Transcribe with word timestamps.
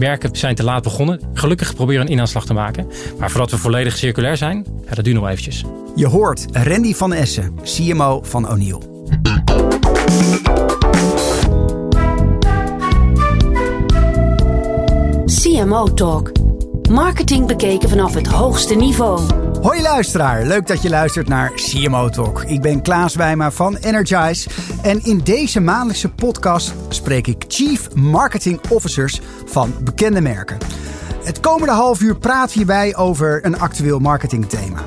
merken 0.00 0.36
zijn 0.36 0.54
te 0.54 0.64
laat 0.64 0.82
begonnen. 0.82 1.20
Gelukkig 1.34 1.74
proberen 1.74 2.00
we 2.00 2.06
een 2.06 2.12
inaanslag 2.12 2.46
te 2.46 2.52
maken. 2.52 2.86
Maar 3.18 3.30
voordat 3.30 3.50
we 3.50 3.56
volledig 3.56 3.96
circulair 3.96 4.36
zijn, 4.36 4.66
ja, 4.88 4.94
dat 4.94 5.04
duurt 5.04 5.16
nog 5.16 5.28
eventjes. 5.28 5.64
Je 5.94 6.06
hoort 6.06 6.46
Randy 6.52 6.94
van 6.94 7.12
Essen, 7.12 7.54
CMO 7.62 8.22
van 8.22 8.50
O'Neill. 8.50 8.78
CMO 15.24 15.94
Talk. 15.94 16.32
Marketing 16.90 17.46
bekeken 17.46 17.88
vanaf 17.88 18.14
het 18.14 18.26
hoogste 18.26 18.74
niveau. 18.74 19.49
Hoi 19.62 19.82
luisteraar, 19.82 20.44
leuk 20.44 20.66
dat 20.66 20.82
je 20.82 20.88
luistert 20.88 21.28
naar 21.28 21.52
CMO 21.54 22.08
Talk. 22.08 22.42
Ik 22.42 22.60
ben 22.60 22.82
Klaas 22.82 23.14
Wijma 23.14 23.50
van 23.50 23.76
Energize 23.76 24.50
en 24.82 25.04
in 25.04 25.18
deze 25.18 25.60
maandelijkse 25.60 26.08
podcast 26.08 26.74
spreek 26.88 27.26
ik 27.26 27.44
Chief 27.48 27.94
Marketing 27.94 28.60
Officers 28.68 29.20
van 29.46 29.74
bekende 29.82 30.20
merken. 30.20 30.58
Het 31.24 31.40
komende 31.40 31.72
half 31.72 32.00
uur 32.00 32.16
praten 32.16 32.48
we 32.48 32.54
hierbij 32.54 32.96
over 32.96 33.44
een 33.44 33.58
actueel 33.58 33.98
marketingthema. 33.98 34.78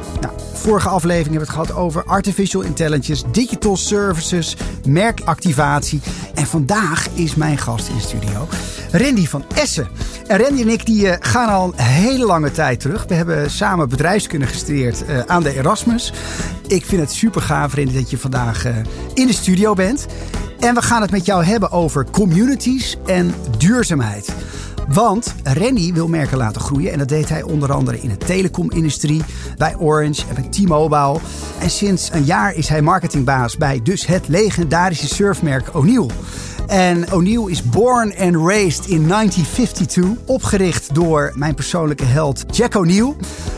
Vorige 0.64 0.90
aflevering 0.90 1.36
hebben 1.36 1.48
we 1.48 1.54
het 1.56 1.68
gehad 1.68 1.84
over 1.84 2.04
artificial 2.04 2.62
intelligence, 2.62 3.32
digital 3.32 3.78
services, 3.78 4.58
merkactivatie. 4.88 6.02
En 6.34 6.46
vandaag 6.46 7.10
is 7.14 7.36
mijn 7.36 7.58
gast 7.58 7.88
in 7.88 8.02
studio 8.02 8.48
Randy 8.92 9.28
van 9.28 9.44
Essen. 9.56 9.88
En 10.28 10.38
Randy 10.38 10.62
en 10.62 10.70
ik 10.70 10.86
die, 10.86 11.06
uh, 11.06 11.14
gaan 11.20 11.50
al 11.50 11.74
een 11.76 11.84
hele 11.84 12.26
lange 12.26 12.52
tijd 12.52 12.80
terug. 12.80 13.06
We 13.08 13.14
hebben 13.14 13.52
samen 13.52 13.90
bedrijfskunde 13.90 14.48
gestudeerd 14.48 15.04
uh, 15.10 15.20
aan 15.20 15.44
de 15.44 15.56
Erasmus. 15.56 16.14
Ik 16.68 16.86
vind 16.86 17.02
het 17.02 17.12
super 17.12 17.42
gaaf, 17.42 17.76
Randy, 17.76 17.94
dat 17.94 18.10
je 18.10 18.18
vandaag 18.18 18.66
uh, 18.66 18.76
in 19.14 19.28
de 19.28 19.34
studio 19.34 19.74
bent. 19.74 20.06
En 20.60 20.76
we 20.76 20.82
gaan 20.82 21.02
het 21.02 21.12
met 21.12 21.26
jou 21.26 21.44
hebben 21.44 21.72
over 21.72 22.06
communities 22.12 22.98
en 23.06 23.34
duurzaamheid. 23.58 24.34
Want 24.88 25.36
Randy 25.44 25.94
wil 25.94 26.08
merken 26.08 26.38
laten 26.38 26.62
groeien. 26.62 26.92
En 26.92 26.98
dat 26.98 27.08
deed 27.08 27.30
hij 27.30 27.44
onder 27.44 27.72
andere 27.72 28.02
in 28.02 28.10
de 28.10 28.18
telecomindustrie, 28.18 29.22
bij 29.58 29.76
Orange 29.78 30.24
en 30.28 30.36
bij 30.36 30.50
T-Mobile. 30.50 31.20
En 31.60 31.70
sinds 31.70 32.10
een 32.12 32.24
jaar 32.24 32.54
is 32.54 32.68
hij 32.68 32.82
marketingbaas 32.82 33.58
bij 33.58 33.82
dus 33.84 34.06
het 34.06 34.28
legendarische 34.28 35.08
surfmerk 35.08 35.76
O'Neill. 35.76 36.10
En 36.68 37.12
O'Neill 37.12 37.50
is 37.50 37.64
born 37.64 38.14
and 38.18 38.36
raised 38.36 38.88
in 38.88 39.08
1952. 39.08 40.06
Opgericht 40.26 40.96
door 40.96 41.32
mijn 41.36 41.56
persoonlijke 41.56 42.06
held 42.06 42.44
Jack 42.56 42.76
O'Neill. 42.76 43.16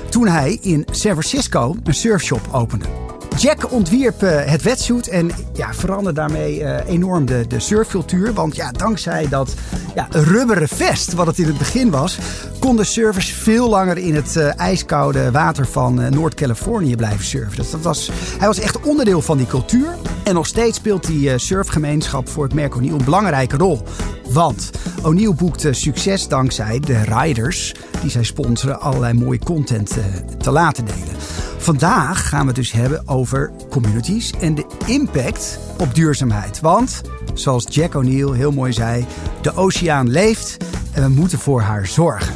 Toen 0.09 0.28
hij 0.28 0.58
in 0.62 0.86
San 0.92 1.12
Francisco 1.12 1.76
een 1.84 1.94
surfshop 1.94 2.42
opende. 2.52 3.05
Jack 3.38 3.72
ontwierp 3.72 4.23
uh, 4.23 4.30
het 4.45 4.61
wetsuit 4.61 5.08
en 5.08 5.31
ja, 5.53 5.73
veranderde 5.73 6.19
daarmee 6.19 6.59
uh, 6.59 6.88
enorm 6.88 7.25
de, 7.25 7.45
de 7.47 7.59
surfcultuur. 7.59 8.33
Want 8.33 8.55
ja, 8.55 8.72
dankzij 8.72 9.28
dat 9.30 9.53
ja, 9.95 10.08
rubberen 10.11 10.67
vest, 10.67 11.14
wat 11.14 11.28
het 11.28 11.39
in 11.39 11.45
het 11.45 11.58
begin 11.58 11.91
was, 11.91 12.17
konden 12.59 12.86
surfers 12.86 13.31
veel 13.31 13.69
langer 13.69 13.97
in 13.97 14.16
het 14.16 14.36
uh, 14.36 14.59
ijskoude 14.59 15.31
water 15.31 15.67
van 15.67 16.09
Noord-Californië 16.09 16.95
blijven 16.95 17.25
surfen. 17.25 17.58
Dus 17.58 17.72
dat 17.72 17.81
was, 17.81 18.09
hij 18.38 18.47
was 18.47 18.59
echt 18.59 18.80
onderdeel 18.80 19.22
van 19.22 19.38
die 19.38 19.47
cultuur. 19.47 19.95
En 20.23 20.33
nog 20.33 20.47
steeds 20.47 20.78
speelt 20.78 21.08
die 21.08 21.38
surfgemeenschap 21.38 22.30
voor 22.30 22.44
het 22.44 22.53
merk 22.53 22.75
een 22.75 23.02
belangrijke 23.06 23.58
rol. 23.58 23.83
Want 24.30 24.72
O'Neill 25.04 25.34
boekte 25.34 25.73
succes 25.73 26.28
dankzij 26.28 26.80
de 26.80 27.02
riders 27.04 27.73
die 28.02 28.09
zij 28.09 28.23
sponsoren 28.23 28.80
allerlei 28.80 29.14
mooie 29.14 29.40
content 29.40 29.98
te 30.38 30.52
laten 30.52 30.86
delen. 30.86 31.16
Vandaag 31.58 32.30
gaan 32.30 32.42
we 32.42 32.48
het 32.48 32.56
dus 32.56 32.72
hebben 32.72 33.08
over 33.08 33.52
communities 33.70 34.31
en 34.40 34.56
de 34.56 34.66
impact 34.86 35.59
op 35.80 35.96
duurzaamheid. 35.96 36.59
Want, 36.59 37.02
zoals 37.34 37.66
Jack 37.70 37.94
O'Neill 37.94 38.31
heel 38.31 38.52
mooi 38.52 38.73
zei, 38.73 39.06
de 39.42 39.56
oceaan 39.56 40.09
leeft 40.09 40.58
en 40.94 41.03
we 41.03 41.09
moeten 41.09 41.40
voor 41.40 41.62
haar 41.62 41.88
zorgen. 41.88 42.34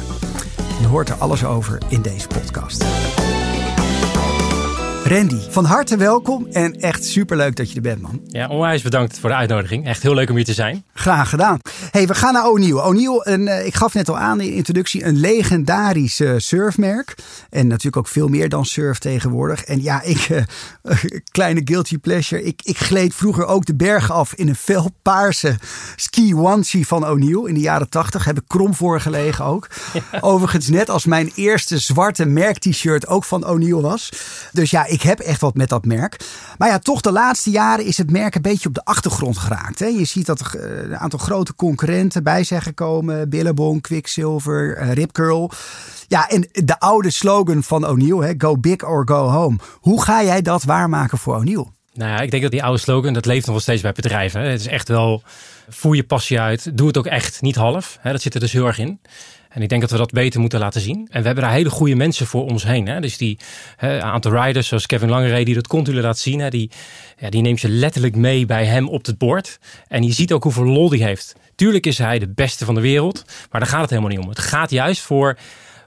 Je 0.80 0.86
hoort 0.86 1.08
er 1.08 1.14
alles 1.14 1.44
over 1.44 1.78
in 1.88 2.02
deze 2.02 2.26
podcast. 2.26 2.84
Randy, 5.04 5.40
van 5.50 5.64
harte 5.64 5.96
welkom 5.96 6.46
en 6.52 6.74
echt 6.80 7.04
superleuk 7.04 7.56
dat 7.56 7.70
je 7.70 7.76
er 7.76 7.82
bent, 7.82 8.00
man. 8.00 8.20
Ja, 8.26 8.48
onwijs 8.48 8.82
bedankt 8.82 9.18
voor 9.18 9.28
de 9.28 9.34
uitnodiging. 9.34 9.86
Echt 9.86 10.02
heel 10.02 10.14
leuk 10.14 10.30
om 10.30 10.36
hier 10.36 10.44
te 10.44 10.52
zijn. 10.52 10.84
Graag 10.94 11.28
gedaan. 11.28 11.58
Hey, 11.90 12.06
we 12.06 12.14
gaan 12.14 12.32
naar 12.32 12.46
O'Neill. 12.46 12.78
O'Neill, 12.78 13.22
uh, 13.24 13.66
ik 13.66 13.74
gaf 13.74 13.94
net 13.94 14.08
al 14.08 14.18
aan 14.18 14.40
in 14.40 14.46
de 14.46 14.54
introductie, 14.54 15.04
een 15.04 15.16
legendarisch 15.16 16.20
uh, 16.20 16.32
surfmerk. 16.36 17.14
En 17.50 17.66
natuurlijk 17.66 17.96
ook 17.96 18.08
veel 18.08 18.28
meer 18.28 18.48
dan 18.48 18.64
surf 18.64 18.98
tegenwoordig. 18.98 19.64
En 19.64 19.82
ja, 19.82 20.02
ik, 20.02 20.28
uh, 20.28 20.42
kleine 21.30 21.60
guilty 21.64 21.98
pleasure, 21.98 22.42
ik, 22.42 22.60
ik 22.62 22.78
gleed 22.78 23.14
vroeger 23.14 23.46
ook 23.46 23.66
de 23.66 23.74
bergen 23.74 24.14
af 24.14 24.34
in 24.34 24.48
een 24.48 24.56
felpaarse 24.56 25.58
ski 25.96 26.34
onesie 26.34 26.86
van 26.86 27.06
O'Neill. 27.06 27.48
In 27.48 27.54
de 27.54 27.60
jaren 27.60 27.88
tachtig 27.88 28.24
heb 28.24 28.38
ik 28.38 28.44
krom 28.46 28.74
voor 28.74 29.00
gelegen 29.00 29.44
ook. 29.44 29.66
Ja. 29.92 30.20
Overigens 30.20 30.68
net 30.68 30.90
als 30.90 31.04
mijn 31.04 31.32
eerste 31.34 31.78
zwarte 31.78 32.24
merk 32.24 32.58
t-shirt 32.58 33.06
ook 33.06 33.24
van 33.24 33.46
O'Neill 33.46 33.80
was. 33.80 34.12
Dus 34.52 34.70
ja, 34.70 34.86
ik 34.86 35.02
heb 35.02 35.18
echt 35.18 35.40
wat 35.40 35.54
met 35.54 35.68
dat 35.68 35.84
merk. 35.84 36.20
Maar 36.58 36.68
ja, 36.68 36.78
toch 36.78 37.00
de 37.00 37.12
laatste 37.12 37.50
jaren 37.50 37.84
is 37.84 37.98
het 37.98 38.10
merk 38.10 38.34
een 38.34 38.42
beetje 38.42 38.68
op 38.68 38.74
de 38.74 38.84
achtergrond 38.84 39.38
geraakt. 39.38 39.78
Hè? 39.78 39.86
Je 39.86 40.04
ziet 40.04 40.26
dat 40.26 40.40
er 40.40 40.82
een 40.84 40.96
aantal 40.96 41.18
grote 41.18 41.54
concurrenten 41.54 41.78
bij 42.22 42.44
zijn 42.44 42.62
gekomen. 42.62 43.28
Billabong, 43.28 43.82
Quicksilver, 43.82 44.82
uh, 44.82 44.92
Rip 44.92 45.12
Curl. 45.12 45.50
Ja, 46.08 46.28
en 46.28 46.48
de 46.52 46.78
oude 46.78 47.10
slogan 47.10 47.62
van 47.62 47.86
O'Neill, 47.86 48.34
go 48.38 48.56
big 48.56 48.84
or 48.84 49.02
go 49.08 49.28
home. 49.28 49.58
Hoe 49.80 50.02
ga 50.02 50.22
jij 50.22 50.42
dat 50.42 50.64
waarmaken 50.64 51.18
voor 51.18 51.36
O'Neill? 51.36 51.66
Nou 51.94 52.10
ja, 52.10 52.20
ik 52.20 52.30
denk 52.30 52.42
dat 52.42 52.52
die 52.52 52.62
oude 52.62 52.78
slogan, 52.78 53.12
dat 53.12 53.26
leeft 53.26 53.44
nog 53.44 53.54
wel 53.54 53.60
steeds 53.60 53.82
bij 53.82 53.92
bedrijven. 53.92 54.40
Het 54.40 54.60
is 54.60 54.66
echt 54.66 54.88
wel, 54.88 55.22
voer 55.68 55.96
je 55.96 56.04
passie 56.04 56.40
uit. 56.40 56.76
Doe 56.76 56.86
het 56.86 56.98
ook 56.98 57.06
echt, 57.06 57.42
niet 57.42 57.56
half. 57.56 57.98
Dat 58.02 58.22
zit 58.22 58.34
er 58.34 58.40
dus 58.40 58.52
heel 58.52 58.66
erg 58.66 58.78
in. 58.78 59.00
En 59.50 59.62
ik 59.62 59.68
denk 59.68 59.80
dat 59.80 59.90
we 59.90 59.96
dat 59.96 60.10
beter 60.10 60.40
moeten 60.40 60.58
laten 60.58 60.80
zien. 60.80 61.08
En 61.10 61.20
we 61.20 61.26
hebben 61.26 61.44
daar 61.44 61.52
hele 61.52 61.70
goede 61.70 61.94
mensen 61.94 62.26
voor 62.26 62.44
ons 62.44 62.64
heen. 62.64 62.86
Hè? 62.86 63.00
Dus 63.00 63.16
die 63.16 63.38
hè, 63.76 64.02
aantal 64.02 64.42
riders, 64.42 64.68
zoals 64.68 64.86
Kevin 64.86 65.08
Langeree, 65.08 65.44
die 65.44 65.54
dat 65.54 65.66
continu 65.66 66.00
laat 66.00 66.18
zien. 66.18 66.40
Hè? 66.40 66.50
Die, 66.50 66.70
ja, 67.18 67.30
die 67.30 67.42
neemt 67.42 67.60
je 67.60 67.68
letterlijk 67.68 68.16
mee 68.16 68.46
bij 68.46 68.64
hem 68.64 68.88
op 68.88 69.06
het 69.06 69.18
bord. 69.18 69.58
En 69.88 70.02
je 70.02 70.12
ziet 70.12 70.32
ook 70.32 70.42
hoeveel 70.42 70.64
lol 70.64 70.88
die 70.88 71.04
heeft. 71.04 71.34
Tuurlijk 71.54 71.86
is 71.86 71.98
hij 71.98 72.18
de 72.18 72.28
beste 72.28 72.64
van 72.64 72.74
de 72.74 72.80
wereld, 72.80 73.24
maar 73.50 73.60
daar 73.60 73.70
gaat 73.70 73.80
het 73.80 73.90
helemaal 73.90 74.10
niet 74.10 74.20
om. 74.20 74.28
Het 74.28 74.38
gaat 74.38 74.70
juist 74.70 75.02
voor 75.02 75.38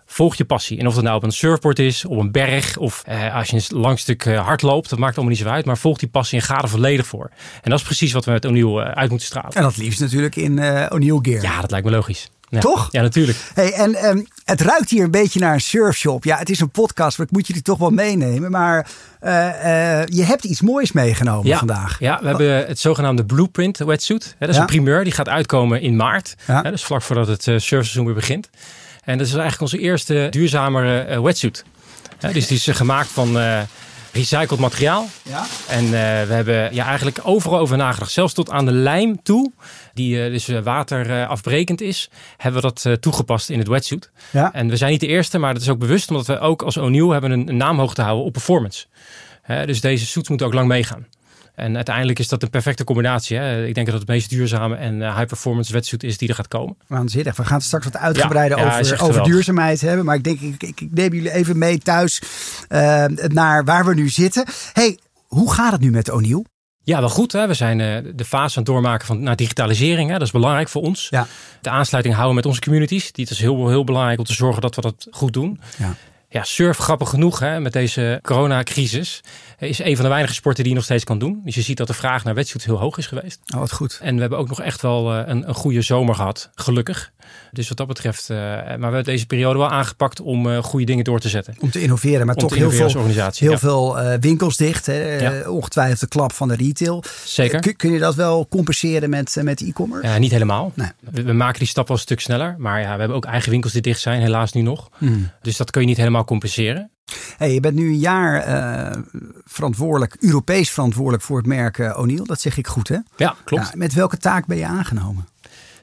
volg 0.06 0.36
je 0.36 0.46
passie. 0.46 0.80
En 0.80 0.88
of 0.88 0.96
het 0.96 1.04
nou 1.04 1.16
op 1.16 1.24
een 1.24 1.32
surfboard 1.32 1.80
is, 1.80 2.06
op 2.06 2.18
een 2.18 2.32
berg 2.32 2.78
of 2.78 3.04
eh, 3.06 3.36
als 3.36 3.50
je 3.50 3.56
een 3.56 3.80
lang 3.80 4.00
stuk 4.00 4.26
uh, 4.26 4.46
hard 4.46 4.62
loopt, 4.62 4.90
dat 4.90 5.00
maakt 5.00 5.16
allemaal 5.16 5.36
niet 5.36 5.44
zo 5.44 5.50
uit. 5.50 5.66
Maar 5.66 5.78
volg 5.78 5.98
die 5.98 6.10
passie 6.10 6.40
en 6.40 6.46
ga 6.46 6.62
er 6.62 6.70
volledig 6.70 7.08
voor. 7.08 7.32
En 7.62 7.70
dat 7.70 7.80
is 7.80 7.86
precies 7.86 8.12
wat 8.12 8.26
we 8.26 8.32
met 8.32 8.46
O'Neill 8.46 8.86
uh, 8.86 8.92
uit 8.92 9.10
moeten 9.10 9.28
stralen. 9.28 9.52
En 9.52 9.64
dat 9.64 9.78
liefst 9.78 10.00
natuurlijk 10.00 10.36
in 10.36 10.58
uh, 10.58 10.86
O'Neill 10.90 11.20
gear. 11.22 11.42
Ja, 11.42 11.62
dat 11.62 11.72
lijkt 11.72 11.86
me 11.86 11.92
logisch. 11.92 12.30
Ja. 12.54 12.60
Toch? 12.60 12.88
Ja, 12.92 13.02
natuurlijk. 13.02 13.38
Hey, 13.54 13.74
en 13.74 14.06
um, 14.06 14.28
het 14.46 14.62
ruikt 14.62 14.90
hier 14.90 15.04
een 15.04 15.12
beetje 15.12 15.40
naar 15.40 15.54
een 15.54 15.62
surfshop. 15.62 16.24
Ja, 16.24 16.38
het 16.38 16.50
is 16.50 16.60
een 16.60 16.70
podcast, 16.70 17.18
maar 17.18 17.28
ik 17.28 17.34
moet 17.34 17.48
jullie 17.48 17.62
toch 17.62 17.78
wel 17.78 17.90
meenemen. 17.90 18.52
Maar 18.52 18.88
uh, 19.22 19.32
uh, 19.32 20.06
je 20.06 20.24
hebt 20.24 20.44
iets 20.44 20.62
moois 20.62 20.92
meegenomen 20.92 21.48
ja, 21.48 21.58
vandaag. 21.58 22.00
Ja, 22.00 22.20
we 22.22 22.28
hebben 22.28 22.68
het 22.68 22.80
zogenaamde 22.80 23.26
Blueprint 23.26 23.78
wetsuit. 23.78 24.36
Dat 24.40 24.50
is 24.50 24.56
ja. 24.56 24.62
een 24.62 24.68
primeur, 24.68 25.04
die 25.04 25.14
gaat 25.14 25.30
uitkomen 25.30 25.82
in 25.82 25.96
maart. 25.96 26.36
Hè, 26.46 26.72
dus 26.72 26.84
vlak 26.84 27.02
voordat 27.02 27.28
het 27.28 27.48
uh, 27.48 27.60
surfseizoen 27.60 28.06
weer 28.06 28.14
begint. 28.14 28.50
En 29.04 29.18
dat 29.18 29.28
is 29.28 29.34
eigenlijk 29.34 29.62
onze 29.62 29.80
eerste 29.80 30.28
duurzamere 30.30 31.22
wetsuit. 31.22 31.64
Dus 32.32 32.48
die 32.48 32.58
is 32.58 32.68
gemaakt 32.68 33.10
van 33.10 33.38
recycled 34.14 34.60
materiaal. 34.60 35.08
Ja. 35.22 35.46
En 35.68 35.84
uh, 35.84 35.92
we 35.92 36.34
hebben 36.34 36.74
ja, 36.74 36.86
eigenlijk 36.86 37.20
overal 37.24 37.60
over 37.60 37.78
nagedacht. 37.78 38.12
Zelfs 38.12 38.34
tot 38.34 38.50
aan 38.50 38.66
de 38.66 38.72
lijm 38.72 39.24
toe, 39.24 39.52
die 39.94 40.26
uh, 40.26 40.32
dus 40.32 40.48
waterafbrekend 40.48 41.82
is, 41.82 42.10
hebben 42.38 42.62
we 42.62 42.68
dat 42.68 42.84
uh, 42.88 42.94
toegepast 42.94 43.50
in 43.50 43.60
het 43.60 43.68
wetsuit. 43.68 44.12
Ja. 44.32 44.54
En 44.54 44.70
we 44.70 44.78
zijn 44.78 44.92
niet 44.92 45.00
de 45.00 45.08
eerste, 45.08 45.38
maar 45.38 45.54
dat 45.54 45.62
is 45.62 45.70
ook 45.70 45.80
bewust 45.80 46.10
omdat 46.10 46.28
we 46.28 46.40
ook 46.40 46.62
als 46.62 46.78
O'Neill 46.78 47.10
hebben 47.10 47.32
een, 47.32 47.50
een 47.50 47.58
naam 47.58 47.80
hoog 47.80 47.94
te 47.94 48.02
houden 48.02 48.26
op 48.26 48.34
performance. 48.34 48.86
dus 49.66 49.82
deze 49.82 50.06
suits 50.06 50.30
moeten 50.30 50.48
ook 50.48 50.54
lang 50.54 50.68
meegaan. 50.68 51.08
En 51.56 51.76
uiteindelijk 51.76 52.20
is 52.20 52.28
dat 52.28 52.44
een 52.44 52.50
perfecte 52.50 52.84
combinatie. 52.84 53.38
Hè? 53.38 53.66
Ik 53.66 53.74
denk 53.74 53.86
dat 53.86 53.96
het 53.96 54.08
het 54.08 54.12
meest 54.12 54.30
duurzame 54.30 54.76
en 54.76 55.00
uh, 55.00 55.16
high 55.16 55.28
performance 55.28 55.74
wetsuit 55.74 56.04
is 56.04 56.18
die 56.18 56.30
er 56.30 56.36
gaat 56.36 56.48
komen. 56.48 56.78
Waanzinnig. 56.88 57.36
We 57.36 57.46
gaan 57.46 57.58
het 57.58 57.66
straks 57.66 57.86
wat 57.86 57.98
uitgebreider 57.98 58.58
ja, 58.58 58.64
ja, 58.64 58.80
over, 58.80 59.02
over 59.02 59.24
duurzaamheid 59.24 59.82
hebben. 59.82 60.06
Maar 60.06 60.16
ik 60.16 60.24
denk, 60.24 60.40
ik, 60.40 60.64
ik, 60.64 60.82
ik 60.82 60.92
neem 60.92 61.14
jullie 61.14 61.32
even 61.32 61.58
mee 61.58 61.78
thuis 61.78 62.22
uh, 62.70 63.06
naar 63.28 63.64
waar 63.64 63.86
we 63.86 63.94
nu 63.94 64.10
zitten. 64.10 64.46
Hey, 64.74 65.00
hoe 65.28 65.54
gaat 65.54 65.72
het 65.72 65.82
nu 65.82 65.92
met 65.92 66.10
O'Neill? 66.10 66.46
Ja, 66.84 67.00
wel 67.00 67.10
goed. 67.10 67.32
Hè? 67.32 67.48
We 67.48 67.54
zijn 67.54 67.80
uh, 67.80 68.12
de 68.16 68.26
fase 68.26 68.58
aan 68.58 68.64
het 68.64 68.74
doormaken 68.74 69.08
van 69.08 69.24
naar 69.24 69.36
digitalisering. 69.36 70.10
Hè? 70.10 70.18
Dat 70.18 70.28
is 70.28 70.32
belangrijk 70.32 70.70
voor 70.70 70.82
ons. 70.82 71.08
Ja. 71.10 71.28
De 71.62 71.70
aansluiting 71.70 72.16
houden 72.16 72.36
met 72.36 72.46
onze 72.46 72.62
communities. 72.62 73.12
Die 73.12 73.30
is 73.30 73.40
heel, 73.40 73.70
heel 73.70 73.84
belangrijk 73.84 74.20
om 74.20 74.26
te 74.26 74.34
zorgen 74.34 74.62
dat 74.62 74.76
we 74.76 74.82
dat 74.82 75.08
goed 75.12 75.34
doen. 75.34 75.60
Ja. 75.78 75.96
Ja, 76.34 76.44
surf 76.44 76.78
grappig 76.78 77.10
genoeg 77.10 77.40
hè, 77.40 77.60
met 77.60 77.74
deze 77.74 78.20
coronacrisis. 78.22 79.22
Is 79.60 79.80
een 79.80 79.96
van 79.96 80.04
de 80.06 80.12
weinige 80.12 80.34
sporten 80.34 80.64
die 80.64 80.72
je 80.72 80.78
nog 80.78 80.88
steeds 80.88 81.04
kan 81.04 81.20
doen. 81.20 81.42
Dus 81.44 81.56
je 81.56 81.62
ziet 81.62 81.78
dat 81.78 81.88
de 81.88 81.94
vraag 81.94 82.24
naar 82.24 82.34
wetsuits 82.34 82.66
heel 82.66 82.80
hoog 82.80 82.98
is 82.98 83.08
geweest. 83.08 83.40
Oh, 83.54 83.60
wat 83.60 83.72
goed. 83.72 84.00
En 84.02 84.16
we 84.16 84.22
hebben 84.22 84.40
ook 84.40 84.48
nog 84.48 84.62
echt 84.62 84.82
wel 84.82 85.14
een, 85.14 85.48
een 85.48 85.54
goede 85.54 85.82
zomer 85.82 86.16
gehad, 86.16 86.50
gelukkig. 86.56 87.12
Dus 87.52 87.68
wat 87.68 87.78
dat 87.78 87.88
betreft, 87.88 88.30
uh, 88.30 88.38
maar 88.38 88.78
we 88.78 88.84
hebben 88.84 89.04
deze 89.04 89.26
periode 89.26 89.60
wel 89.60 89.70
aangepakt 89.70 90.22
om 90.22 90.48
uh, 90.48 90.64
goede 90.64 90.86
dingen 90.86 91.04
door 91.04 91.20
te 91.20 91.30
zetten. 91.30 91.56
Om 91.60 91.72
te 91.72 91.82
innoveren, 91.82 92.26
maar 92.26 92.36
om 92.36 92.42
toch 92.42 92.56
heel 92.56 92.72
veel, 92.72 92.86
organisatie, 92.86 93.48
heel 93.48 93.58
veel 93.58 94.00
uh, 94.00 94.14
winkels 94.20 94.58
dicht. 94.58 94.86
Hè? 94.86 95.18
Ja. 95.18 95.50
ongetwijfeld 95.50 96.00
de 96.00 96.08
klap 96.08 96.34
van 96.34 96.48
de 96.48 96.56
retail. 96.56 97.04
Zeker. 97.26 97.60
Kun, 97.60 97.76
kun 97.76 97.92
je 97.92 98.00
dat 98.00 98.16
wel 98.16 98.48
compenseren 98.48 99.10
met, 99.10 99.38
met 99.42 99.62
e-commerce? 99.62 100.08
Ja, 100.08 100.18
niet 100.18 100.32
helemaal. 100.32 100.72
Nee. 100.76 100.88
We, 101.00 101.24
we, 101.24 101.34
maken 101.34 101.60
die 101.60 101.68
stap 101.68 101.88
wel 101.88 101.98
een 101.98 102.04
stuk 102.04 102.20
sneller. 102.20 102.56
Maar 102.58 102.82
ja, 102.82 102.94
we 102.94 103.00
hebben 103.00 103.18
ook 103.18 103.26
eigen 103.26 103.52
winkels 103.52 103.74
die 103.74 103.82
dicht 103.82 104.00
zijn, 104.00 104.22
helaas 104.22 104.52
nu 104.52 104.62
nog. 104.62 104.90
Hmm. 104.98 105.30
Dus 105.42 105.58
dat 105.58 105.72
kun 105.72 105.82
je 105.82 105.88
niet 105.88 105.98
helemaal 105.98 106.23
compenseren. 106.26 106.92
Hey, 107.38 107.54
je 107.54 107.60
bent 107.60 107.76
nu 107.76 107.88
een 107.88 108.00
jaar 108.00 108.48
uh, 108.48 109.02
verantwoordelijk, 109.44 110.16
Europees 110.20 110.70
verantwoordelijk 110.70 111.24
voor 111.24 111.38
het 111.38 111.46
merk 111.46 111.78
uh, 111.78 112.00
O'Neill. 112.00 112.24
Dat 112.24 112.42
zeg 112.42 112.58
ik 112.58 112.68
goed, 112.68 112.88
hè? 112.88 112.98
Ja, 113.16 113.36
klopt. 113.44 113.66
Ja, 113.66 113.72
met 113.76 113.94
welke 113.94 114.18
taak 114.18 114.46
ben 114.46 114.58
je 114.58 114.66
aangenomen? 114.66 115.28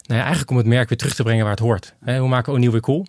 Nou 0.06 0.18
ja, 0.18 0.20
eigenlijk 0.20 0.50
om 0.50 0.56
het 0.56 0.66
merk 0.66 0.88
weer 0.88 0.98
terug 0.98 1.14
te 1.14 1.22
brengen 1.22 1.42
waar 1.42 1.52
het 1.52 1.62
hoort. 1.62 1.94
Hoe 2.04 2.28
maken 2.28 2.52
we 2.52 2.58
O'Neill 2.58 2.72
weer 2.72 2.80
cool? 2.80 3.06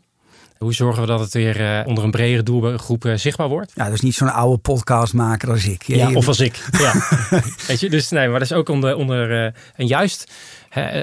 Hoe 0.58 0.74
zorgen 0.74 1.02
we 1.02 1.08
dat 1.08 1.20
het 1.20 1.34
weer 1.34 1.62
uh, 1.62 1.88
onder 1.88 2.04
een 2.04 2.12
bredere 2.12 2.44
doelgroep 2.44 3.12
zichtbaar 3.16 3.48
wordt? 3.48 3.72
Ja, 3.76 3.90
dus 3.90 4.02
niet 4.02 4.16
zo'n 4.16 4.34
oude 4.34 4.58
podcastmaker 4.58 5.50
als 5.50 5.66
ik. 5.66 5.84
Ja, 5.84 6.12
of 6.12 6.28
als 6.28 6.40
ik. 6.40 6.66
Ja. 6.72 6.94
Weet 7.68 7.80
je, 7.80 7.90
dus 7.90 8.10
nee, 8.10 8.30
maar 8.30 8.40
dat 8.40 8.52
is 8.52 8.58
ook 8.58 8.70
onder, 8.70 8.96
onder 8.96 9.54
en 9.76 9.88
juist 9.88 10.32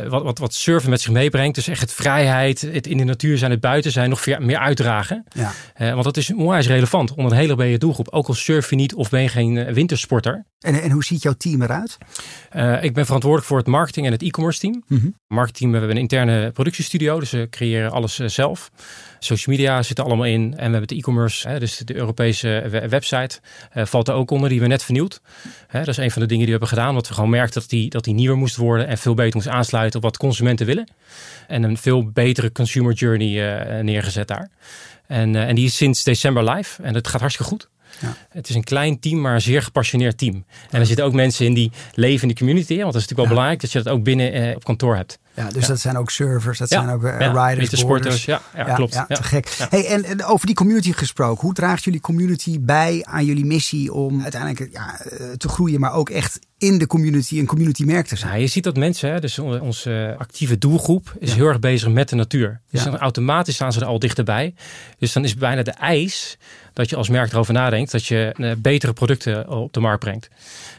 wat, 0.09 0.23
wat, 0.23 0.39
wat 0.39 0.55
surfen 0.55 0.91
met 0.91 1.01
zich 1.01 1.13
meebrengt. 1.13 1.55
Dus 1.55 1.69
echt 1.69 1.81
het 1.81 1.93
vrijheid, 1.93 2.61
het 2.61 2.87
in 2.87 2.97
de 2.97 3.05
natuur 3.05 3.39
zijn, 3.39 3.51
het 3.51 3.61
buiten 3.61 3.93
zijn, 3.93 4.11
nog 4.11 4.27
meer, 4.27 4.43
meer 4.43 4.59
uitdragen. 4.59 5.25
Ja. 5.33 5.53
want 5.93 6.05
dat 6.05 6.17
is 6.17 6.33
onwijs 6.33 6.67
relevant 6.67 7.11
onder 7.15 7.33
een 7.33 7.39
hele 7.39 7.55
brede 7.55 7.79
doelgroep. 7.79 8.09
Ook 8.09 8.27
al 8.27 8.35
surf 8.35 8.71
je 8.71 8.77
niet 8.77 8.95
of 8.95 9.11
ben 9.11 9.23
je 9.23 9.29
geen 9.29 9.73
wintersporter. 9.73 10.45
En, 10.61 10.83
en 10.83 10.91
hoe 10.91 11.05
ziet 11.05 11.23
jouw 11.23 11.35
team 11.39 11.63
eruit? 11.63 11.99
ik 12.83 12.95
ben 12.95 13.05
verantwoordelijk 13.05 13.49
voor 13.49 13.59
het 13.59 13.67
marketing 13.67 14.07
en 14.07 14.13
het 14.13 14.23
e-commerce 14.23 14.61
team. 14.61 14.83
Mm 14.87 14.99
-hmm. 14.99 15.15
Marketingteam, 15.27 15.71
we 15.71 15.79
hebben 15.79 15.97
een 15.97 16.03
interne 16.03 16.51
productiestudio, 16.51 17.21
dus 17.21 17.31
we 17.31 17.47
creëren 17.51 17.91
alles 17.91 18.17
zelf. 18.17 18.71
Social 19.19 19.57
media 19.57 19.83
zit 19.83 19.99
er 19.99 20.05
allemaal 20.05 20.27
in. 20.27 20.43
En 20.43 20.67
we 20.67 20.71
hebben 20.71 20.87
de 20.87 20.95
e-commerce, 20.95 21.59
dus 21.59 21.77
de 21.77 21.95
Europese 21.95 22.87
website, 22.89 23.41
uh, 23.75 23.85
valt 23.85 24.09
er 24.09 24.15
ook 24.15 24.31
onder, 24.31 24.49
die 24.49 24.61
we 24.61 24.67
net 24.67 24.85
vernieuwd. 24.85 25.21
Hè, 25.67 25.79
dat 25.79 25.89
is 25.89 25.97
een 25.97 26.11
van 26.11 26.23
de 26.23 26.29
dingen 26.29 26.47
die 26.47 26.55
we 26.55 26.59
hebben 26.59 26.69
gedaan, 26.69 26.89
omdat 26.89 27.09
we 27.09 27.15
gewoon 27.15 27.31
merkten 27.31 27.61
dat 27.61 27.71
die, 27.71 27.91
dat 27.91 28.05
die 28.05 28.15
nieuwer 28.15 28.37
moest 28.37 28.57
worden 28.57 28.87
en 28.87 28.99
veel 28.99 29.15
beter 29.15 29.35
moest 29.35 29.49
aansluiten 29.49 29.97
op 29.97 30.05
wat 30.05 30.17
consumenten 30.17 30.67
willen. 30.67 30.89
En 31.47 31.63
een 31.63 31.77
veel 31.77 32.11
betere 32.11 32.53
consumer 32.53 32.93
journey 32.93 33.29
uh, 33.29 33.83
neergezet 33.83 34.29
daar. 34.29 34.51
En, 35.07 35.35
uh, 35.35 35.49
en 35.49 35.55
die 35.55 35.65
is 35.65 35.77
sinds 35.77 36.05
december 36.05 36.51
live 36.51 36.83
en 36.83 36.95
het 36.95 37.09
gaat 37.09 37.21
hartstikke 37.21 37.51
goed. 37.51 37.69
Ja. 38.01 38.17
Het 38.29 38.49
is 38.49 38.55
een 38.55 38.65
klein 38.65 39.01
team, 39.01 39.21
maar 39.21 39.35
een 39.35 39.41
zeer 39.41 39.63
gepassioneerd 39.63 40.19
team. 40.19 40.45
En 40.71 40.81
er 40.81 40.87
zitten 40.87 41.05
ook 41.05 41.13
mensen 41.13 41.47
in 41.47 41.55
die 41.55 41.73
leven 41.95 42.23
in 42.23 42.29
de 42.29 42.35
community. 42.35 42.77
Want 42.77 42.93
dat 42.93 42.95
is 42.95 43.09
natuurlijk 43.09 43.19
wel 43.19 43.29
belangrijk 43.29 43.61
dat 43.61 43.73
je 43.73 43.83
dat 43.83 43.93
ook 43.93 44.03
binnen 44.03 44.33
eh, 44.33 44.55
op 44.57 44.65
kantoor 44.65 44.97
hebt. 44.97 45.19
Ja, 45.39 45.51
dus 45.51 45.67
dat 45.67 45.81
zijn 45.81 45.97
ook 45.97 46.11
servers, 46.11 46.59
dat 46.59 46.69
zijn 46.69 46.89
ook 46.89 47.03
uh, 47.03 47.19
riders, 47.19 47.79
sporters. 47.79 48.25
Ja, 48.25 48.43
ja, 48.55 48.75
klopt. 48.75 48.95
Ja, 48.95 49.07
te 49.07 49.23
gek. 49.23 49.57
Hey, 49.71 49.87
en, 49.87 50.05
en, 50.05 50.25
over 50.25 50.47
die 50.47 50.55
community 50.55 50.93
gesproken, 50.93 51.45
hoe 51.45 51.55
draagt 51.55 51.85
jullie 51.85 52.01
community 52.01 52.61
bij 52.61 53.05
aan 53.05 53.25
jullie 53.25 53.45
missie 53.45 53.93
om 53.93 54.23
uiteindelijk 54.23 54.73
ja, 54.73 55.01
eh, 55.01 55.31
te 55.31 55.49
groeien, 55.49 55.81
maar 55.81 55.93
ook 55.93 56.11
echt 56.11 56.39
in 56.59 56.79
de 56.79 56.87
community 56.87 57.39
een 57.39 57.47
community 57.47 57.85
merk 57.85 58.07
te 58.07 58.17
zijn? 58.17 58.33
Ja, 58.33 58.39
je 58.39 58.47
ziet 58.47 58.65
dat 58.65 58.77
mensen, 58.77 59.13
hè, 59.13 59.21
dus 59.21 59.39
onze 59.39 60.15
actieve 60.19 60.59
doelgroep, 60.59 61.15
is 61.19 61.33
heel 61.33 61.47
erg 61.47 61.59
bezig 61.59 61.89
met 61.89 62.09
de 62.09 62.17
natuur. 62.17 62.61
Dus 62.71 62.85
dan 62.85 62.99
automatisch 62.99 63.55
staan 63.55 63.73
ze 63.73 63.81
er 63.81 63.87
al 63.87 63.99
dichterbij. 63.99 64.55
Dus 64.99 65.13
dan 65.13 65.25
is 65.25 65.35
bijna 65.35 65.63
de 65.63 65.71
eis 65.71 66.39
dat 66.79 66.91
je 66.91 66.97
als 66.97 67.09
merk 67.09 67.33
erover 67.33 67.53
nadenkt 67.53 67.91
dat 67.91 68.07
je 68.07 68.35
uh, 68.37 68.53
betere 68.59 68.93
producten 68.93 69.49
op 69.49 69.73
de 69.73 69.81
markt 69.81 70.01
brengt. 70.01 70.29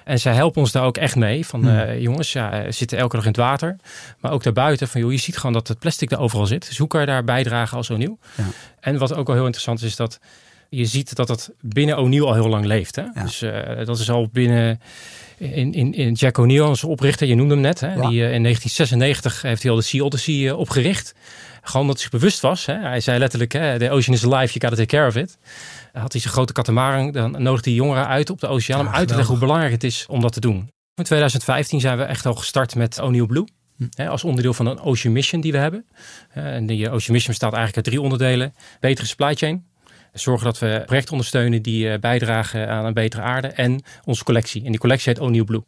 En 0.04 0.20
zij 0.20 0.34
helpen 0.34 0.62
ons 0.62 0.72
daar 0.72 0.84
ook 0.84 0.98
echt 0.98 1.16
mee. 1.16 1.46
Van 1.46 1.62
hmm. 1.62 1.78
uh, 1.78 2.02
jongens, 2.02 2.34
ja, 2.34 2.72
zitten 2.72 2.98
elke 2.98 3.16
dag 3.16 3.26
in 3.26 3.32
het 3.32 3.40
water. 3.40 3.76
Maar 4.20 4.32
ook 4.32 4.44
daarbuiten. 4.44 4.88
Van 4.88 5.02
joh, 5.02 5.12
je 5.12 5.18
ziet 5.18 5.38
gewoon 5.38 5.54
dat 5.54 5.68
het 5.68 5.80
plastic 5.80 6.12
er 6.12 6.20
overal 6.20 6.46
zit. 6.46 6.68
Dus 6.68 6.78
hoe 6.78 6.88
kan 6.88 7.00
je 7.00 7.06
daar 7.06 7.24
bijdragen 7.24 7.78
als 7.78 7.90
O'Neill? 7.90 8.18
Ja. 8.36 8.44
En 8.80 8.98
wat 8.98 9.14
ook 9.14 9.28
al 9.28 9.34
heel 9.34 9.44
interessant 9.44 9.80
is, 9.82 9.86
is 9.86 9.96
dat 9.96 10.20
je 10.70 10.86
ziet 10.86 11.16
dat 11.16 11.28
het 11.28 11.50
binnen 11.62 11.98
O'Neill 11.98 12.24
al 12.24 12.34
heel 12.34 12.50
lang 12.50 12.66
leeft. 12.66 12.96
Hè? 12.96 13.04
Dus 13.22 13.42
uh, 13.42 13.52
dat 13.86 14.00
is 14.00 14.10
al 14.10 14.30
binnen 14.32 14.82
in, 15.38 15.74
in, 15.74 15.94
in 15.94 16.14
Jack 16.14 16.38
O'Neill, 16.38 16.62
onze 16.62 16.88
oprichter, 16.88 17.28
je 17.28 17.36
noemde 17.36 17.54
hem 17.54 17.64
net. 17.64 17.80
Hè? 17.80 17.88
Die 17.88 18.20
uh, 18.20 18.34
in 18.34 18.44
1996 18.44 19.42
heeft 19.42 19.62
hij 19.62 19.72
al 19.72 19.78
de 19.78 19.84
Sea 19.84 20.04
Odyssey 20.04 20.52
opgericht. 20.52 21.14
Gewoon 21.62 21.88
dat 21.88 21.96
hij 21.96 22.04
zich 22.04 22.12
bewust 22.12 22.40
was. 22.40 22.66
Hè? 22.66 22.74
Hij 22.74 23.00
zei 23.00 23.20
letterlijk, 23.20 23.52
the 23.52 23.90
ocean 23.90 24.16
is 24.16 24.26
alive, 24.26 24.60
you 24.60 24.68
gotta 24.68 24.76
take 24.76 24.86
care 24.86 25.08
of 25.08 25.16
it 25.16 25.38
had 25.94 26.12
hij 26.12 26.22
zijn 26.22 26.34
grote 26.34 26.54
katamaran. 26.54 27.12
Dan 27.12 27.32
nodigde 27.32 27.70
hij 27.70 27.80
jongeren 27.80 28.08
uit 28.08 28.30
op 28.30 28.40
de 28.40 28.48
oceaan 28.48 28.80
om 28.80 28.94
uit 28.94 29.08
te 29.08 29.16
leggen 29.16 29.32
hoe 29.32 29.44
belangrijk 29.44 29.72
het 29.72 29.84
is 29.84 30.06
om 30.10 30.22
dat 30.22 30.34
te 30.34 30.40
doen. 30.40 30.70
In 30.96 31.04
2015 31.04 31.80
zijn 31.80 31.98
we 31.98 32.04
echt 32.04 32.26
al 32.26 32.36
gestart 32.36 32.76
met 32.76 33.00
O'Neill 33.00 33.26
Blue. 33.26 33.46
Hm. 33.78 34.08
als 34.08 34.24
onderdeel 34.24 34.54
van 34.54 34.66
een 34.66 34.80
Ocean 34.80 35.14
Mission 35.14 35.42
die 35.42 35.52
we 35.52 35.58
hebben. 35.58 35.86
en 36.30 36.66
die 36.66 36.90
Ocean 36.90 37.14
Mission 37.14 37.28
bestaat 37.28 37.54
eigenlijk 37.54 37.76
uit 37.76 37.86
drie 37.86 38.02
onderdelen. 38.02 38.54
Betere 38.80 39.08
supply 39.08 39.36
chain. 39.36 39.66
Zorgen 40.14 40.46
dat 40.46 40.60
we 40.60 40.84
projecten 40.86 41.12
ondersteunen 41.12 41.62
die 41.62 41.90
eh, 41.90 42.00
bijdragen 42.00 42.70
aan 42.70 42.86
een 42.86 42.94
betere 42.94 43.22
aarde. 43.22 43.48
En 43.48 43.84
onze 44.06 44.24
collectie. 44.24 44.64
En 44.64 44.72
die 44.72 44.80
collectie 44.80 45.14
heet 45.14 45.22
O'Neill 45.22 45.44
Blue. 45.44 45.64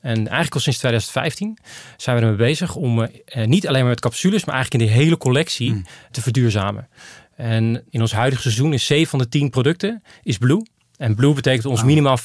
En 0.00 0.16
eigenlijk 0.16 0.54
al 0.54 0.60
sinds 0.60 0.78
2015 0.78 1.58
zijn 1.96 2.16
we 2.16 2.22
ermee 2.22 2.36
bezig 2.36 2.74
om 2.74 3.02
eh, 3.02 3.46
niet 3.46 3.68
alleen 3.68 3.80
maar 3.80 3.90
met 3.90 4.00
capsules, 4.00 4.44
maar 4.44 4.54
eigenlijk 4.54 4.84
in 4.84 4.90
de 4.90 5.00
hele 5.02 5.16
collectie 5.16 5.70
hm. 5.70 5.80
te 6.10 6.22
verduurzamen. 6.22 6.88
En 7.36 7.84
in 7.90 8.00
ons 8.00 8.12
huidige 8.12 8.42
seizoen 8.42 8.72
is 8.72 8.86
7 8.86 9.08
van 9.08 9.18
de 9.18 9.28
10 9.28 9.50
producten 9.50 10.02
is 10.22 10.38
blue. 10.38 10.62
En 10.96 11.14
blue 11.14 11.34
betekent 11.34 11.66
ons 11.66 11.84
minimaal 11.84 12.18
40% 12.18 12.22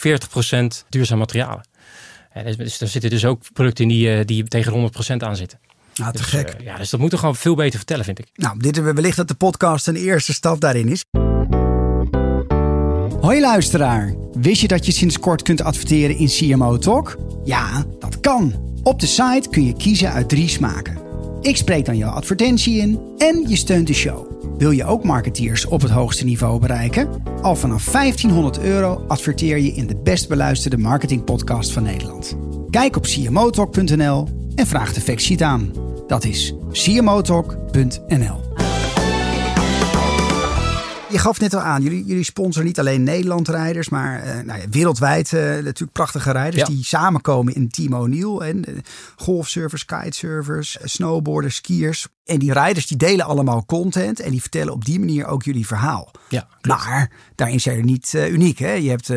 duurzaam 0.90 1.18
materialen. 1.18 1.66
En 2.32 2.46
dus, 2.46 2.58
dus 2.58 2.82
er 2.82 2.88
zitten 2.88 3.10
dus 3.10 3.26
ook 3.26 3.44
producten 3.54 3.84
in 3.84 3.90
die, 3.90 4.14
eh, 4.14 4.26
die 4.26 4.44
tegen 4.44 4.72
100% 4.72 5.24
aan 5.24 5.36
zitten. 5.36 5.60
Nou, 5.96 6.12
te 6.12 6.18
dus, 6.18 6.28
gek. 6.28 6.56
Uh, 6.60 6.66
ja, 6.66 6.78
dus 6.78 6.90
dat 6.90 7.00
moeten 7.00 7.18
we 7.18 7.24
gewoon 7.24 7.40
veel 7.40 7.56
beter 7.56 7.78
vertellen, 7.78 8.06
vind 8.06 8.20
ik. 8.20 8.28
Nou, 8.34 8.60
dit 8.60 8.78
is 8.78 8.84
wellicht 8.84 9.18
dat 9.18 9.28
de 9.28 9.34
podcast 9.34 9.88
een 9.88 9.96
eerste 9.96 10.34
stap 10.34 10.60
daarin 10.62 10.90
is. 10.90 11.04
Hoi 13.22 13.40
luisteraar. 13.40 14.16
Wist 14.32 14.62
je 14.62 14.68
dat 14.68 14.86
je 14.86 14.92
sinds 14.92 15.20
kort 15.20 15.42
kunt 15.42 15.62
adverteren 15.62 16.18
in 16.18 16.28
CMO 16.28 16.78
Talk? 16.78 17.18
Ja, 17.44 17.86
dat 18.00 18.20
kan. 18.20 18.70
Op 18.84 19.00
de 19.00 19.08
site 19.08 19.50
kun 19.50 19.66
je 19.66 19.74
kiezen 19.74 20.12
uit 20.12 20.30
drie 20.30 20.48
smaken. 20.48 20.98
Ik 21.42 21.58
spreek 21.58 21.86
dan 21.86 21.98
jouw 21.98 22.12
advertentie 22.12 22.78
in 22.78 23.00
en 23.18 23.46
je 23.48 23.56
steunt 23.56 23.88
de 23.88 23.94
show. 23.94 24.41
Wil 24.62 24.72
je 24.72 24.86
ook 24.86 25.04
marketeers 25.04 25.66
op 25.66 25.82
het 25.82 25.92
hoogste 25.92 26.26
niveau 26.26 26.60
bereiken? 26.60 27.24
Al 27.42 27.56
vanaf 27.56 27.92
1500 27.92 28.60
euro 28.60 29.04
adverteer 29.08 29.58
je 29.58 29.72
in 29.72 29.88
de 29.88 29.96
best 30.04 30.28
beluisterde 30.28 30.78
marketingpodcast 30.78 31.72
van 31.72 31.84
Nederland. 31.84 32.38
Kijk 32.70 32.96
op 32.96 33.04
cmotalk.nl 33.04 34.28
en 34.56 34.68
vraag 34.68 34.94
de 34.94 35.02
factsheet 35.02 35.42
aan. 35.42 35.72
Dat 36.08 36.24
is 36.24 36.54
cmotalk.nl. 36.72 38.51
Je 41.12 41.20
gaf 41.20 41.40
net 41.40 41.54
al 41.54 41.60
aan, 41.60 41.82
jullie, 41.82 42.06
jullie 42.06 42.24
sponsoren 42.24 42.68
niet 42.68 42.80
alleen 42.80 43.04
Nederlandrijders, 43.04 43.90
maar 43.90 44.26
uh, 44.26 44.34
nou 44.46 44.60
ja, 44.60 44.70
wereldwijd 44.70 45.32
uh, 45.32 45.42
natuurlijk 45.42 45.92
prachtige 45.92 46.32
rijders 46.32 46.70
die 46.70 46.84
samenkomen 46.84 47.56
in 47.56 47.70
Team 47.70 47.94
O'Neill. 47.94 48.38
En 48.38 48.70
uh, 48.70 48.78
golfsurfers, 49.16 49.86
kitesurfers, 49.86 50.78
snowboarders, 50.84 51.56
skiers. 51.56 52.08
En 52.26 52.40
die 52.40 52.54
rijders 52.54 52.88
die 52.88 52.98
delen 52.98 53.26
allemaal 53.26 53.66
content 53.66 54.20
en 54.20 54.32
die 54.32 54.42
vertellen 54.42 54.74
op 54.74 54.86
die 54.86 55.00
manier 55.00 55.26
ook 55.26 55.44
jullie 55.44 55.68
verhaal. 55.68 56.12
Ja, 56.30 56.48
maar 56.62 57.12
daarin 57.36 57.60
zijn 57.60 57.78
er 57.78 57.84
niet 57.84 58.14
uniek. 58.14 58.60
Hè? 58.60 58.72
Je 58.72 58.90
hebt 58.90 59.08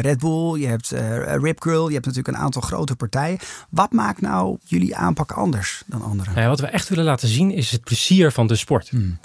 Red 0.00 0.18
Bull, 0.18 0.60
je 0.60 0.66
hebt 0.66 0.94
Rip 1.42 1.60
Curl, 1.60 1.86
je 1.86 1.94
hebt 1.94 2.06
natuurlijk 2.06 2.36
een 2.36 2.42
aantal 2.42 2.62
grote 2.62 2.96
partijen. 2.96 3.38
Wat 3.70 3.92
maakt 3.92 4.20
nou 4.20 4.58
jullie 4.64 4.96
aanpak 4.96 5.32
anders 5.32 5.82
dan 5.86 6.02
anderen? 6.02 6.32
Nou 6.32 6.40
ja, 6.40 6.48
wat 6.48 6.60
we 6.60 6.66
echt 6.66 6.88
willen 6.88 7.04
laten 7.04 7.28
zien 7.28 7.50
is 7.50 7.70
het 7.70 7.84
plezier 7.84 8.32
van 8.32 8.46
de 8.46 8.56
sport. 8.56 8.88
Hmm 8.88 9.18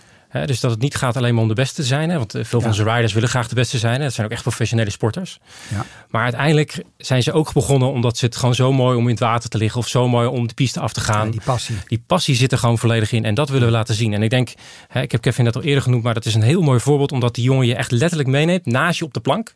dus 0.45 0.59
dat 0.59 0.71
het 0.71 0.81
niet 0.81 0.95
gaat 0.95 1.17
alleen 1.17 1.33
maar 1.33 1.43
om 1.43 1.47
de 1.47 1.53
beste 1.53 1.75
te 1.75 1.83
zijn. 1.87 2.09
Hè, 2.09 2.17
want 2.17 2.35
eh, 2.35 2.43
veel 2.43 2.59
van 2.59 2.69
onze 2.69 2.83
riders 2.83 3.13
willen 3.13 3.29
graag 3.29 3.47
de 3.47 3.55
beste 3.55 3.77
zijn. 3.77 3.97
Hè. 3.97 4.03
Dat 4.03 4.13
zijn 4.13 4.25
ook 4.25 4.33
echt 4.33 4.41
professionele 4.41 4.89
sporters. 4.89 5.39
Ja. 5.67 5.85
Maar 6.09 6.23
uiteindelijk 6.23 6.83
zijn 6.97 7.23
ze 7.23 7.31
ook 7.31 7.53
begonnen 7.53 7.91
omdat 7.91 8.17
ze 8.17 8.25
het 8.25 8.35
gewoon 8.35 8.55
zo 8.55 8.71
mooi 8.71 8.97
om 8.97 9.03
in 9.03 9.09
het 9.09 9.19
water 9.19 9.49
te 9.49 9.57
liggen. 9.57 9.79
Of 9.79 9.87
zo 9.87 10.07
mooi 10.07 10.27
om 10.27 10.47
de 10.47 10.53
piste 10.53 10.79
af 10.79 10.93
te 10.93 10.99
gaan. 10.99 11.31
die 11.31 11.41
passie. 11.43 11.75
Die 11.87 12.03
passie 12.07 12.35
zit 12.35 12.51
er 12.51 12.57
gewoon 12.57 12.77
volledig 12.77 13.11
in. 13.11 13.25
En 13.25 13.33
dat 13.33 13.49
willen 13.49 13.67
we 13.67 13.73
laten 13.73 13.95
zien. 13.95 14.13
En 14.13 14.23
ik 14.23 14.29
denk, 14.29 14.53
hè, 14.87 15.01
ik 15.01 15.11
heb 15.11 15.21
Kevin 15.21 15.45
dat 15.45 15.55
al 15.55 15.63
eerder 15.63 15.83
genoemd. 15.83 16.03
Maar 16.03 16.13
dat 16.13 16.25
is 16.25 16.35
een 16.35 16.41
heel 16.41 16.61
mooi 16.61 16.79
voorbeeld. 16.79 17.11
Omdat 17.11 17.35
die 17.35 17.43
jongen 17.43 17.67
je 17.67 17.75
echt 17.75 17.91
letterlijk 17.91 18.29
meeneemt 18.29 18.65
naast 18.65 18.99
je 18.99 19.05
op 19.05 19.13
de 19.13 19.19
plank. 19.19 19.55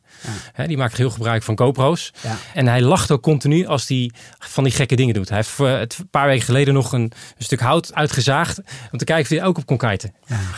Hè, 0.53 0.67
die 0.67 0.77
maakt 0.77 0.98
heel 0.98 1.10
gebruik 1.10 1.43
van 1.43 1.57
GoPro's. 1.57 2.13
En 2.53 2.67
hij 2.67 2.81
lacht 2.81 3.12
ook 3.12 3.22
continu 3.22 3.65
als 3.65 3.88
hij 3.88 4.12
van 4.39 4.63
die 4.63 4.74
gekke 4.74 4.96
dingen 4.96 5.13
doet. 5.13 5.29
Hij 5.29 5.38
heeft 5.38 5.60
uh, 5.60 5.79
het 5.79 5.98
een 5.98 6.10
paar 6.10 6.27
weken 6.27 6.46
geleden 6.46 6.74
nog 6.74 6.91
een, 6.91 7.01
een, 7.01 7.12
stuk 7.38 7.60
hout 7.60 7.93
uitgezaagd. 7.93 8.62
Om 8.91 8.98
te 8.98 9.05
kijken 9.05 9.24
of 9.24 9.29
hij 9.29 9.48
ook 9.48 9.57
op 9.57 9.65
kon 9.65 9.77
kiten. 9.77 10.13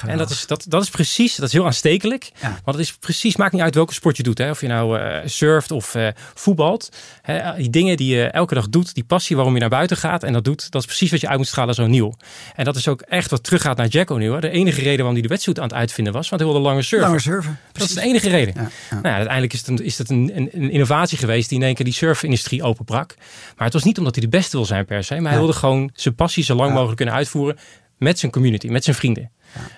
En 0.09 0.17
dat 0.17 0.29
is, 0.29 0.47
dat, 0.47 0.65
dat 0.67 0.81
is 0.81 0.89
precies, 0.89 1.35
dat 1.35 1.47
is 1.47 1.53
heel 1.53 1.65
aanstekelijk. 1.65 2.31
Ja. 2.41 2.59
Want 2.63 2.77
het 2.77 2.85
is 2.85 2.93
precies, 2.93 3.35
maakt 3.35 3.53
niet 3.53 3.61
uit 3.61 3.75
welke 3.75 3.93
sport 3.93 4.17
je 4.17 4.23
doet. 4.23 4.37
Hè. 4.37 4.49
Of 4.49 4.61
je 4.61 4.67
nou 4.67 4.99
uh, 4.99 5.17
surft 5.25 5.71
of 5.71 5.95
uh, 5.95 6.07
voetbalt. 6.33 6.89
Hè. 7.21 7.55
Die 7.55 7.69
dingen 7.69 7.97
die 7.97 8.15
je 8.15 8.23
elke 8.23 8.53
dag 8.53 8.69
doet, 8.69 8.93
die 8.93 9.03
passie 9.03 9.35
waarom 9.35 9.53
je 9.53 9.59
naar 9.59 9.69
buiten 9.69 9.97
gaat 9.97 10.23
en 10.23 10.33
dat 10.33 10.43
doet, 10.43 10.71
dat 10.71 10.81
is 10.81 10.87
precies 10.87 11.11
wat 11.11 11.21
je 11.21 11.27
uit 11.27 11.37
moet 11.37 11.47
stralen 11.47 11.75
zo 11.75 11.87
nieuw. 11.87 12.13
En 12.55 12.65
dat 12.65 12.75
is 12.75 12.87
ook 12.87 13.01
echt 13.01 13.29
wat 13.29 13.43
teruggaat 13.43 13.77
naar 13.77 13.87
Jack 13.87 14.09
O'Neill. 14.09 14.39
De 14.39 14.49
enige 14.49 14.81
reden 14.81 14.97
waarom 14.97 15.13
hij 15.13 15.21
de 15.21 15.27
wedstrijd 15.27 15.59
aan 15.59 15.67
het 15.67 15.73
uitvinden 15.73 16.13
was, 16.13 16.29
want 16.29 16.41
hij 16.41 16.51
wilde 16.51 16.65
langer 16.65 16.83
surfen. 16.83 17.07
Langer 17.07 17.21
surfen. 17.21 17.59
Dat 17.71 17.81
is 17.81 17.93
de 17.93 18.01
enige 18.01 18.29
reden. 18.29 18.53
Ja, 18.55 18.69
ja. 18.89 18.99
Nou, 19.01 19.15
uiteindelijk 19.15 19.53
is 19.53 19.59
het, 19.59 19.67
een, 19.67 19.85
is 19.85 19.97
het 19.97 20.09
een, 20.09 20.31
een, 20.35 20.49
een, 20.51 20.71
innovatie 20.71 21.17
geweest 21.17 21.49
die 21.49 21.57
in 21.57 21.63
één 21.63 21.75
keer 21.75 21.85
die 21.85 21.93
surfindustrie 21.93 22.63
openbrak. 22.63 23.15
Maar 23.55 23.65
het 23.65 23.73
was 23.73 23.83
niet 23.83 23.97
omdat 23.97 24.15
hij 24.15 24.23
de 24.23 24.29
beste 24.29 24.57
wil 24.57 24.65
zijn 24.65 24.85
per 24.85 25.03
se, 25.03 25.19
maar 25.19 25.31
hij 25.31 25.39
wilde 25.39 25.53
gewoon 25.53 25.89
zijn 25.93 26.15
passie 26.15 26.43
zo 26.43 26.55
lang 26.55 26.73
mogelijk 26.73 26.97
kunnen 26.97 27.15
uitvoeren 27.15 27.57
met 27.97 28.19
zijn 28.19 28.31
community, 28.31 28.67
met 28.67 28.83
zijn 28.83 28.95
vrienden. 28.95 29.31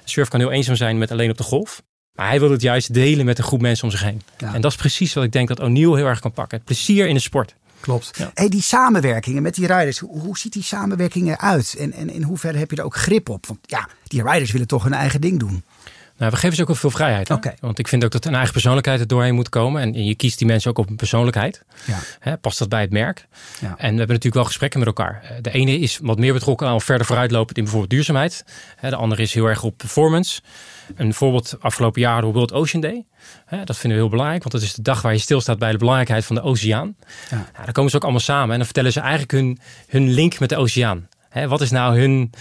Surf 0.03 0.27
kan 0.27 0.39
heel 0.39 0.51
eenzaam 0.51 0.75
zijn 0.75 0.97
met 0.97 1.11
alleen 1.11 1.29
op 1.29 1.37
de 1.37 1.43
golf. 1.43 1.81
Maar 2.13 2.27
hij 2.27 2.39
wil 2.39 2.51
het 2.51 2.61
juist 2.61 2.93
delen 2.93 3.25
met 3.25 3.37
een 3.37 3.43
groep 3.43 3.61
mensen 3.61 3.83
om 3.83 3.91
zich 3.91 4.03
heen. 4.03 4.21
En 4.37 4.61
dat 4.61 4.71
is 4.71 4.77
precies 4.77 5.13
wat 5.13 5.23
ik 5.23 5.31
denk 5.31 5.47
dat 5.47 5.59
O'Neill 5.59 5.95
heel 5.95 6.05
erg 6.05 6.19
kan 6.19 6.31
pakken. 6.31 6.57
Het 6.57 6.65
plezier 6.65 7.07
in 7.07 7.13
de 7.13 7.19
sport. 7.19 7.55
Klopt. 7.79 8.11
Ja. 8.17 8.31
Hey, 8.33 8.49
die 8.49 8.61
samenwerkingen 8.61 9.41
met 9.41 9.55
die 9.55 9.67
riders, 9.67 9.99
hoe, 9.99 10.19
hoe 10.19 10.37
ziet 10.37 10.53
die 10.53 10.63
samenwerking 10.63 11.29
eruit? 11.29 11.75
En, 11.79 11.93
en 11.93 12.09
in 12.09 12.23
hoeverre 12.23 12.57
heb 12.57 12.71
je 12.71 12.77
er 12.77 12.83
ook 12.83 12.95
grip 12.95 13.29
op? 13.29 13.45
Want 13.45 13.59
ja, 13.61 13.89
die 14.03 14.23
riders 14.23 14.51
willen 14.51 14.67
toch 14.67 14.83
hun 14.83 14.93
eigen 14.93 15.21
ding 15.21 15.39
doen. 15.39 15.63
Nou, 16.21 16.33
we 16.33 16.39
geven 16.39 16.55
ze 16.55 16.61
ook 16.61 16.67
wel 16.67 16.77
veel 16.77 16.91
vrijheid. 16.91 17.27
Want 17.59 17.79
ik 17.79 17.87
vind 17.87 18.03
ook 18.03 18.11
dat 18.11 18.25
een 18.25 18.33
eigen 18.33 18.51
persoonlijkheid 18.51 18.99
er 18.99 19.07
doorheen 19.07 19.35
moet 19.35 19.49
komen. 19.49 19.81
En 19.81 20.05
je 20.05 20.15
kiest 20.15 20.37
die 20.37 20.47
mensen 20.47 20.69
ook 20.69 20.77
op 20.77 20.89
een 20.89 20.95
persoonlijkheid. 20.95 21.63
Ja. 21.85 21.99
Hè, 22.19 22.37
past 22.37 22.59
dat 22.59 22.69
bij 22.69 22.81
het 22.81 22.91
merk? 22.91 23.27
Ja. 23.59 23.67
En 23.67 23.75
we 23.77 23.85
hebben 23.85 24.07
natuurlijk 24.07 24.33
wel 24.33 24.43
gesprekken 24.43 24.79
met 24.79 24.87
elkaar. 24.87 25.21
Eh, 25.23 25.29
De 25.41 25.51
ene 25.51 25.79
is 25.79 25.99
wat 26.01 26.19
meer 26.19 26.33
betrokken 26.33 26.67
al 26.67 26.79
verder 26.79 27.05
vooruitlopend 27.05 27.57
in 27.57 27.63
bijvoorbeeld 27.63 27.91
duurzaamheid. 27.91 28.45
De 28.81 28.95
andere 28.95 29.21
is 29.21 29.33
heel 29.33 29.45
erg 29.45 29.63
op 29.63 29.77
performance. 29.77 30.41
Een 30.95 31.13
voorbeeld 31.13 31.55
afgelopen 31.59 32.01
jaar 32.01 32.21
de 32.21 32.27
World 32.27 32.53
Ocean 32.53 32.81
Day. 32.81 33.05
Dat 33.65 33.77
vinden 33.77 33.97
we 33.97 34.03
heel 34.03 34.09
belangrijk, 34.09 34.43
want 34.43 34.53
dat 34.53 34.63
is 34.63 34.73
de 34.73 34.81
dag 34.81 35.01
waar 35.01 35.13
je 35.13 35.19
stilstaat 35.19 35.59
bij 35.59 35.71
de 35.71 35.77
belangrijkheid 35.77 36.25
van 36.25 36.35
de 36.35 36.41
oceaan. 36.41 36.95
Ja. 37.29 37.49
Dan 37.63 37.71
komen 37.71 37.89
ze 37.89 37.95
ook 37.95 38.03
allemaal 38.03 38.21
samen 38.21 38.49
en 38.49 38.55
dan 38.55 38.65
vertellen 38.65 38.91
ze 38.91 38.99
eigenlijk 38.99 39.31
hun, 39.31 39.59
hun 39.87 40.09
link 40.09 40.39
met 40.39 40.49
de 40.49 40.57
oceaan. 40.57 41.07
Wat 41.47 41.61
is 41.61 41.71
nou 41.71 41.99
hun 41.99 42.31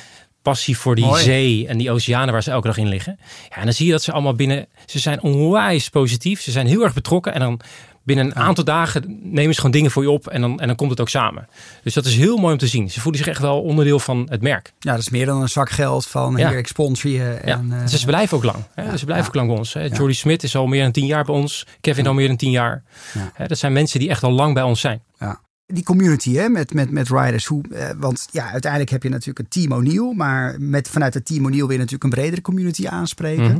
passie 0.43 0.79
voor 0.79 0.95
die 0.95 1.05
Mooi. 1.05 1.23
zee 1.23 1.67
en 1.67 1.79
die 1.79 1.91
oceanen 1.91 2.33
waar 2.33 2.43
ze 2.43 2.51
elke 2.51 2.67
dag 2.67 2.77
in 2.77 2.89
liggen? 2.89 3.19
Ja, 3.49 3.57
en 3.57 3.65
dan 3.65 3.73
zie 3.73 3.87
je 3.87 3.93
dat 3.93 4.03
ze 4.03 4.13
allemaal 4.13 4.35
binnen, 4.35 4.67
ze 4.87 4.99
zijn 4.99 5.23
onwijs 5.23 5.89
positief, 5.89 6.41
ze 6.41 6.51
zijn 6.51 6.67
heel 6.67 6.83
erg 6.83 6.95
betrokken 6.95 7.35
en 7.35 7.41
dan 7.41 7.61
binnen 8.03 8.25
een 8.27 8.35
aantal 8.35 8.65
dagen 8.65 9.19
nemen 9.23 9.51
ze 9.55 9.57
gewoon 9.57 9.71
dingen 9.71 9.91
voor 9.91 10.03
je 10.03 10.11
op 10.11 10.27
en 10.27 10.41
dan, 10.41 10.61
en 10.61 10.67
dan 10.67 10.77
komt 10.77 10.91
het 10.91 11.01
ook 11.01 11.09
samen. 11.09 11.49
Dus 11.83 11.95
dat 11.95 12.05
is 12.05 12.17
heel 12.17 12.37
mooi 12.37 12.53
om 12.53 12.59
te 12.59 12.67
zien. 12.67 12.91
Ze 12.91 13.01
voelen 13.01 13.21
zich 13.21 13.31
echt 13.31 13.41
wel 13.41 13.61
onderdeel 13.63 13.99
van 13.99 14.27
het 14.31 14.43
merk. 14.43 14.73
ja, 14.79 14.91
dat 14.91 15.01
is 15.01 15.09
meer 15.11 15.27
dan 15.27 15.43
een 15.43 15.49
zak 15.49 15.71
geld 15.71 16.07
van 16.07 16.37
Ja. 16.37 16.49
hier, 16.49 16.59
ik 16.59 16.67
sponsor 16.67 17.11
je. 17.11 17.39
Ja, 17.45 17.59
En, 17.59 17.73
eh, 17.73 17.81
dus 17.91 18.01
ze 18.01 18.07
blijven 18.07 18.37
ook 18.37 18.45
lang. 18.45 18.59
Hè? 18.75 18.97
ze 18.97 19.05
blijven 19.05 19.17
ja. 19.25 19.29
ook 19.29 19.35
lang 19.35 19.49
bij 19.49 19.57
ons. 19.57 19.73
Hè? 19.73 19.85
Jordy 19.85 20.15
Smith 20.15 20.43
is 20.43 20.57
al 20.57 20.67
meer 20.67 20.83
dan 20.83 20.93
tien 20.93 21.07
jaar 21.07 21.25
bij 21.25 21.35
ons. 21.35 21.67
Kevin 21.81 22.07
al 22.07 22.15
meer 22.15 22.29
dan 22.29 22.37
tien 22.37 22.51
jaar. 22.51 22.83
Ja. 23.15 23.31
Hè, 23.35 23.47
dat 23.47 23.59
zijn 23.59 23.73
mensen 23.73 23.99
die 24.01 24.09
echt 24.09 24.23
al 24.23 24.31
lang 24.33 24.55
bij 24.55 24.63
ons 24.63 24.81
zijn. 24.81 25.03
Ja. 25.19 25.41
Die 25.73 25.85
community 25.85 26.33
hè, 26.35 26.49
met, 26.49 26.75
met, 26.75 26.91
met 26.91 27.09
riders. 27.09 27.47
Hoe, 27.47 27.63
eh, 27.73 27.91
want 27.99 28.29
ja, 28.31 28.51
uiteindelijk 28.51 28.91
heb 28.91 29.03
je 29.03 29.09
natuurlijk 29.09 29.39
een 29.39 29.49
team 29.49 29.73
O'Neill. 29.73 30.15
Maar 30.17 30.57
met, 30.59 30.89
vanuit 30.89 31.15
het 31.15 31.25
team 31.27 31.45
O'Neill 31.45 31.61
wil 31.61 31.71
je 31.71 31.77
natuurlijk 31.77 32.05
een 32.05 32.11
bredere 32.11 32.43
community 32.43 32.87
aanspreken. 32.87 33.45
Mhm. 33.51 33.59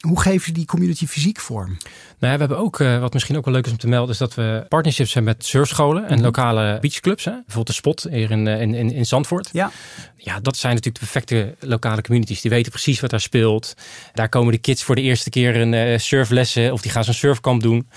Hoe 0.00 0.20
geef 0.20 0.46
je 0.46 0.52
die 0.52 0.66
community 0.66 1.06
fysiek 1.06 1.40
vorm? 1.40 1.68
Nou 2.18 2.32
ja, 2.32 2.32
we 2.32 2.38
hebben 2.38 2.58
ook, 2.58 2.80
eh, 2.80 2.98
wat 3.00 3.12
misschien 3.12 3.36
ook 3.36 3.44
wel 3.44 3.54
leuk 3.54 3.66
is 3.66 3.72
om 3.72 3.78
te 3.78 3.88
melden, 3.88 4.10
is 4.10 4.18
dat 4.18 4.34
we 4.34 4.66
partnerships 4.68 5.14
hebben 5.14 5.34
met 5.36 5.46
surfscholen 5.46 6.02
Mhm. 6.02 6.12
en 6.12 6.20
lokale 6.20 6.78
beachclubs. 6.80 7.24
Hè? 7.24 7.30
Bijvoorbeeld 7.30 7.66
de 7.66 7.72
Spot 7.72 8.06
hier 8.10 8.30
in, 8.30 8.46
eh, 8.46 8.60
in, 8.60 8.74
in, 8.74 8.92
in 8.92 9.06
Zandvoort. 9.06 9.48
Ja, 9.52 9.70
Ja, 10.16 10.40
dat 10.40 10.56
zijn 10.56 10.74
natuurlijk 10.74 11.04
de 11.04 11.10
perfecte 11.10 11.54
lokale 11.68 12.02
communities. 12.02 12.40
Die 12.40 12.50
weten 12.50 12.72
precies 12.72 13.00
wat 13.00 13.10
daar 13.10 13.20
speelt. 13.20 13.74
Daar 14.12 14.28
komen 14.28 14.52
de 14.52 14.58
kids 14.58 14.82
voor 14.82 14.94
de 14.94 15.00
eerste 15.02 15.30
keer 15.30 15.56
een 15.56 15.74
eh, 15.74 15.98
surflessen 15.98 16.72
of 16.72 16.80
die 16.82 16.90
gaan 16.90 17.04
zo'n 17.04 17.14
surfkamp 17.14 17.62
doen. 17.62 17.88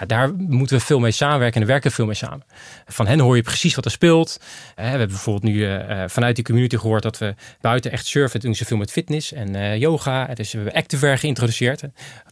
Ja, 0.00 0.06
daar 0.06 0.34
moeten 0.34 0.76
we 0.78 0.84
veel 0.84 0.98
mee 1.00 1.10
samenwerken 1.10 1.54
en 1.54 1.60
daar 1.60 1.70
werken 1.70 1.88
we 1.90 1.96
veel 1.96 2.06
mee 2.06 2.14
samen. 2.14 2.42
Van 2.86 3.06
hen 3.06 3.18
hoor 3.18 3.36
je 3.36 3.42
precies 3.42 3.74
wat 3.74 3.84
er 3.84 3.90
speelt. 3.90 4.36
Eh, 4.74 4.84
we 4.84 4.90
hebben 4.90 5.08
bijvoorbeeld 5.08 5.52
nu 5.52 5.64
eh, 5.64 6.02
eh, 6.02 6.08
vanuit 6.08 6.34
die 6.34 6.44
community 6.44 6.76
gehoord 6.76 7.02
dat 7.02 7.18
we 7.18 7.34
buiten 7.60 7.90
echt 7.92 8.06
surfen. 8.06 8.40
doen 8.40 8.54
ze 8.54 8.64
veel 8.64 8.76
met 8.76 8.90
fitness 8.92 9.32
en 9.32 9.78
yoga. 9.78 10.26
Dus 10.34 10.52
we 10.52 10.58
hebben 10.58 10.76
Activewear 10.76 11.18
geïntroduceerd. 11.18 11.82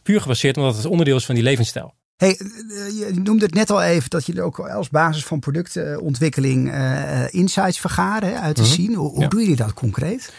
Puur 0.03 0.21
gebaseerd 0.21 0.57
omdat 0.57 0.75
het 0.75 0.85
onderdeel 0.85 1.15
is 1.15 1.25
van 1.25 1.35
die 1.35 1.43
levensstijl. 1.43 1.93
Hey, 2.17 2.29
je 2.29 3.11
noemde 3.23 3.45
het 3.45 3.53
net 3.53 3.69
al 3.69 3.81
even 3.81 4.09
dat 4.09 4.25
je 4.25 4.33
er 4.33 4.41
ook 4.43 4.59
als 4.59 4.89
basis 4.89 5.23
van 5.25 5.39
productontwikkeling 5.39 6.73
insights 7.29 7.79
vergaren 7.79 8.29
hè, 8.29 8.35
uit 8.39 8.55
te 8.55 8.61
Mhm. 8.61 8.71
zien. 8.71 8.93
Hoe, 8.95 9.09
hoe 9.09 9.21
Ja. 9.21 9.27
doen 9.27 9.39
jullie 9.39 9.55
dat 9.55 9.73
concreet? 9.73 10.33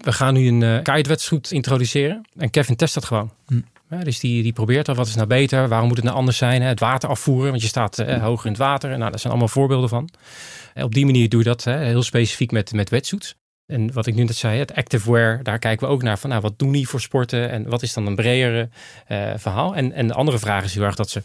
We 0.00 0.12
gaan 0.12 0.34
nu 0.34 0.48
een 0.48 0.84
uh, 0.86 1.40
introduceren. 1.48 2.28
En 2.36 2.50
Kevin 2.50 2.76
test 2.76 2.94
dat 2.94 3.04
gewoon. 3.04 3.30
Hm. 3.46 3.60
Dus 3.88 4.20
die, 4.20 4.42
die 4.42 4.52
probeert 4.52 4.88
al 4.88 4.94
wat 4.94 5.06
is 5.06 5.14
nou 5.14 5.26
beter, 5.26 5.68
waarom 5.68 5.88
moet 5.88 5.96
het 5.96 6.06
nou 6.06 6.18
anders 6.18 6.36
zijn. 6.36 6.62
Het 6.62 6.80
water 6.80 7.08
afvoeren, 7.08 7.50
want 7.50 7.62
je 7.62 7.68
staat 7.68 7.98
eh, 7.98 8.22
hoger 8.22 8.46
in 8.46 8.52
het 8.52 8.60
water. 8.60 8.88
Nou, 8.98 9.10
daar 9.10 9.18
zijn 9.18 9.32
allemaal 9.32 9.52
voorbeelden 9.52 9.88
van. 9.88 10.08
En 10.74 10.84
op 10.84 10.94
die 10.94 11.04
manier 11.04 11.28
doe 11.28 11.38
je 11.38 11.46
dat 11.46 11.64
hè, 11.64 11.78
heel 11.78 12.02
specifiek 12.02 12.50
met, 12.50 12.72
met 12.72 12.90
wetsuits. 12.90 13.34
En 13.66 13.92
wat 13.92 14.06
ik 14.06 14.14
nu 14.14 14.24
net 14.24 14.36
zei, 14.36 14.58
het 14.58 14.74
activewear, 14.74 15.42
daar 15.42 15.58
kijken 15.58 15.86
we 15.86 15.92
ook 15.92 16.02
naar 16.02 16.18
van 16.18 16.30
nou, 16.30 16.42
wat 16.42 16.58
doen 16.58 16.72
die 16.72 16.88
voor 16.88 17.00
sporten 17.00 17.50
en 17.50 17.68
wat 17.68 17.82
is 17.82 17.92
dan 17.92 18.06
een 18.06 18.14
bredere 18.14 18.68
eh, 19.06 19.32
verhaal. 19.36 19.76
En, 19.76 19.92
en 19.92 20.06
de 20.06 20.14
andere 20.14 20.38
vraag 20.38 20.64
is 20.64 20.74
heel 20.74 20.82
erg 20.82 20.94
dat 20.94 21.10
ze, 21.10 21.22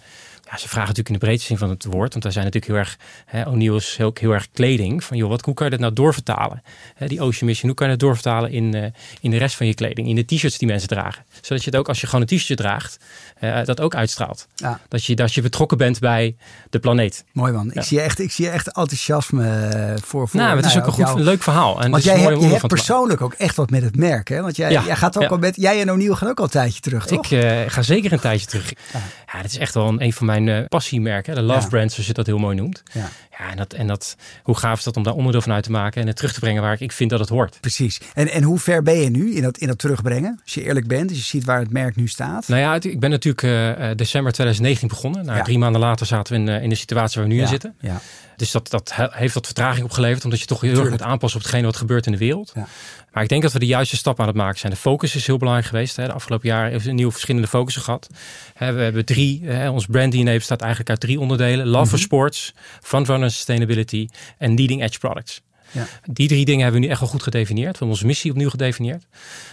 ja, 0.51 0.57
ze 0.57 0.67
vragen 0.67 0.87
natuurlijk 0.87 1.07
in 1.07 1.13
de 1.13 1.19
breedste 1.19 1.47
zin 1.47 1.57
van 1.57 1.69
het 1.69 1.85
woord, 1.85 2.11
want 2.11 2.23
wij 2.23 2.33
zijn 2.33 2.45
natuurlijk 2.45 2.71
heel 2.71 2.81
erg, 2.81 2.97
hè, 3.25 3.47
O'Neill 3.47 3.75
is 3.75 3.95
heel, 3.97 4.11
heel 4.19 4.31
erg 4.31 4.47
kleding, 4.51 5.03
van 5.03 5.17
joh, 5.17 5.29
wat, 5.29 5.45
hoe 5.45 5.53
kan 5.53 5.65
je 5.65 5.71
dat 5.71 5.81
nou 5.81 5.93
doorvertalen? 5.93 6.63
Hè, 6.95 7.07
die 7.07 7.21
Ocean 7.21 7.45
Mission, 7.45 7.67
hoe 7.67 7.77
kan 7.77 7.87
je 7.87 7.91
dat 7.91 8.01
doorvertalen 8.01 8.51
in, 8.51 8.75
uh, 8.75 8.85
in 9.21 9.31
de 9.31 9.37
rest 9.37 9.55
van 9.55 9.67
je 9.67 9.73
kleding, 9.73 10.07
in 10.07 10.15
de 10.15 10.25
t-shirts 10.25 10.57
die 10.57 10.67
mensen 10.67 10.87
dragen? 10.87 11.23
Zodat 11.41 11.63
je 11.63 11.69
het 11.69 11.79
ook, 11.79 11.87
als 11.87 12.01
je 12.01 12.07
gewoon 12.07 12.25
een 12.29 12.37
t-shirt 12.37 12.59
draagt, 12.59 12.97
uh, 13.41 13.65
dat 13.65 13.81
ook 13.81 13.95
uitstraalt. 13.95 14.47
Ja. 14.55 14.79
Dat, 14.87 15.05
je, 15.05 15.15
dat 15.15 15.33
je 15.33 15.41
betrokken 15.41 15.77
bent 15.77 15.99
bij 15.99 16.35
de 16.69 16.79
planeet. 16.79 17.23
Mooi 17.31 17.51
man, 17.53 17.73
ik, 17.73 17.83
zie 17.83 18.01
echt, 18.01 18.19
ik 18.19 18.31
zie 18.31 18.49
echt 18.49 18.67
enthousiasme 18.67 19.97
voor. 20.03 20.27
voor 20.27 20.39
nou, 20.39 20.55
het 20.55 20.65
is 20.65 20.73
nou, 20.73 20.83
ook 20.83 20.87
een 20.87 21.05
goed, 21.05 21.13
jou. 21.13 21.21
leuk 21.21 21.43
verhaal. 21.43 21.81
En 21.81 21.91
Want 21.91 22.03
jij, 22.03 22.19
hebt, 22.19 22.41
je 22.41 22.67
persoonlijk 22.67 23.21
ook 23.21 23.33
echt 23.33 23.55
wat 23.55 23.69
met 23.69 23.81
het 23.81 23.95
merk, 23.95 24.27
hè? 24.27 24.41
Want 24.41 24.55
jij, 24.55 24.71
Ja, 24.71 24.83
jij 24.85 24.95
gaat 24.95 25.17
ook 25.17 25.29
al 25.29 25.37
met, 25.37 25.55
jij 25.55 25.81
en 25.81 25.91
O'Neill 25.91 26.13
gaan 26.13 26.29
ook 26.29 26.37
al 26.37 26.43
een 26.43 26.49
tijdje 26.49 26.79
terug, 26.79 27.05
toch? 27.05 27.25
Ik 27.25 27.43
uh, 27.43 27.61
ga 27.67 27.81
zeker 27.81 28.11
een 28.11 28.19
tijdje 28.19 28.47
terug. 28.47 28.73
Ja, 28.93 28.99
ja 29.33 29.41
dat 29.41 29.51
is 29.51 29.57
echt 29.57 29.73
wel 29.73 29.87
een, 29.87 30.03
een 30.03 30.13
van 30.13 30.25
mijn 30.25 30.38
uh, 30.47 30.59
passiemerken. 30.67 31.35
De 31.35 31.41
love 31.41 31.61
Ja. 31.61 31.67
brand, 31.67 31.91
zoals 31.91 32.07
je 32.07 32.13
dat 32.13 32.25
heel 32.25 32.37
mooi 32.37 32.55
noemt. 32.55 32.83
Ja. 32.93 33.09
Ja, 33.39 33.49
en, 33.51 33.57
dat, 33.57 33.73
en 33.73 33.87
dat, 33.87 34.15
hoe 34.43 34.57
gaaf 34.57 34.77
is 34.77 34.83
dat 34.83 34.97
om 34.97 35.03
daar 35.03 35.13
onderdeel 35.13 35.41
van 35.41 35.51
uit 35.51 35.63
te 35.63 35.71
maken 35.71 36.01
en 36.01 36.07
het 36.07 36.15
terug 36.15 36.33
te 36.33 36.39
brengen 36.39 36.61
waar 36.61 36.73
ik, 36.73 36.79
ik 36.79 36.91
vind 36.91 37.09
dat 37.09 37.19
het 37.19 37.29
hoort. 37.29 37.57
Precies. 37.61 37.99
En, 38.13 38.29
en 38.31 38.43
hoe 38.43 38.59
ver 38.59 38.83
ben 38.83 38.97
je 38.99 39.09
nu 39.09 39.33
in 39.35 39.41
dat, 39.41 39.57
in 39.57 39.67
dat 39.67 39.77
terugbrengen? 39.79 40.39
Als 40.43 40.53
je 40.53 40.63
eerlijk 40.63 40.87
bent, 40.87 41.09
als 41.09 41.17
je 41.17 41.23
ziet 41.23 41.43
waar 41.45 41.59
het 41.59 41.71
merk 41.71 41.95
nu 41.95 42.07
staat. 42.07 42.47
Nou 42.47 42.61
ja, 42.61 42.73
ik 42.81 42.99
ben 42.99 43.09
natuurlijk 43.09 43.43
uh, 43.79 43.89
december 43.95 44.31
2019 44.31 44.87
begonnen. 44.87 45.25
Nou, 45.25 45.37
Ja. 45.37 45.43
Drie 45.43 45.57
maanden 45.57 45.81
later 45.81 46.05
zaten 46.05 46.33
we 46.33 46.39
in, 46.39 46.47
uh, 46.57 46.63
in 46.63 46.69
de 46.69 46.75
situatie 46.75 47.19
waar 47.19 47.29
we 47.29 47.35
nu 47.35 47.41
in 47.41 47.47
zitten. 47.47 47.75
Ja. 47.79 48.01
Dus 48.35 48.51
dat, 48.51 48.69
dat 48.69 48.91
he- 48.93 49.07
heeft 49.11 49.33
wat 49.33 49.45
vertraging 49.45 49.85
opgeleverd, 49.85 50.23
omdat 50.23 50.39
je 50.39 50.45
toch 50.45 50.61
heel 50.61 50.79
erg 50.79 50.89
moet 50.89 51.01
aanpassen 51.01 51.39
op 51.39 51.45
hetgene 51.45 51.65
wat 51.67 51.77
gebeurt 51.77 52.05
in 52.05 52.11
de 52.11 52.17
wereld. 52.17 52.51
Ja. 52.55 52.67
Maar 53.13 53.23
ik 53.23 53.29
denk 53.29 53.41
dat 53.41 53.51
we 53.53 53.59
de 53.59 53.65
juiste 53.65 53.97
stap 53.97 54.19
aan 54.19 54.27
het 54.27 54.35
maken 54.35 54.59
zijn. 54.59 54.71
De 54.71 54.77
focus 54.79 55.15
is 55.15 55.27
heel 55.27 55.37
belangrijk 55.37 55.67
geweest. 55.69 55.95
Hè. 55.95 56.05
De 56.05 56.13
afgelopen 56.13 56.47
jaar 56.47 56.63
hebben 56.63 56.81
we 56.81 56.89
een 56.89 56.95
nieuwe 56.95 57.11
verschillende 57.11 57.47
focussen 57.47 57.81
gehad. 57.81 58.09
Hè, 58.53 58.73
we 58.73 58.81
hebben 58.81 59.05
drie, 59.05 59.41
hè, 59.45 59.69
ons 59.69 59.85
brand 59.85 60.11
DNA 60.11 60.33
bestaat 60.33 60.59
eigenlijk 60.59 60.89
uit 60.89 60.99
drie 60.99 61.19
onderdelen. 61.19 61.67
Love 61.67 61.85
for 61.85 61.93
Mhm. 61.97 62.03
sports, 62.05 62.53
frontrunner 62.81 63.31
sustainability 63.31 64.07
en 64.37 64.55
leading 64.55 64.83
edge 64.83 64.99
products. 64.99 65.41
Ja. 65.71 65.87
Die 66.11 66.27
drie 66.27 66.45
dingen 66.45 66.61
hebben 66.61 66.79
we 66.79 66.85
nu 66.85 66.91
echt 66.91 67.01
wel 67.01 67.09
goed 67.09 67.23
gedefinieerd. 67.23 67.71
We 67.71 67.77
hebben 67.77 67.89
onze 67.95 68.05
missie 68.05 68.31
opnieuw 68.31 68.49
gedefinieerd. 68.49 69.05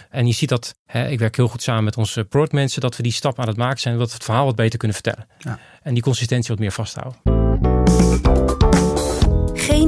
En 0.09 0.27
je 0.27 0.33
ziet 0.33 0.49
dat, 0.49 0.75
hè, 0.85 1.07
ik 1.09 1.19
werk 1.19 1.35
heel 1.35 1.47
goed 1.47 1.61
samen 1.61 1.83
met 1.83 1.97
onze 1.97 2.23
productmensen, 2.23 2.81
dat 2.81 2.97
we 2.97 3.03
die 3.03 3.11
stap 3.11 3.39
aan 3.39 3.47
het 3.47 3.57
maken 3.57 3.79
zijn, 3.79 3.97
dat 3.97 4.07
we 4.07 4.13
het 4.13 4.23
verhaal 4.23 4.45
wat 4.45 4.55
beter 4.55 4.77
kunnen 4.77 4.97
vertellen. 5.01 5.27
Ja. 5.39 5.59
En 5.83 5.93
die 5.93 6.03
consistentie 6.03 6.49
wat 6.49 6.59
meer 6.59 6.71
vasthouden. 6.71 7.36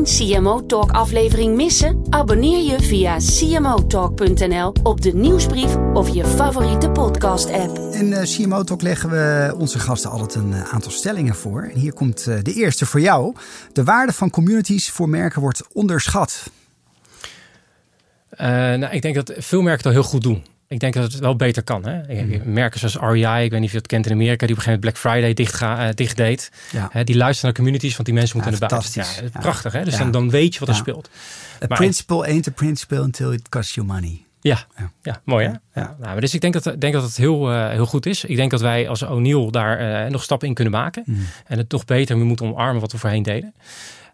Geen 0.04 0.42
CMO 0.42 0.66
Talk 0.66 0.92
aflevering 0.92 1.56
missen? 1.56 2.06
Abonneer 2.10 2.72
je 2.72 2.82
via 2.82 3.18
cmotalk.nl 3.18 4.74
op 4.84 5.02
de 5.02 5.14
nieuwsbrief 5.14 5.76
of 5.76 6.10
je 6.10 6.26
favoriete 6.26 6.90
podcast 6.90 7.52
app. 7.52 7.78
In 7.78 8.12
uh, 8.12 8.22
CMO 8.22 8.64
Talk 8.64 8.82
leggen 8.82 9.10
we 9.10 9.54
onze 9.58 9.80
gasten 9.80 10.12
altijd 10.12 10.36
een 10.36 10.52
uh, 10.52 10.74
aantal 10.74 10.92
stellingen 10.92 11.36
voor. 11.36 11.64
En 11.64 11.80
hier 11.80 11.94
komt 11.94 12.26
uh, 12.28 12.36
de 12.42 12.54
eerste 12.54 12.86
voor 12.86 13.00
jou. 13.00 13.36
De 13.74 13.84
waarde 13.84 14.14
van 14.14 14.30
communities 14.30 14.90
voor 14.90 15.10
merken 15.10 15.42
wordt 15.42 15.64
onderschat. 15.74 16.50
Uh, 18.32 18.48
nou, 18.48 18.86
ik 18.86 19.02
denk 19.02 19.16
dat 19.16 19.34
veel 19.38 19.62
merken 19.62 19.86
al 19.86 19.92
heel 19.92 20.04
goed 20.04 20.22
doen. 20.22 20.44
Ik 20.70 20.80
denk 20.80 20.94
dat 20.94 21.04
het 21.12 21.20
wel 21.22 21.36
beter 21.36 21.64
kan. 21.64 21.86
Hè? 21.88 22.24
Mm. 22.24 22.54
Merken 22.54 22.80
zoals 22.80 22.96
REI, 22.96 23.44
ik 23.44 23.52
weet 23.52 23.60
niet 23.60 23.64
of 23.68 23.72
je 23.72 23.78
het 23.78 23.88
kent 23.88 24.06
in 24.06 24.12
Amerika, 24.12 24.46
die 24.46 24.56
op 24.56 24.62
een 24.62 24.64
gegeven 24.64 24.80
moment 24.90 25.02
Black 25.02 25.14
Friday 25.14 25.34
dicht, 25.34 25.54
ga, 25.54 25.88
uh, 25.88 25.94
dicht 25.94 26.18
deed. 26.18 26.52
Ja. 26.72 26.90
Hè, 26.92 27.04
die 27.04 27.16
luisteren 27.18 27.46
naar 27.46 27.60
communities, 27.64 27.94
want 27.94 28.06
die 28.06 28.14
mensen 28.14 28.38
moeten 28.38 28.54
Ja, 28.54 28.60
buiten. 28.68 28.92
fantastisch. 28.92 29.30
Ja, 29.34 29.40
prachtig, 29.40 29.74
hè? 29.74 29.84
Dus 29.84 29.98
dan, 29.98 30.12
dan 30.12 30.30
weet 30.30 30.54
je 30.54 30.60
wat 30.60 30.70
er 30.70 30.76
speelt. 30.76 31.10
A 31.64 31.66
Maar- 31.68 31.78
principle 31.78 32.26
ain't 32.26 32.48
a 32.48 32.52
principle 32.52 33.02
until 33.02 33.32
it 33.32 33.50
costs 33.50 33.76
you 33.76 33.88
money. 33.88 34.22
Ja, 34.42 34.66
Ja. 34.78 34.92
ja. 35.02 35.22
mooi 35.24 35.46
hè? 35.46 35.52
Ja. 35.52 35.60
Nou, 35.74 35.96
maar 36.00 36.22
dus 36.22 36.34
ik 36.34 36.42
denk 36.42 36.54
dat, 36.64 36.82
denk 36.82 36.94
dat 36.94 37.04
het 37.04 37.18
heel, 37.18 37.52
uh, 37.54 37.70
heel 37.70 37.86
goed 37.86 38.06
is. 38.06 38.24
Ik 38.26 38.36
denk 38.36 38.52
dat 38.52 38.62
wij 38.62 38.90
als 38.90 39.04
O'Neill 39.04 39.50
daar 39.52 40.06
uh, 40.06 40.12
nog 40.12 40.24
stappen 40.24 40.48
in 40.48 40.54
kunnen 40.54 40.74
maken. 40.74 41.04
Mm. 41.06 41.26
En 41.46 41.58
het 41.58 41.70
toch 41.70 41.86
beter 41.86 42.18
moeten 42.18 42.46
omarmen 42.46 42.82
wat 42.82 42.92
we 42.92 42.98
voorheen 42.98 43.24
deden. 43.24 43.54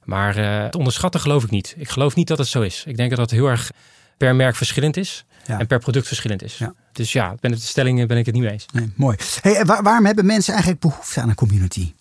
Maar 0.04 0.36
het 0.64 0.76
onderschatten 0.76 1.20
geloof 1.22 1.44
ik 1.44 1.50
niet. 1.50 1.76
Ik 1.78 1.90
geloof 1.90 2.16
niet 2.16 2.28
dat 2.28 2.38
het 2.38 2.48
zo 2.48 2.62
is. 2.62 2.84
Ik 2.88 2.98
denk 2.98 3.10
dat 3.10 3.20
dat 3.20 3.32
heel 3.32 3.48
erg 3.48 3.72
per 4.18 4.36
merk 4.36 4.56
verschillend 4.56 4.98
is. 4.98 5.26
Ja. 5.48 5.60
En 5.60 5.68
per 5.68 5.80
product 5.80 6.08
verschillend 6.08 6.44
is. 6.44 6.58
Ja. 6.58 6.74
Dus 6.92 7.12
ja, 7.12 7.36
ben 7.40 7.52
het 7.52 7.60
de 7.60 7.68
stelling 7.68 8.08
ben 8.08 8.18
ik 8.18 8.26
het 8.26 8.36
niet 8.36 8.44
mee 8.44 8.52
eens. 8.52 8.66
Nee, 8.74 8.92
mooi. 8.96 9.18
Hey, 9.42 9.66
waar- 9.66 9.84
waarom 9.84 10.06
hebben 10.06 10.26
mensen 10.26 10.54
eigenlijk 10.54 10.82
behoefte 10.82 11.22
aan 11.22 11.30
een 11.30 11.36
community? 11.36 11.94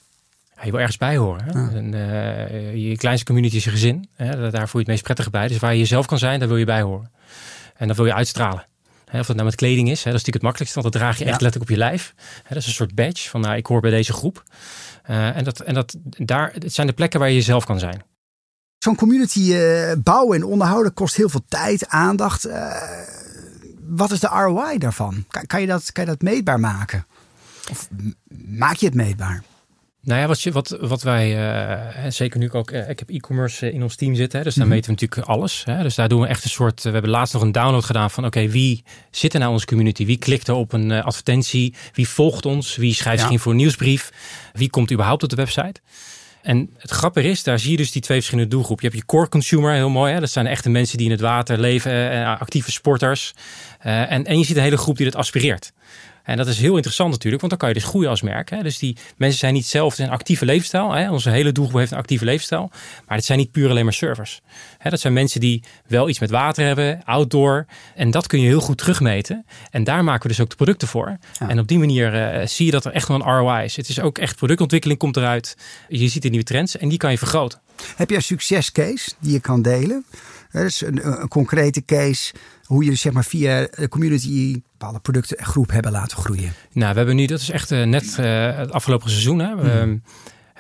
Ja, 0.57 0.65
je 0.65 0.71
wil 0.71 0.81
ergens 0.81 0.97
bij 0.99 1.17
horen. 1.17 1.45
Hè? 1.45 1.77
En, 1.77 1.95
eh, 1.95 2.75
je 2.89 2.97
kleinste 2.97 3.27
community 3.27 3.57
is 3.57 3.65
je 3.65 3.71
gezin. 3.71 4.09
Hè? 4.15 4.51
Daar 4.51 4.69
voel 4.69 4.71
je 4.73 4.79
het 4.79 4.87
meest 4.87 5.03
prettig 5.03 5.31
bij. 5.31 5.49
Dus 5.49 5.59
waar 5.59 5.73
je 5.73 5.79
jezelf 5.79 6.07
kan 6.07 6.19
zijn, 6.19 6.39
daar 6.39 6.49
wil 6.49 6.57
je 6.57 6.65
bij 6.65 6.83
horen. 6.83 7.11
En 7.77 7.89
dat 7.89 7.97
wil 7.97 8.07
je 8.07 8.15
uitstralen. 8.15 8.67
Hè, 9.05 9.19
of 9.21 9.27
dat 9.27 9.37
nou 9.37 9.49
met 9.49 9.57
kleding 9.59 9.91
is, 9.91 10.05
hè, 10.05 10.11
dat 10.11 10.21
is 10.21 10.27
natuurlijk 10.27 10.35
het 10.35 10.43
makkelijkste, 10.43 10.81
want 10.81 10.93
dat 10.93 11.03
draag 11.03 11.19
je 11.19 11.25
echt 11.25 11.41
letterlijk 11.41 11.71
op 11.71 11.77
je 11.77 11.83
lijf. 11.85 12.15
Hè, 12.43 12.49
dat 12.49 12.57
is 12.59 12.67
een 12.67 12.73
soort 12.73 12.95
badge 12.95 13.29
van 13.29 13.41
nou, 13.41 13.57
ik 13.57 13.67
hoor 13.67 13.81
bij 13.81 13.91
deze 13.91 14.13
groep. 14.13 14.43
Eh, 15.03 15.37
en 15.37 15.45
dat, 15.45 15.61
en 15.61 15.75
dat, 15.75 15.97
daar, 16.03 16.53
het 16.59 16.73
zijn 16.75 16.87
de 16.87 16.93
plekken 16.93 17.21
waar 17.21 17.29
je 17.29 17.35
jezelf 17.35 17.65
kan 17.65 17.79
zijn. 17.79 18.03
Zo'n 18.79 18.97
community 18.97 19.53
eh, 19.55 19.93
bouwen 19.99 20.37
en 20.37 20.45
onderhouden 20.45 20.95
kost 20.95 21.17
heel 21.17 21.29
veel 21.29 21.45
tijd, 21.49 21.89
aandacht. 21.89 22.47
Uh, 22.47 22.73
wat 23.87 24.11
is 24.11 24.21
de 24.21 24.29
ROI 24.29 24.79
daarvan? 24.79 25.25
Kan, 25.29 25.47
kan, 25.47 25.61
je 25.61 25.67
dat, 25.67 25.93
kan 25.93 26.05
je 26.05 26.11
dat 26.11 26.23
meetbaar 26.23 26.61
maken? 26.61 27.07
Of 27.71 27.89
maak 28.47 28.77
je 28.77 28.87
het 28.87 28.95
meetbaar? 28.95 29.43
Nou 30.05 30.21
ja, 30.21 30.27
wat, 30.27 30.43
je, 30.43 30.53
wat, 30.53 30.77
wat 30.81 31.03
wij, 31.03 31.55
uh, 32.05 32.11
zeker 32.11 32.39
nu 32.39 32.51
ook, 32.53 32.71
uh, 32.71 32.89
ik 32.89 32.99
heb 32.99 33.11
e-commerce 33.11 33.73
in 33.73 33.83
ons 33.83 33.97
team 33.97 34.15
zitten, 34.15 34.39
hè, 34.39 34.45
dus 34.45 34.55
daar 34.55 34.65
mm 34.65 34.71
-hmm. 34.71 34.81
meten 34.81 34.95
we 34.95 35.01
natuurlijk 35.01 35.31
alles. 35.31 35.63
Hè, 35.65 35.83
dus 35.83 35.95
daar 35.95 36.09
doen 36.09 36.21
we 36.21 36.27
echt 36.27 36.45
een 36.45 36.51
soort, 36.51 36.83
we 36.83 36.91
hebben 36.91 37.11
laatst 37.11 37.35
nog 37.35 37.43
een 37.43 37.53
download 37.53 37.85
gedaan 37.85 38.11
van, 38.11 38.25
oké, 38.25 38.39
okay, 38.39 38.51
wie 38.51 38.85
zit 39.11 39.33
er 39.33 39.39
nou 39.39 39.51
in 39.51 39.57
onze 39.57 39.67
community? 39.67 40.07
Wie 40.07 40.19
klikt 40.19 40.49
er 40.49 40.55
op 40.55 40.73
een 40.73 40.91
uh, 40.91 41.05
advertentie? 41.05 41.75
Wie 41.93 42.09
volgt 42.09 42.47
ons? 42.47 42.77
Wie 42.77 42.95
schrijft 42.95 43.19
zich 43.19 43.29
ja. 43.29 43.35
in 43.35 43.41
voor 43.41 43.53
een 43.53 43.59
nieuwsbrief? 43.59 44.13
Wie 44.53 44.71
komt 44.71 44.93
überhaupt 44.93 45.23
op 45.23 45.29
de 45.29 45.37
website? 45.37 45.81
En 46.45 46.71
het 46.79 46.91
grappige 46.91 47.29
is, 47.29 47.43
daar 47.43 47.59
zie 47.59 47.71
je 47.71 47.77
dus 47.77 47.93
die 47.93 48.03
twee 48.03 48.19
verschillende 48.19 48.51
doelgroepen. 48.51 48.85
Je 48.85 48.91
hebt 48.91 49.03
je 49.03 49.17
core 49.17 49.29
consumer, 49.29 49.73
heel 49.73 49.89
mooi. 49.89 50.13
Hè? 50.13 50.21
Dat 50.21 50.31
zijn 50.31 50.47
echte 50.47 50.71
mensen 50.71 50.97
die 50.97 51.07
in 51.07 51.13
het 51.13 51.21
water 51.21 51.61
leven, 51.61 52.25
actieve 52.25 52.73
sporters. 52.73 53.35
en, 53.79 54.25
en 54.25 54.39
je 54.39 54.45
ziet 54.45 54.57
een 54.57 54.63
hele 54.63 54.77
groep 54.77 54.97
die 54.97 55.07
dat 55.07 55.17
aspireert. 55.17 55.73
En 56.25 56.37
dat 56.37 56.47
is 56.47 56.59
heel 56.59 56.75
interessant 56.75 57.11
natuurlijk, 57.11 57.41
want 57.41 57.53
dan 57.53 57.61
kan 57.61 57.69
je 57.69 57.81
dus 57.81 57.91
groeien 57.91 58.11
als 58.11 58.23
merk. 58.23 58.51
Hè? 58.51 58.63
Dus 58.63 58.79
die 58.79 58.97
mensen 59.17 59.39
zijn 59.39 59.55
niet 59.55 59.67
zelf 59.67 59.99
een 59.99 60.11
actieve 60.11 60.45
leefstijl. 60.45 60.93
Hè? 60.93 61.11
Onze 61.11 61.31
hele 61.31 61.53
doelgroep 61.53 61.79
heeft 61.79 61.93
een 61.93 61.99
actieve 61.99 62.25
leefstijl. 62.25 62.71
Maar 63.07 63.17
het 63.17 63.27
zijn 63.27 63.39
niet 63.39 63.51
puur 63.51 63.71
alleen 63.71 63.85
maar 63.85 63.93
servers. 63.93 64.41
Hè? 64.79 64.91
Dat 64.91 65.01
zijn 65.01 65.13
mensen 65.13 65.41
die 65.41 65.63
wel 65.87 66.09
iets 66.09 66.19
met 66.19 66.31
water 66.31 66.67
hebben, 66.67 67.03
outdoor. 67.05 67.67
En 67.95 68.11
dat 68.11 68.27
kun 68.27 68.41
je 68.41 68.47
heel 68.47 68.61
goed 68.61 68.79
terugmeten. 68.79 69.47
En 69.71 69.85
daar 69.85 70.05
maken 70.05 70.23
we 70.23 70.29
dus 70.29 70.41
ook 70.41 70.51
de 70.51 70.57
producten 70.57 70.89
voor. 70.89 71.19
Ja. 71.39 71.49
En 71.49 71.59
op 71.59 71.69
die 71.69 71.79
manier 71.79 72.15
uh, 72.15 72.47
zie 72.47 72.67
je 72.67 72.73
dat 72.73 72.85
er 72.85 72.93
echt 72.93 73.09
wel 73.09 73.17
een 73.17 73.39
ROI 73.39 73.65
is. 73.65 73.77
Het 73.77 73.89
is 73.89 74.01
ook 74.01 74.19
echt 74.19 74.37
productontwikkeling 74.37 74.99
komt 74.99 75.17
eruit. 75.17 75.57
Je 75.89 76.09
ziet 76.09 76.23
de 76.23 76.29
nieuwe 76.29 76.45
trends 76.45 76.77
en 76.77 76.89
die 76.89 76.99
kan 76.99 77.11
je 77.11 77.19
vergroten. 77.19 77.61
Heb 77.97 78.11
je 78.11 78.17
een 78.17 78.23
succescase 78.23 79.13
die 79.21 79.33
je 79.33 79.41
kan 79.41 79.63
delen? 79.63 80.05
Dus 80.53 80.81
een, 80.81 81.21
een 81.23 81.29
concrete 81.29 81.85
case 81.85 82.33
hoe 82.65 82.85
je 82.85 82.95
zeg 82.95 83.13
maar 83.13 83.25
via 83.25 83.69
de 83.71 83.89
community 83.89 84.61
bepaalde 84.71 85.01
producten 85.01 85.37
en 85.37 85.45
groep 85.45 85.71
hebben 85.71 85.93
laten 85.93 86.19
groeien. 86.19 86.53
Nou, 86.73 86.91
we 86.91 86.97
hebben 86.97 87.17
nu, 87.17 87.27
dat 87.27 87.41
is 87.41 87.51
echt 87.51 87.71
uh, 87.71 87.85
net 87.85 88.17
uh, 88.21 88.57
het 88.57 88.73
afgelopen 88.73 89.11
seizoen. 89.11 89.39
Hè. 89.39 89.57
We, 89.57 89.85
mm. 89.85 90.03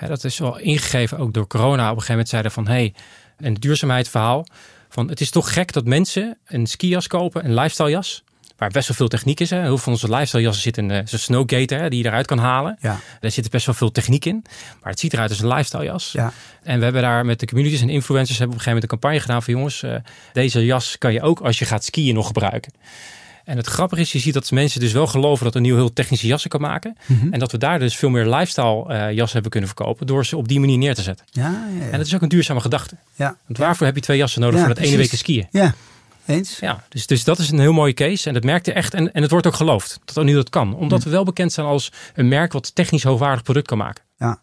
uh, 0.02 0.08
dat 0.08 0.24
is 0.24 0.38
wel 0.38 0.58
ingegeven 0.58 1.18
ook 1.18 1.32
door 1.32 1.46
corona. 1.46 1.82
Op 1.90 1.96
een 1.96 2.02
gegeven 2.02 2.10
moment 2.10 2.28
zeiden 2.28 2.52
van, 2.52 2.66
hey, 2.66 2.94
een 3.36 3.54
duurzaamheidsverhaal. 3.54 4.46
Van, 4.88 5.08
het 5.08 5.20
is 5.20 5.30
toch 5.30 5.52
gek 5.52 5.72
dat 5.72 5.84
mensen 5.84 6.38
een 6.44 6.66
skijas 6.66 7.06
kopen, 7.06 7.44
een 7.44 7.54
lifestyle 7.54 7.90
jas 7.90 8.24
waar 8.56 8.70
best 8.70 8.88
wel 8.88 8.96
veel 8.96 9.08
techniek 9.08 9.40
is. 9.40 9.50
Hè. 9.50 9.56
Heel 9.56 9.66
veel 9.66 9.78
van 9.78 9.92
onze 9.92 10.08
lifestyle 10.08 10.42
jassen 10.42 10.62
zit 10.62 10.76
in 10.76 10.90
uh, 10.90 10.98
zo'n 11.04 11.18
snowgater 11.18 11.80
hè, 11.80 11.88
die 11.88 12.02
je 12.02 12.08
eruit 12.08 12.26
kan 12.26 12.38
halen. 12.38 12.76
Ja. 12.80 13.00
Daar 13.20 13.30
zit 13.30 13.50
best 13.50 13.66
wel 13.66 13.74
veel 13.74 13.90
techniek 13.90 14.24
in. 14.24 14.44
Maar 14.82 14.90
het 14.90 15.00
ziet 15.00 15.12
eruit 15.12 15.30
als 15.30 15.40
een 15.40 15.48
lifestyle 15.48 15.84
jas. 15.84 16.12
Ja. 16.12 16.32
En 16.62 16.78
we 16.78 16.84
hebben 16.84 17.02
daar 17.02 17.24
met 17.24 17.40
de 17.40 17.46
communities 17.46 17.80
en 17.80 17.88
influencers 17.88 18.38
hebben 18.38 18.56
op 18.56 18.62
een 18.62 18.64
gegeven 18.64 18.82
moment 18.82 18.92
een 18.92 18.98
campagne 18.98 19.20
gedaan 19.20 19.42
van 19.42 19.54
jongens, 19.54 19.82
uh, 19.82 19.94
deze 20.32 20.64
jas 20.64 20.98
kan 20.98 21.12
je 21.12 21.22
ook 21.22 21.40
als 21.40 21.58
je 21.58 21.64
gaat 21.64 21.84
skiën 21.84 22.14
nog 22.14 22.26
gebruiken. 22.26 22.72
En 23.44 23.56
het 23.56 23.66
grappige 23.66 24.00
is, 24.00 24.12
je 24.12 24.18
ziet 24.18 24.34
dat 24.34 24.50
mensen 24.50 24.80
dus 24.80 24.92
wel 24.92 25.06
geloven 25.06 25.44
dat 25.44 25.54
een 25.54 25.62
nieuw 25.62 25.74
heel 25.74 25.92
technische 25.92 26.26
jassen 26.26 26.50
kan 26.50 26.60
maken. 26.60 26.96
Mm 27.06 27.18
-hmm. 27.18 27.32
En 27.32 27.38
dat 27.38 27.52
we 27.52 27.58
daar 27.58 27.78
dus 27.78 27.96
veel 27.96 28.08
meer 28.08 28.26
lifestyle 28.26 28.84
uh, 28.88 29.12
jassen 29.12 29.32
hebben 29.32 29.50
kunnen 29.50 29.68
verkopen 29.68 30.06
door 30.06 30.26
ze 30.26 30.36
op 30.36 30.48
die 30.48 30.60
manier 30.60 30.78
neer 30.78 30.94
te 30.94 31.02
zetten. 31.02 31.26
Ja, 31.30 31.42
ja, 31.42 31.84
ja. 31.84 31.90
En 31.90 31.98
dat 31.98 32.06
is 32.06 32.14
ook 32.14 32.22
een 32.22 32.28
duurzame 32.28 32.60
gedachte. 32.60 32.96
Ja. 33.14 33.36
Want 33.46 33.58
waarvoor 33.58 33.86
heb 33.86 33.94
je 33.94 34.00
twee 34.00 34.16
jassen 34.16 34.40
nodig 34.40 34.58
voor 34.58 34.68
dat 34.68 34.78
ene 34.78 34.96
week 34.96 35.10
skiën? 35.14 35.46
Ja. 35.50 35.74
Eens? 36.26 36.58
Ja, 36.58 36.84
dus, 36.88 37.06
dus 37.06 37.24
dat 37.24 37.38
is 37.38 37.50
een 37.50 37.58
heel 37.58 37.72
mooie 37.72 37.94
case. 37.94 38.28
En 38.28 38.34
dat 38.34 38.44
merkte 38.44 38.72
echt. 38.72 38.94
En, 38.94 39.12
en 39.12 39.22
het 39.22 39.30
wordt 39.30 39.46
ook 39.46 39.54
geloofd 39.54 39.98
dat 40.04 40.16
O'Neill 40.16 40.36
dat 40.36 40.50
kan. 40.50 40.74
Omdat 40.74 40.98
Hm. 40.98 41.04
we 41.04 41.10
wel 41.10 41.24
bekend 41.24 41.52
zijn 41.52 41.66
als 41.66 41.92
een 42.14 42.28
merk 42.28 42.52
wat 42.52 42.74
technisch 42.74 43.02
hoogwaardig 43.02 43.42
product 43.42 43.66
kan 43.66 43.78
maken. 43.78 44.04
Ja. 44.18 44.40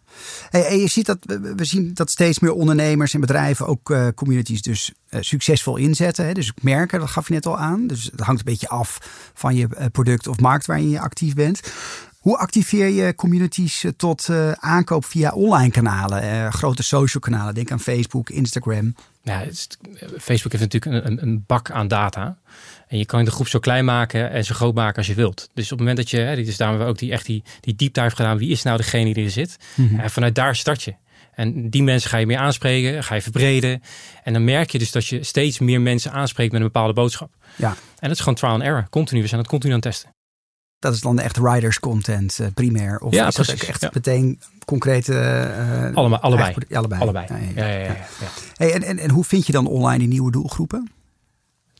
Hey, 0.49 0.65
en 0.65 0.77
je 0.77 0.87
ziet 0.87 1.05
dat 1.05 1.17
we 1.55 1.65
zien 1.65 1.91
dat 1.93 2.11
steeds 2.11 2.39
meer 2.39 2.53
ondernemers 2.53 3.13
en 3.13 3.19
bedrijven 3.19 3.67
ook 3.67 3.89
uh, 3.89 4.07
communities 4.15 4.61
dus 4.61 4.91
uh, 5.09 5.21
succesvol 5.21 5.75
inzetten. 5.77 6.25
Hè? 6.25 6.33
Dus 6.33 6.51
merken, 6.61 6.99
dat 6.99 7.09
gaf 7.09 7.27
je 7.27 7.33
net 7.33 7.45
al 7.45 7.57
aan. 7.57 7.87
Dus 7.87 8.09
dat 8.13 8.25
hangt 8.25 8.39
een 8.39 8.51
beetje 8.51 8.69
af 8.69 8.97
van 9.33 9.55
je 9.55 9.67
uh, 9.79 9.85
product 9.91 10.27
of 10.27 10.39
markt 10.39 10.65
waarin 10.65 10.89
je 10.89 10.99
actief 10.99 11.33
bent. 11.33 11.59
Hoe 12.21 12.37
activeer 12.37 12.87
je 12.87 13.15
communities 13.15 13.83
eh, 13.83 13.91
tot 13.97 14.27
uh, 14.29 14.51
aankoop 14.51 15.05
via 15.05 15.31
online 15.31 15.71
kanalen, 15.71 16.23
uh, 16.23 16.53
grote 16.53 16.83
social 16.83 17.23
kanalen? 17.23 17.53
Denk 17.53 17.71
aan 17.71 17.79
Facebook, 17.79 18.29
Instagram. 18.29 18.95
Ja, 19.21 19.41
is, 19.41 19.67
Facebook 20.19 20.51
heeft 20.51 20.73
natuurlijk 20.73 21.05
een, 21.05 21.21
een, 21.21 21.43
bak 21.47 21.71
aan 21.71 21.87
data. 21.87 22.37
En 22.87 22.97
je 22.97 23.05
kan 23.05 23.25
de 23.25 23.31
groep 23.31 23.47
zo 23.47 23.59
klein 23.59 23.85
maken 23.85 24.31
en 24.31 24.45
zo 24.45 24.55
groot 24.55 24.73
maken 24.73 24.97
als 24.97 25.07
je 25.07 25.13
wilt. 25.13 25.49
Dus 25.53 25.63
op 25.63 25.69
het 25.69 25.79
moment 25.79 25.97
dat 25.97 26.09
je, 26.09 26.17
hè, 26.17 26.35
dus 26.35 26.57
daar 26.57 26.67
hebben 26.67 26.85
we 26.85 26.91
ook 26.91 26.99
die, 26.99 27.11
echt 27.11 27.25
die, 27.25 27.43
die 27.59 27.75
deep 27.75 27.93
dive 27.93 28.15
gedaan. 28.15 28.37
Wie 28.37 28.49
is 28.49 28.61
nou 28.61 28.77
degene 28.77 29.13
die 29.13 29.25
er 29.25 29.31
zit? 29.31 29.57
Mhm. 29.75 29.93
Mm-hmm. 29.93 30.09
vanuit 30.09 30.35
daar 30.35 30.55
start 30.55 30.83
je. 30.83 30.95
En 31.33 31.69
die 31.69 31.83
mensen 31.83 32.09
ga 32.09 32.17
je 32.17 32.25
meer 32.25 32.37
aanspreken, 32.37 33.03
ga 33.03 33.15
je 33.15 33.21
verbreden. 33.21 33.81
En 34.23 34.33
dan 34.33 34.43
merk 34.43 34.69
je 34.69 34.79
dus 34.79 34.91
dat 34.91 35.07
je 35.07 35.23
steeds 35.23 35.59
meer 35.59 35.81
mensen 35.81 36.11
aanspreekt 36.11 36.51
met 36.51 36.61
een 36.61 36.67
bepaalde 36.67 36.93
boodschap. 36.93 37.31
Ja. 37.55 37.69
En 37.69 38.07
dat 38.07 38.11
is 38.11 38.19
gewoon 38.19 38.35
trial 38.35 38.53
and 38.53 38.63
error, 38.63 38.87
continu. 38.89 39.21
We 39.21 39.27
zijn 39.27 39.41
het 39.41 39.49
continu 39.49 39.73
aan 39.73 39.79
het 39.79 39.91
testen. 39.91 40.20
Dat 40.81 40.93
is 40.93 41.01
dan 41.01 41.19
echt 41.19 41.37
riders 41.37 41.79
content 41.79 42.37
uh, 42.41 42.47
primair? 42.53 42.99
Of 42.99 43.13
ja, 43.13 43.27
is 43.27 43.33
precies, 43.33 43.53
dat 43.53 43.63
ook 43.63 43.69
echt 43.69 43.81
ja. 43.81 43.89
meteen 43.93 44.39
concrete... 44.65 45.13
Uh, 45.13 45.95
allebei. 45.95 46.21
Allebei. 46.21 46.55
allebei. 46.71 47.01
allebei. 47.01 47.27
Ja, 47.55 47.65
ja, 47.65 47.79
ja. 47.79 47.95
Hey, 48.55 48.73
en, 48.73 48.83
en, 48.83 48.99
en 48.99 49.09
hoe 49.09 49.23
vind 49.23 49.45
je 49.45 49.51
dan 49.51 49.67
online 49.67 49.99
die 49.99 50.07
nieuwe 50.07 50.31
doelgroepen? 50.31 50.91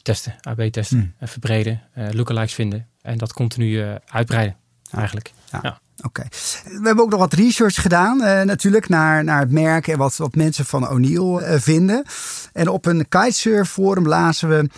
Testen, 0.02 0.36
AB 0.42 0.62
testen, 0.62 0.98
Hmm. 0.98 1.14
en 1.18 1.28
verbreden, 1.28 1.82
uh, 1.98 2.10
lookalikes 2.12 2.54
vinden. 2.54 2.88
En 3.02 3.18
dat 3.18 3.34
continu 3.34 3.84
uitbreiden, 4.06 4.56
eigenlijk. 4.92 5.32
Ja. 5.52 5.60
ja. 5.62 5.80
Oké. 6.04 6.22
Okay. 6.22 6.26
We 6.80 6.86
hebben 6.86 7.04
ook 7.04 7.10
nog 7.10 7.20
wat 7.20 7.34
research 7.34 7.82
gedaan, 7.82 8.22
uh, 8.22 8.42
natuurlijk, 8.42 8.90
naar, 8.90 9.24
naar 9.24 9.40
het 9.40 9.52
merk 9.52 9.88
en 9.88 9.98
wat, 9.98 10.16
wat 10.16 10.36
mensen 10.36 10.66
van 10.66 10.90
O'Neill 10.90 11.42
uh, 11.42 11.60
vinden. 11.60 12.04
En 12.54 12.68
op 12.68 12.86
een 12.86 13.08
kitesurf 13.08 13.70
forum 13.70 14.08
lazen 14.08 14.50
we, 14.50 14.70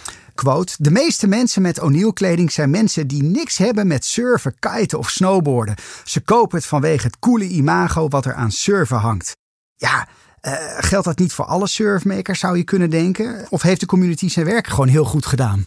de 0.78 0.92
meeste 0.92 1.28
mensen 1.28 1.62
met 1.62 1.80
O'Neill 1.80 2.14
kleding 2.14 2.52
zijn 2.52 2.70
mensen 2.70 3.08
die 3.08 3.24
niks 3.24 3.58
hebben 3.58 3.88
met 3.88 4.06
surfen, 4.06 4.56
kiten 4.60 4.98
of 4.98 5.10
snowboarden. 5.10 5.76
Ze 6.04 6.22
kopen 6.22 6.58
het 6.58 6.68
vanwege 6.68 7.06
het 7.08 7.20
coole 7.20 7.48
imago 7.48 8.08
wat 8.08 8.26
er 8.26 8.34
aan 8.34 8.52
surfen 8.52 8.98
hangt. 8.98 9.32
Ja, 9.76 10.08
uh, 10.42 10.54
geldt 10.78 11.06
dat 11.06 11.20
niet 11.20 11.34
voor 11.34 11.46
alle 11.46 11.68
surfmakers, 11.68 12.40
zou 12.40 12.58
je 12.58 12.64
kunnen 12.64 12.90
denken? 12.90 13.46
Of 13.50 13.62
heeft 13.62 13.80
de 13.80 13.86
community 13.86 14.30
zijn 14.30 14.46
werk 14.46 14.68
gewoon 14.68 14.88
heel 14.88 15.06
goed 15.06 15.26
gedaan? 15.26 15.66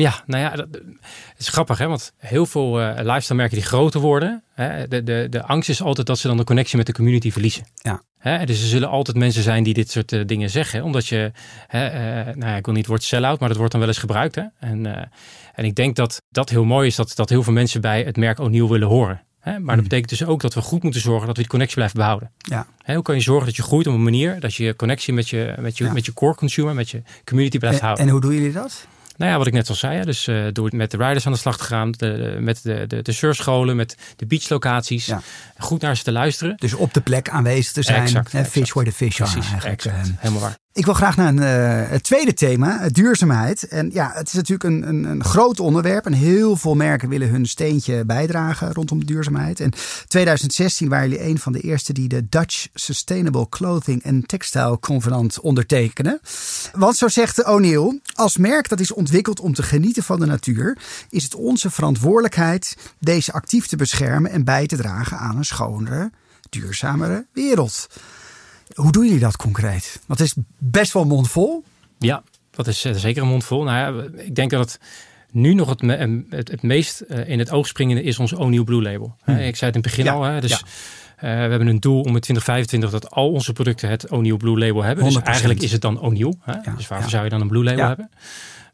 Ja, 0.00 0.22
nou 0.26 0.42
ja, 0.42 0.50
dat, 0.50 0.68
het 0.70 1.38
is 1.38 1.48
grappig, 1.48 1.78
hè? 1.78 1.86
want 1.86 2.12
heel 2.16 2.46
veel 2.46 2.80
uh, 2.80 2.92
lifestyle 2.96 3.36
merken 3.36 3.56
die 3.56 3.66
groter 3.66 4.00
worden, 4.00 4.44
hè, 4.54 4.88
de, 4.88 5.02
de, 5.02 5.26
de 5.30 5.42
angst 5.42 5.68
is 5.68 5.82
altijd 5.82 6.06
dat 6.06 6.18
ze 6.18 6.28
dan 6.28 6.36
de 6.36 6.44
connectie 6.44 6.76
met 6.76 6.86
de 6.86 6.92
community 6.92 7.30
verliezen. 7.30 7.66
Ja. 7.74 8.02
Hè, 8.18 8.46
dus 8.46 8.60
er 8.60 8.68
zullen 8.68 8.88
altijd 8.88 9.16
mensen 9.16 9.42
zijn 9.42 9.62
die 9.62 9.74
dit 9.74 9.90
soort 9.90 10.12
uh, 10.12 10.26
dingen 10.26 10.50
zeggen, 10.50 10.82
omdat 10.82 11.06
je, 11.06 11.32
hè, 11.66 11.86
uh, 11.86 12.34
nou 12.34 12.50
ja, 12.50 12.56
ik 12.56 12.64
wil 12.64 12.74
niet 12.74 12.82
het 12.82 12.90
woord 12.90 13.02
sell-out, 13.02 13.40
maar 13.40 13.48
dat 13.48 13.56
wordt 13.56 13.72
dan 13.72 13.80
wel 13.80 13.90
eens 13.90 13.98
gebruikt. 13.98 14.34
Hè? 14.34 14.42
En, 14.58 15.10
en 15.54 15.64
ik 15.64 15.74
denk 15.74 15.96
dat 15.96 16.22
dat 16.28 16.50
heel 16.50 16.64
mooi 16.64 16.86
is, 16.86 16.96
dat, 16.96 17.12
dat 17.16 17.28
heel 17.28 17.42
veel 17.42 17.52
mensen 17.52 17.80
bij 17.80 18.02
het 18.02 18.16
merk 18.16 18.38
O'Neill 18.38 18.68
willen 18.68 18.88
horen. 18.88 19.22
Hè? 19.40 19.50
Maar 19.50 19.60
mm. 19.60 19.66
dat 19.66 19.82
betekent 19.82 20.08
dus 20.08 20.24
ook 20.24 20.40
dat 20.40 20.54
we 20.54 20.60
goed 20.60 20.82
moeten 20.82 21.00
zorgen 21.00 21.26
dat 21.26 21.36
we 21.36 21.42
die 21.42 21.50
connectie 21.50 21.76
blijven 21.76 21.98
behouden. 21.98 22.30
Ja. 22.38 22.66
Hè, 22.82 22.94
hoe 22.94 23.02
kan 23.02 23.14
je 23.14 23.20
zorgen 23.20 23.46
dat 23.46 23.56
je 23.56 23.62
groeit 23.62 23.86
op 23.86 23.94
een 23.94 24.02
manier 24.02 24.40
dat 24.40 24.54
je 24.54 24.76
connectie 24.76 25.14
met 25.14 25.28
je, 25.28 25.54
met 25.58 25.78
je, 25.78 25.84
ja. 25.84 25.92
met 25.92 26.04
je 26.04 26.12
core 26.12 26.34
consumer, 26.34 26.74
met 26.74 26.90
je 26.90 27.02
community 27.24 27.58
blijft 27.58 27.78
en, 27.78 27.84
houden. 27.84 28.04
En 28.04 28.10
hoe 28.10 28.20
doen 28.20 28.34
jullie 28.34 28.52
dat? 28.52 28.86
Nou 29.20 29.32
ja, 29.32 29.38
wat 29.38 29.46
ik 29.46 29.52
net 29.52 29.68
al 29.68 29.74
zei, 29.74 29.96
hè, 29.96 30.04
dus 30.04 30.26
uh, 30.26 30.46
door 30.52 30.70
met 30.72 30.90
de 30.90 30.96
riders 30.96 31.26
aan 31.26 31.32
de 31.32 31.38
slag 31.38 31.56
te 31.56 31.64
gaan, 31.64 31.90
de, 31.90 32.36
met 32.40 32.62
de, 32.62 32.84
de, 32.86 33.02
de 33.02 33.12
surfscholen, 33.12 33.76
met 33.76 33.96
de 34.16 34.26
beachlocaties, 34.26 35.06
ja. 35.06 35.20
goed 35.58 35.80
naar 35.80 35.96
ze 35.96 36.02
te 36.02 36.12
luisteren. 36.12 36.56
Dus 36.56 36.74
op 36.74 36.94
de 36.94 37.00
plek 37.00 37.28
aanwezig 37.28 37.72
te 37.72 37.82
zijn. 37.82 38.02
Exact, 38.02 38.32
hè, 38.32 38.38
exact. 38.38 38.58
Fish 38.58 38.72
where 38.72 38.90
the 38.90 38.96
fish 38.96 39.16
Precies, 39.16 39.36
are 39.36 39.50
eigenlijk. 39.50 39.84
Exact, 39.84 40.08
uh, 40.08 40.14
helemaal 40.16 40.40
waar. 40.40 40.56
Ik 40.72 40.84
wil 40.84 40.94
graag 40.94 41.16
naar 41.16 41.28
een, 41.28 41.82
uh, 41.84 41.90
het 41.90 42.02
tweede 42.02 42.34
thema, 42.34 42.88
duurzaamheid. 42.88 43.68
En 43.68 43.90
ja, 43.92 44.10
het 44.14 44.26
is 44.26 44.32
natuurlijk 44.32 44.64
een, 44.64 44.88
een, 44.88 45.04
een, 45.04 45.24
groot 45.24 45.60
onderwerp. 45.60 46.06
En 46.06 46.12
heel 46.12 46.56
veel 46.56 46.74
merken 46.74 47.08
willen 47.08 47.28
hun 47.28 47.46
steentje 47.46 48.04
bijdragen 48.04 48.72
rondom 48.72 49.04
duurzaamheid. 49.04 49.60
En 49.60 49.72
2016 50.08 50.88
waren 50.88 51.08
jullie 51.08 51.26
een 51.26 51.38
van 51.38 51.52
de 51.52 51.60
eerste 51.60 51.92
die 51.92 52.08
de 52.08 52.28
Dutch 52.28 52.68
Sustainable 52.74 53.48
Clothing 53.48 54.06
and 54.06 54.28
Textile 54.28 54.78
Covenant 54.80 55.40
ondertekenen. 55.40 56.20
Want 56.72 56.96
zo 56.96 57.08
zegt 57.08 57.44
O'Neill, 57.44 58.00
als 58.14 58.36
merk 58.36 58.68
dat 58.68 58.80
is 58.80 58.92
ontwikkeld 58.92 59.40
om 59.40 59.54
te 59.54 59.62
genieten 59.62 60.02
van 60.02 60.20
de 60.20 60.26
natuur, 60.26 60.78
is 61.08 61.24
het 61.24 61.34
onze 61.34 61.70
verantwoordelijkheid 61.70 62.76
deze 62.98 63.32
actief 63.32 63.66
te 63.66 63.76
beschermen 63.76 64.30
en 64.30 64.44
bij 64.44 64.66
te 64.66 64.76
dragen 64.76 65.18
aan 65.18 65.36
een 65.36 65.44
schonere, 65.44 66.10
duurzamere 66.50 67.26
wereld. 67.32 67.88
Hoe 68.80 68.92
doen 68.92 69.04
jullie 69.04 69.20
dat 69.20 69.36
concreet? 69.36 70.00
Want 70.06 70.20
het 70.20 70.28
is 70.28 70.34
best 70.58 70.92
wel 70.92 71.04
mondvol. 71.04 71.64
Ja, 71.98 72.22
dat 72.50 72.66
is 72.66 72.84
uh, 72.84 72.94
zeker 72.94 73.22
een 73.22 73.28
mondvol. 73.28 73.62
Nou 73.62 73.76
ja, 73.76 74.22
ik 74.22 74.34
denk 74.34 74.50
dat 74.50 74.60
het 74.60 74.80
nu 75.30 75.54
nog 75.54 75.68
het, 75.68 75.82
me 75.82 76.24
het, 76.28 76.50
het 76.50 76.62
meest 76.62 77.02
uh, 77.08 77.28
in 77.28 77.38
het 77.38 77.50
oog 77.50 77.66
springende 77.66 78.02
is 78.02 78.18
ons 78.18 78.34
O'Neill 78.34 78.64
Blue 78.64 78.82
Label. 78.82 79.16
Hmm. 79.24 79.36
ik 79.36 79.56
zei 79.56 79.72
het 79.72 79.74
in 79.76 79.80
het 79.80 79.82
begin 79.82 80.04
ja. 80.04 80.12
al. 80.12 80.22
Hè, 80.22 80.40
dus 80.40 80.50
ja. 80.50 80.58
uh, 80.58 80.64
we 81.20 81.50
hebben 81.50 81.66
een 81.66 81.80
doel 81.80 82.00
om 82.00 82.14
in 82.14 82.20
2025 82.20 82.90
dat 82.90 83.10
al 83.10 83.30
onze 83.30 83.52
producten 83.52 83.88
het 83.88 84.10
O'Neill 84.10 84.36
Blue 84.36 84.58
Label 84.58 84.82
hebben. 84.82 85.04
Dus 85.04 85.18
100%. 85.18 85.22
eigenlijk 85.22 85.62
is 85.62 85.72
het 85.72 85.80
dan 85.80 86.00
O'Neill. 86.00 86.34
Hè? 86.40 86.52
Ja. 86.52 86.74
Dus 86.76 86.88
waarvoor 86.88 86.98
ja. 86.98 87.08
zou 87.08 87.24
je 87.24 87.30
dan 87.30 87.40
een 87.40 87.48
Blue 87.48 87.64
Label 87.64 87.86
hebben? 87.86 88.10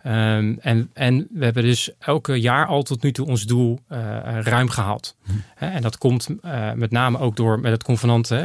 Ehm, 0.06 0.54
en, 0.60 0.90
en 0.92 1.26
we 1.30 1.44
hebben 1.44 1.62
dus 1.62 1.90
elke 1.98 2.40
jaar 2.40 2.66
al 2.66 2.82
tot 2.82 3.02
nu 3.02 3.12
toe 3.12 3.26
ons 3.26 3.44
doel 3.44 3.80
uh, 3.92 3.98
ruim 4.40 4.68
gehaald. 4.68 5.16
Hè, 5.54 5.66
En 5.66 5.82
dat 5.82 5.98
komt 5.98 6.28
uh, 6.44 6.72
met 6.72 6.90
name 6.90 7.18
ook 7.18 7.36
door 7.36 7.60
met 7.60 7.72
het 7.72 7.82
convenant 7.82 8.30
uh, 8.30 8.40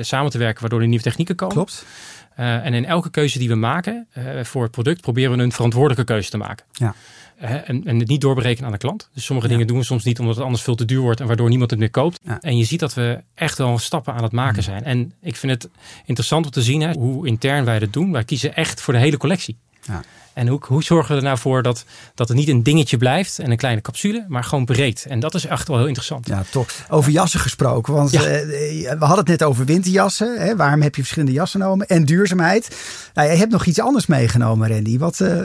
samen 0.00 0.30
te 0.30 0.38
werken, 0.38 0.60
waardoor 0.60 0.80
er 0.80 0.86
nieuwe 0.86 1.02
technieken 1.02 1.36
komen. 1.36 1.54
Klopt. 1.54 1.86
en 2.34 2.74
in 2.74 2.84
elke 2.84 3.10
keuze 3.10 3.38
die 3.38 3.48
we 3.48 3.54
maken 3.54 4.06
voor 4.42 4.62
het 4.62 4.70
product, 4.70 5.00
proberen 5.00 5.36
we 5.36 5.42
een 5.42 5.52
verantwoordelijke 5.52 6.04
keuze 6.04 6.30
te 6.30 6.36
maken. 6.36 6.66
Ja. 6.72 6.94
En, 7.38 7.84
en 7.84 7.98
het 7.98 8.08
niet 8.08 8.20
doorberekenen 8.20 8.66
aan 8.66 8.72
de 8.72 8.78
klant. 8.78 9.08
Dus 9.14 9.24
sommige 9.24 9.48
ja. 9.48 9.52
dingen 9.52 9.68
doen 9.68 9.78
we 9.78 9.84
soms 9.84 10.04
niet 10.04 10.18
omdat 10.18 10.34
het 10.34 10.44
anders 10.44 10.62
veel 10.62 10.74
te 10.74 10.84
duur 10.84 11.00
wordt 11.00 11.20
en 11.20 11.26
waardoor 11.26 11.48
niemand 11.48 11.70
het 11.70 11.80
meer 11.80 11.90
koopt. 11.90 12.20
Ja. 12.22 12.40
En 12.40 12.56
je 12.56 12.64
ziet 12.64 12.80
dat 12.80 12.94
we 12.94 13.22
echt 13.34 13.58
wel 13.58 13.78
stappen 13.78 14.14
aan 14.14 14.22
het 14.22 14.32
maken 14.32 14.62
zijn. 14.62 14.84
En 14.84 15.12
ik 15.20 15.36
vind 15.36 15.52
het 15.52 15.70
interessant 16.04 16.44
om 16.44 16.50
te 16.50 16.62
zien 16.62 16.80
hè, 16.80 16.92
hoe 16.92 17.26
intern 17.26 17.64
wij 17.64 17.78
dat 17.78 17.92
doen. 17.92 18.12
Wij 18.12 18.24
kiezen 18.24 18.54
echt 18.54 18.80
voor 18.80 18.94
de 18.94 19.00
hele 19.00 19.16
collectie. 19.16 19.56
Ja. 19.80 20.02
En 20.32 20.48
hoe, 20.48 20.60
hoe 20.66 20.82
zorgen 20.82 21.10
we 21.10 21.20
er 21.20 21.26
nou 21.26 21.38
voor 21.38 21.62
dat, 21.62 21.84
dat 22.14 22.28
het 22.28 22.36
niet 22.36 22.48
een 22.48 22.62
dingetje 22.62 22.96
blijft 22.96 23.38
en 23.38 23.50
een 23.50 23.56
kleine 23.56 23.80
capsule, 23.80 24.24
maar 24.28 24.44
gewoon 24.44 24.64
breed. 24.64 25.06
En 25.08 25.20
dat 25.20 25.34
is 25.34 25.46
echt 25.46 25.68
wel 25.68 25.76
heel 25.76 25.86
interessant. 25.86 26.26
Ja, 26.26 26.44
toch. 26.50 26.68
Over 26.88 27.12
jassen 27.12 27.40
gesproken. 27.40 27.94
Want 27.94 28.10
ja. 28.10 28.20
uh, 28.20 28.26
we 28.26 28.96
hadden 28.98 29.18
het 29.18 29.28
net 29.28 29.42
over 29.42 29.64
winterjassen. 29.64 30.40
Hè? 30.40 30.56
Waarom 30.56 30.82
heb 30.82 30.94
je 30.94 31.00
verschillende 31.00 31.34
jassen 31.34 31.60
genomen? 31.60 31.86
En 31.86 32.04
duurzaamheid. 32.04 32.76
Nou, 33.14 33.30
je 33.30 33.36
hebt 33.36 33.52
nog 33.52 33.64
iets 33.64 33.80
anders 33.80 34.06
meegenomen, 34.06 34.68
Randy. 34.68 34.98
Wat, 34.98 35.20
uh, 35.20 35.42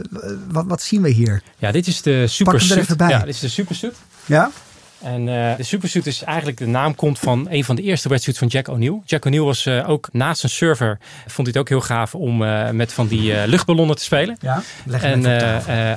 wat, 0.52 0.66
wat 0.68 0.82
zien 0.82 1.02
we 1.02 1.10
hier? 1.10 1.42
Ja, 1.58 1.72
dit 1.72 1.88
is 1.88 2.02
de 2.02 2.28
Super 2.28 2.62
Suit. 2.62 2.94
Ja, 2.98 3.20
dit 3.20 3.28
is 3.28 3.40
de 3.40 3.50
Super 3.50 3.76
Suit. 3.76 3.96
Ja? 4.26 4.52
En 5.06 5.28
uh, 5.28 5.56
de 5.56 5.64
supersuit 5.64 6.06
is 6.06 6.24
eigenlijk 6.24 6.58
de 6.58 6.68
naam 6.68 6.96
komt 6.96 7.20
van 7.20 7.48
een 7.50 7.64
van 7.64 7.76
de 7.76 7.82
eerste 7.82 8.10
wetsuits 8.10 8.40
van 8.40 8.48
Jack 8.48 8.68
O'Neill. 8.68 9.02
Jack 9.06 9.26
O'Neill 9.26 9.44
was 9.44 9.66
uh, 9.66 9.90
ook 9.90 10.10
naast 10.12 10.44
een 10.44 10.50
server, 10.50 10.98
vond 11.28 11.36
hij 11.36 11.46
het 11.48 11.58
ook 11.58 11.70
heel 11.70 11.82
gaaf 11.82 12.16
om 12.16 12.42
uh, 12.42 12.70
met 12.70 12.94
van 12.94 13.08
die 13.08 13.48
luchtballonnen 13.48 13.96
te 13.96 14.04
spelen. 14.04 14.38
Ja, 14.42 14.62
en 15.02 15.26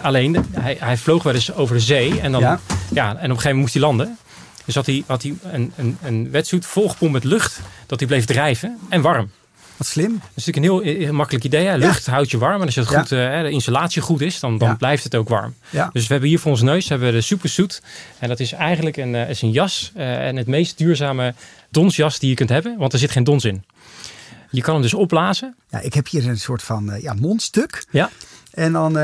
alleen, 0.02 0.46
hij, 0.50 0.76
hij 0.80 0.96
vloog 0.96 1.22
wel 1.22 1.34
eens 1.34 1.54
over 1.54 1.74
de 1.74 1.80
zee 1.80 2.20
en 2.20 2.32
dan, 2.32 2.40
ja. 2.40 2.60
ja, 2.92 3.08
en 3.08 3.14
op 3.14 3.16
een 3.16 3.22
gegeven 3.22 3.42
moment 3.42 3.60
moest 3.60 3.72
hij 3.72 3.82
landen. 3.82 4.18
Dus 4.64 4.74
had 4.74 4.86
hij, 4.86 5.04
had 5.06 5.22
hij 5.22 5.34
een, 5.52 5.72
een, 5.76 5.98
een 6.02 6.30
wetsuit 6.30 6.66
volgepompt 6.66 7.14
met 7.14 7.24
lucht, 7.24 7.60
dat 7.86 7.98
hij 7.98 8.08
bleef 8.08 8.24
drijven 8.24 8.78
en 8.88 9.00
warm. 9.00 9.30
Wat 9.78 9.86
slim. 9.86 10.12
Dat 10.12 10.30
is 10.34 10.44
natuurlijk 10.44 10.84
een 10.84 10.84
heel, 10.84 10.98
heel 10.98 11.12
makkelijk 11.12 11.44
idee. 11.44 11.66
Hè? 11.66 11.76
Lucht 11.76 12.04
ja. 12.04 12.12
houdt 12.12 12.30
je 12.30 12.38
warm. 12.38 12.60
En 12.60 12.66
als 12.66 12.74
het 12.74 12.86
goed, 12.86 13.08
ja. 13.08 13.36
uh, 13.36 13.42
de 13.42 13.50
installatie 13.50 14.02
goed 14.02 14.20
is, 14.20 14.40
dan, 14.40 14.58
dan 14.58 14.68
ja. 14.68 14.74
blijft 14.74 15.04
het 15.04 15.14
ook 15.14 15.28
warm. 15.28 15.54
Dus 15.92 16.06
we 16.06 16.12
hebben 16.12 16.28
hier 16.28 16.38
voor 16.38 16.50
ons 16.50 16.62
neus 16.62 16.88
hebben 16.88 17.08
we 17.08 17.14
de 17.14 17.20
Supersuit. 17.20 17.82
En 18.18 18.28
dat 18.28 18.40
is 18.40 18.52
eigenlijk 18.52 18.96
een, 18.96 19.14
uh, 19.14 19.30
is 19.30 19.42
een 19.42 19.50
jas. 19.50 19.92
Uh, 19.96 20.26
en 20.26 20.36
het 20.36 20.46
meest 20.46 20.78
duurzame 20.78 21.34
donsjas 21.70 22.18
die 22.18 22.28
je 22.28 22.34
kunt 22.34 22.48
hebben. 22.48 22.78
Want 22.78 22.92
er 22.92 22.98
zit 22.98 23.10
geen 23.10 23.24
dons 23.24 23.44
in. 23.44 23.64
Je 24.50 24.60
kan 24.60 24.72
hem 24.74 24.82
dus 24.82 24.94
opblazen. 24.94 25.54
Ja, 25.70 25.80
ik 25.80 25.94
heb 25.94 26.08
hier 26.08 26.28
een 26.28 26.38
soort 26.38 26.62
van 26.62 26.98
ja, 27.00 27.14
mondstuk. 27.14 27.84
Ja. 27.90 28.10
En 28.50 28.72
dan... 28.72 28.98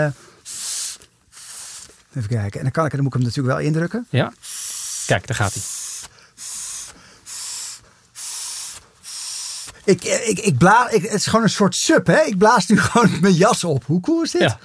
even 2.15 2.29
kijken. 2.29 2.59
En 2.59 2.63
dan, 2.63 2.71
kan 2.71 2.85
ik, 2.85 2.91
dan 2.91 3.03
moet 3.03 3.15
ik 3.15 3.21
hem 3.21 3.23
natuurlijk 3.23 3.57
wel 3.57 3.67
indrukken. 3.67 4.07
Ja. 4.11 4.33
Kijk, 5.07 5.27
daar 5.27 5.37
gaat 5.37 5.55
hij. 5.55 5.63
Ik, 9.85 10.05
ik, 10.05 10.39
ik 10.39 10.59
blaas, 10.59 10.93
ik, 10.93 11.03
het 11.03 11.13
is 11.13 11.27
gewoon 11.27 11.45
een 11.45 11.51
soort 11.51 11.75
sub, 11.75 12.07
hè? 12.07 12.21
Ik 12.21 12.39
blaas 12.39 12.67
nu 12.67 12.79
gewoon 12.91 13.11
mijn 13.21 13.35
jas 13.35 13.65
op. 13.65 13.85
Hoe 13.87 14.01
cool 14.01 14.23
is 14.23 14.31
dit? 14.31 14.41
Ja. 14.41 14.59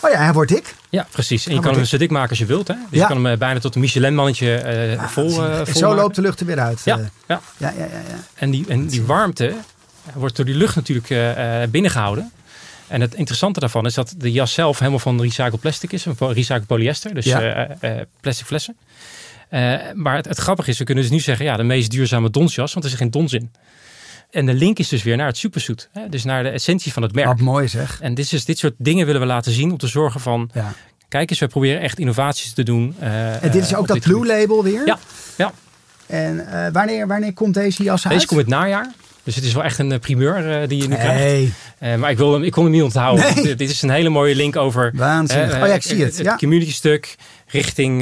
Oh 0.00 0.10
ja, 0.10 0.18
hij 0.18 0.32
wordt 0.32 0.50
dik. 0.50 0.74
Ja, 0.88 1.06
precies. 1.10 1.46
En 1.46 1.54
je 1.54 1.60
kan 1.60 1.74
hem 1.74 1.84
zo 1.84 1.96
dik 1.96 2.10
maken 2.10 2.30
als 2.30 2.38
je 2.38 2.46
wilt. 2.46 2.68
Hè? 2.68 2.74
Dus 2.74 2.84
ja. 2.90 3.08
je 3.08 3.14
kan 3.14 3.24
hem 3.24 3.38
bijna 3.38 3.60
tot 3.60 3.74
een 3.74 3.80
Michelin-mannetje 3.80 4.96
uh, 4.98 5.04
vol, 5.04 5.30
uh, 5.30 5.60
vol 5.64 5.74
Zo 5.74 5.94
loopt 5.94 6.14
de 6.14 6.20
lucht 6.20 6.40
er 6.40 6.46
weer 6.46 6.60
uit. 6.60 6.80
Ja, 6.84 6.96
ja. 7.26 7.40
ja, 7.56 7.72
ja, 7.78 7.84
ja. 7.84 8.00
En, 8.34 8.50
die, 8.50 8.64
en 8.68 8.86
die 8.86 9.02
warmte 9.02 9.54
wordt 10.14 10.36
door 10.36 10.44
die 10.44 10.54
lucht 10.54 10.74
natuurlijk 10.74 11.10
uh, 11.10 11.62
binnengehouden. 11.70 12.32
En 12.86 13.00
het 13.00 13.14
interessante 13.14 13.60
daarvan 13.60 13.86
is 13.86 13.94
dat 13.94 14.14
de 14.16 14.32
jas 14.32 14.52
zelf 14.52 14.78
helemaal 14.78 14.98
van 14.98 15.20
recycled 15.20 15.60
plastic 15.60 15.92
is. 15.92 16.06
Van 16.16 16.32
recycled 16.32 16.66
polyester. 16.66 17.14
Dus 17.14 17.24
ja. 17.24 17.68
plastic 18.20 18.46
flessen. 18.46 18.76
Uh, 19.50 19.74
maar 19.94 20.16
het, 20.16 20.28
het, 20.28 20.38
grappige 20.38 20.70
is, 20.70 20.78
we 20.78 20.84
kunnen 20.84 21.04
dus 21.04 21.12
nu 21.12 21.20
zeggen, 21.20 21.44
ja, 21.44 21.56
de 21.56 21.62
meest 21.62 21.90
duurzame 21.90 22.30
donsjas, 22.30 22.72
want 22.72 22.84
er 22.84 22.90
zit 22.90 23.00
geen 23.00 23.10
dons 23.10 23.32
in. 23.32 23.50
En 24.30 24.46
de 24.46 24.54
link 24.54 24.78
is 24.78 24.88
dus 24.88 25.02
weer 25.02 25.16
naar 25.16 25.26
het 25.26 25.36
supersuit. 25.36 25.88
Hè? 25.92 26.08
Dus 26.08 26.24
naar 26.24 26.42
de 26.42 26.48
essentie 26.48 26.92
van 26.92 27.02
het 27.02 27.14
merk. 27.14 27.26
Wat 27.26 27.40
mooi 27.40 27.68
zeg. 27.68 28.00
En 28.00 28.14
dit, 28.14 28.32
is, 28.32 28.44
dit 28.44 28.58
soort 28.58 28.74
dingen 28.78 29.06
willen 29.06 29.20
we 29.20 29.26
laten 29.26 29.52
zien 29.52 29.70
om 29.70 29.78
te 29.78 29.86
zorgen 29.86 30.20
van... 30.20 30.50
Ja. 30.54 30.72
Kijk 31.08 31.30
eens, 31.30 31.38
we 31.38 31.46
proberen 31.46 31.80
echt 31.80 31.98
innovaties 31.98 32.52
te 32.52 32.62
doen. 32.62 32.94
Uh, 33.02 33.42
en 33.42 33.50
dit 33.50 33.62
is 33.62 33.74
ook 33.74 33.86
dat 33.86 34.00
Blue 34.00 34.14
gebied. 34.14 34.32
Label 34.32 34.62
weer? 34.62 34.86
Ja. 34.86 34.98
ja. 35.36 35.52
En 36.06 36.34
uh, 36.34 36.66
wanneer, 36.72 37.06
wanneer 37.06 37.32
komt 37.32 37.54
deze 37.54 37.82
jas 37.82 38.04
uit? 38.04 38.14
Deze 38.14 38.26
komt 38.26 38.40
het 38.40 38.48
najaar. 38.48 38.92
Dus 39.22 39.34
het 39.34 39.44
is 39.44 39.52
wel 39.52 39.64
echt 39.64 39.78
een 39.78 39.98
primeur 39.98 40.62
uh, 40.62 40.68
die 40.68 40.82
je 40.82 40.88
nu 40.88 40.94
hey. 40.94 41.04
krijgt. 41.04 41.52
Uh, 41.80 42.00
maar 42.00 42.10
ik, 42.10 42.16
wil 42.16 42.32
hem, 42.32 42.42
ik 42.42 42.52
kon 42.52 42.62
hem 42.62 42.72
niet 42.72 42.82
onthouden. 42.82 43.34
Nee. 43.34 43.44
Dit, 43.44 43.58
dit 43.58 43.70
is 43.70 43.82
een 43.82 43.90
hele 43.90 44.08
mooie 44.08 44.34
link 44.34 44.56
over... 44.56 44.92
Waanzinnig. 44.94 45.54
Uh, 45.54 45.62
oh 45.62 45.68
ja, 45.68 45.74
ik 45.74 45.82
zie 45.82 46.04
het. 46.04 46.16
Het 46.16 46.26
ja. 46.26 46.36
community 46.36 46.72
stuk 46.72 47.16
richting 47.46 48.00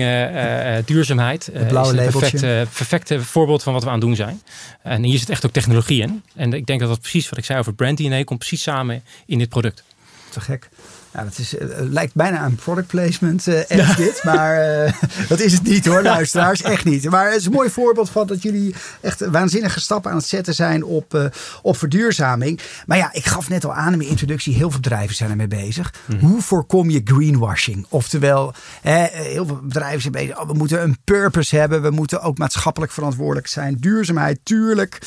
duurzaamheid. 0.85 1.51
Het 1.53 1.69
blauwe 1.69 2.05
is 2.05 2.13
perfecte, 2.13 2.67
perfecte 2.75 3.23
voorbeeld 3.23 3.63
van 3.63 3.73
wat 3.73 3.83
we 3.83 3.89
aan 3.89 3.95
het 3.95 4.05
doen 4.05 4.17
zijn. 4.17 4.43
En 4.83 5.03
hier 5.03 5.19
zit 5.19 5.31
echt 5.31 5.47
ook 5.47 5.53
technologie 5.53 6.03
in. 6.03 6.23
En 6.35 6.53
ik 6.53 6.67
denk 6.67 6.81
dat 6.81 6.89
dat 6.89 7.01
precies 7.01 7.29
wat 7.29 7.39
ik 7.39 7.45
zei 7.45 7.59
over 7.59 7.75
brand 7.75 7.99
DNA 7.99 8.25
komt 8.25 8.39
precies 8.39 8.63
samen 8.63 9.03
in 9.27 9.39
dit 9.39 9.49
product. 9.49 9.85
Te 10.29 10.41
gek. 10.41 10.69
Ja, 11.15 11.25
dat 11.25 11.39
is, 11.39 11.55
uh, 11.55 11.61
lijkt 11.79 12.15
bijna 12.15 12.45
een 12.45 12.55
product 12.55 12.87
placement 12.87 13.47
uh, 13.47 13.67
ja. 13.67 13.95
dit. 13.95 14.25
Maar 14.25 14.85
uh, 14.85 14.93
dat 15.29 15.41
is 15.41 15.53
het 15.53 15.63
niet 15.63 15.87
hoor, 15.87 16.03
luisteraars. 16.03 16.63
Echt 16.75 16.85
niet. 16.85 17.11
Maar 17.11 17.27
het 17.27 17.41
is 17.41 17.47
een 17.47 17.53
mooi 17.53 17.71
voorbeeld 17.71 18.11
van 18.11 18.27
dat 18.27 18.43
jullie 18.43 18.75
echt 19.01 19.27
waanzinnige 19.27 19.81
stappen 19.81 20.11
aan 20.11 20.17
het 20.17 20.27
zetten 20.27 20.55
zijn 20.55 20.85
op, 20.85 21.31
op 21.63 21.77
verduurzaming. 21.77 22.61
Maar 22.87 22.97
ja, 22.97 23.13
ik 23.13 23.27
gaf 23.27 23.49
net 23.49 23.65
al 23.65 23.75
aan 23.75 23.93
in 23.93 23.99
mijn 23.99 24.11
introductie. 24.11 24.55
Heel 24.55 24.71
veel 24.71 24.81
bedrijven 24.81 25.17
zijn 25.17 25.31
ermee 25.31 25.49
bezig. 25.49 25.95
Mm. 26.07 26.19
Hoe 26.19 26.43
voorkom 26.43 26.91
je 26.91 27.01
greenwashing? 27.05 27.87
Oftewel, 27.89 28.55
hè, 28.83 29.07
heel 29.11 29.47
veel 29.47 29.61
bedrijven 29.63 30.01
zijn 30.01 30.13
bezig. 30.13 30.41
Oh, 30.41 30.47
we 30.47 30.55
moeten 30.55 30.83
een 30.83 30.99
purpose 31.05 31.57
hebben. 31.57 31.83
We 31.83 31.91
moeten 31.91 32.23
ook 32.23 32.39
maatschappelijk 32.39 32.93
verantwoordelijk 32.93 33.47
zijn. 33.47 33.77
Duurzaamheid, 33.81 34.39
tuurlijk. 34.43 34.99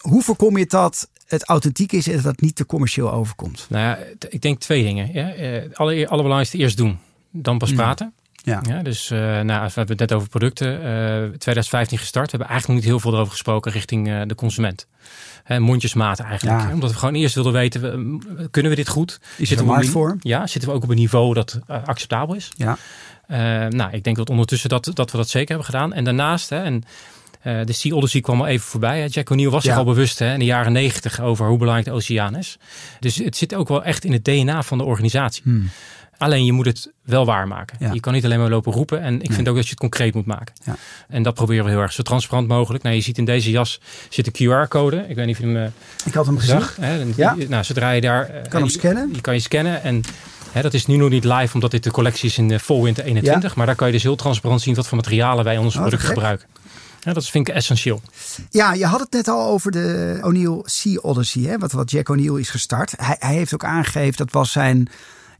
hoe 0.00 0.22
voorkom 0.22 0.58
je 0.58 0.66
dat 0.66 1.08
het 1.26 1.44
authentiek 1.44 1.92
is 1.92 2.08
en 2.08 2.16
dat 2.16 2.24
het 2.24 2.40
niet 2.40 2.56
te 2.56 2.66
commercieel 2.66 3.12
overkomt? 3.12 3.66
Nou 3.68 3.84
ja, 3.84 3.98
ik 4.28 4.42
denk 4.42 4.60
twee 4.60 4.82
dingen. 4.82 5.12
Ja. 5.12 5.26
Alle, 5.72 5.94
allerbelangrijkste 5.94 6.58
eerst 6.58 6.76
doen, 6.76 6.98
dan 7.30 7.58
pas 7.58 7.72
praten. 7.72 8.12
Ja. 8.42 8.60
ja 8.68 8.82
dus 8.82 9.10
uh, 9.10 9.18
nou, 9.18 9.66
we 9.66 9.72
hebben 9.74 9.86
het 9.88 9.98
net 9.98 10.12
over 10.12 10.28
producten. 10.28 10.68
Uh, 10.68 11.36
2015 11.38 11.98
gestart. 11.98 12.30
We 12.30 12.36
hebben 12.36 12.48
eigenlijk 12.48 12.66
nog 12.66 12.76
niet 12.76 12.84
heel 12.84 13.00
veel 13.00 13.12
erover 13.12 13.32
gesproken 13.32 13.72
richting 13.72 14.08
uh, 14.08 14.22
de 14.26 14.34
consument. 14.34 14.86
Hè, 15.44 15.60
mondjesmaat 15.60 16.20
eigenlijk. 16.20 16.60
Ja. 16.60 16.72
Omdat 16.72 16.90
we 16.90 16.98
gewoon 16.98 17.14
eerst 17.14 17.34
wilden 17.34 17.52
weten, 17.52 17.80
kunnen 18.50 18.70
we 18.70 18.76
dit 18.76 18.88
goed? 18.88 19.20
Is 19.36 19.50
er 19.50 19.58
een 19.58 19.64
markt 19.64 19.88
voor? 19.88 20.16
Ja, 20.20 20.46
zitten 20.46 20.70
we 20.70 20.76
ook 20.76 20.82
op 20.82 20.88
een 20.88 20.96
niveau 20.96 21.34
dat 21.34 21.58
acceptabel 21.66 22.34
is? 22.34 22.48
Ja. 22.56 22.78
nou, 23.68 23.92
ik 23.92 24.04
denk 24.04 24.16
dat 24.16 24.30
ondertussen 24.30 24.68
dat, 24.68 24.90
dat 24.94 25.10
we 25.10 25.16
dat 25.16 25.28
zeker 25.28 25.48
hebben 25.48 25.66
gedaan. 25.66 25.92
En 25.92 26.04
daarnaast, 26.04 26.48
hè, 26.48 26.62
en 26.62 26.84
uh, 27.46 27.60
de 27.64 27.72
Sea 27.72 27.94
Odyssey 27.94 28.20
kwam 28.20 28.40
al 28.40 28.46
even 28.46 28.66
voorbij. 28.66 28.98
Hè. 29.00 29.06
Jack 29.10 29.30
O'Neill 29.30 29.50
was 29.50 29.62
zich 29.62 29.72
Ja. 29.72 29.78
al 29.78 29.84
bewust 29.84 30.18
hè, 30.18 30.32
in 30.32 30.38
de 30.38 30.44
jaren 30.44 30.72
negentig 30.72 31.20
over 31.20 31.46
hoe 31.46 31.58
belangrijk 31.58 31.88
de 31.88 31.94
oceaan 31.94 32.36
is. 32.36 32.56
Dus 33.00 33.16
het 33.16 33.36
zit 33.36 33.54
ook 33.54 33.68
wel 33.68 33.84
echt 33.84 34.04
in 34.04 34.12
het 34.12 34.24
DNA 34.24 34.62
van 34.62 34.78
de 34.78 34.84
organisatie. 34.84 35.42
Hmm. 35.44 35.70
Alleen 36.18 36.44
je 36.44 36.52
moet 36.52 36.66
het 36.66 36.90
wel 37.04 37.24
waarmaken. 37.24 37.76
Ja. 37.80 37.92
Je 37.92 38.00
kan 38.00 38.12
niet 38.12 38.24
alleen 38.24 38.38
maar 38.38 38.48
lopen 38.50 38.72
roepen. 38.72 39.00
En 39.02 39.22
ik 39.22 39.32
vind 39.32 39.48
ook 39.48 39.54
dat 39.54 39.64
je 39.64 39.70
het 39.70 39.78
concreet 39.78 40.14
moet 40.14 40.26
maken. 40.26 40.54
Ja. 40.64 40.76
En 41.08 41.22
dat 41.22 41.34
proberen 41.34 41.64
we 41.64 41.70
heel 41.70 41.80
erg 41.80 41.92
zo 41.92 42.02
transparant 42.02 42.48
mogelijk. 42.48 42.84
Nou, 42.84 42.94
je 42.96 43.00
ziet 43.02 43.18
in 43.18 43.24
deze 43.24 43.50
jas 43.50 43.80
zit 44.08 44.26
een 44.26 44.32
QR-code. 44.66 45.04
Ik 45.08 45.16
weet 45.16 45.26
niet 45.26 45.34
of 45.36 45.40
je 45.42 45.46
hem 45.48 45.56
uh, 45.56 45.66
Ik 46.04 46.14
had 46.14 46.26
hem 46.26 46.38
gezien. 46.38 46.60
zag. 46.60 46.76
Hè. 46.80 47.04
Ja. 47.16 47.34
die- 47.34 47.48
Nou, 47.48 47.64
zodra 47.64 47.90
je 47.90 48.00
daar... 48.00 48.28
uh, 48.30 48.42
Kan 48.42 48.60
hem 48.60 48.64
je- 48.64 48.70
scannen. 48.70 49.10
Je 49.14 49.20
kan 49.20 49.34
je 49.34 49.40
scannen. 49.40 49.82
En 49.82 50.00
hè, 50.52 50.62
dat 50.62 50.74
is 50.74 50.86
nu 50.86 50.96
nog 50.96 51.10
niet 51.10 51.24
live, 51.24 51.54
omdat 51.54 51.70
dit 51.70 51.84
de 51.84 51.90
collectie 51.90 52.28
is 52.28 52.38
in 52.38 52.48
de 52.48 52.58
Fall 52.58 52.80
Winter 52.80 53.04
21. 53.04 53.54
Maar 53.56 53.66
daar 53.66 53.74
kan 53.74 53.86
je 53.86 53.92
dus 53.92 54.02
heel 54.02 54.16
transparant 54.16 54.60
zien 54.60 54.74
wat 54.74 54.86
voor 54.88 54.96
materialen 54.96 55.44
wij 55.44 55.54
in 55.54 55.60
ons 55.60 55.74
Oh, 55.74 55.80
product 55.80 56.02
gebruiken. 56.02 56.46
Ja, 57.04 57.12
dat 57.12 57.26
vind 57.26 57.48
ik 57.48 57.54
essentieel. 57.54 58.00
Ja, 58.50 58.72
je 58.72 58.86
had 58.86 59.00
het 59.00 59.12
net 59.12 59.28
al 59.28 59.48
over 59.48 59.70
de 59.70 60.18
O'Neill 60.22 60.60
Sea 60.64 60.98
Odyssey, 61.00 61.42
hè? 61.42 61.58
Wat, 61.58 61.72
wat 61.72 61.90
Jack 61.90 62.08
O'Neill 62.08 62.40
is 62.40 62.50
gestart. 62.50 62.94
Hij, 62.96 63.16
hij 63.18 63.34
heeft 63.34 63.54
ook 63.54 63.64
aangegeven 63.64 64.16
dat 64.16 64.32
was 64.32 64.52
zijn, 64.52 64.88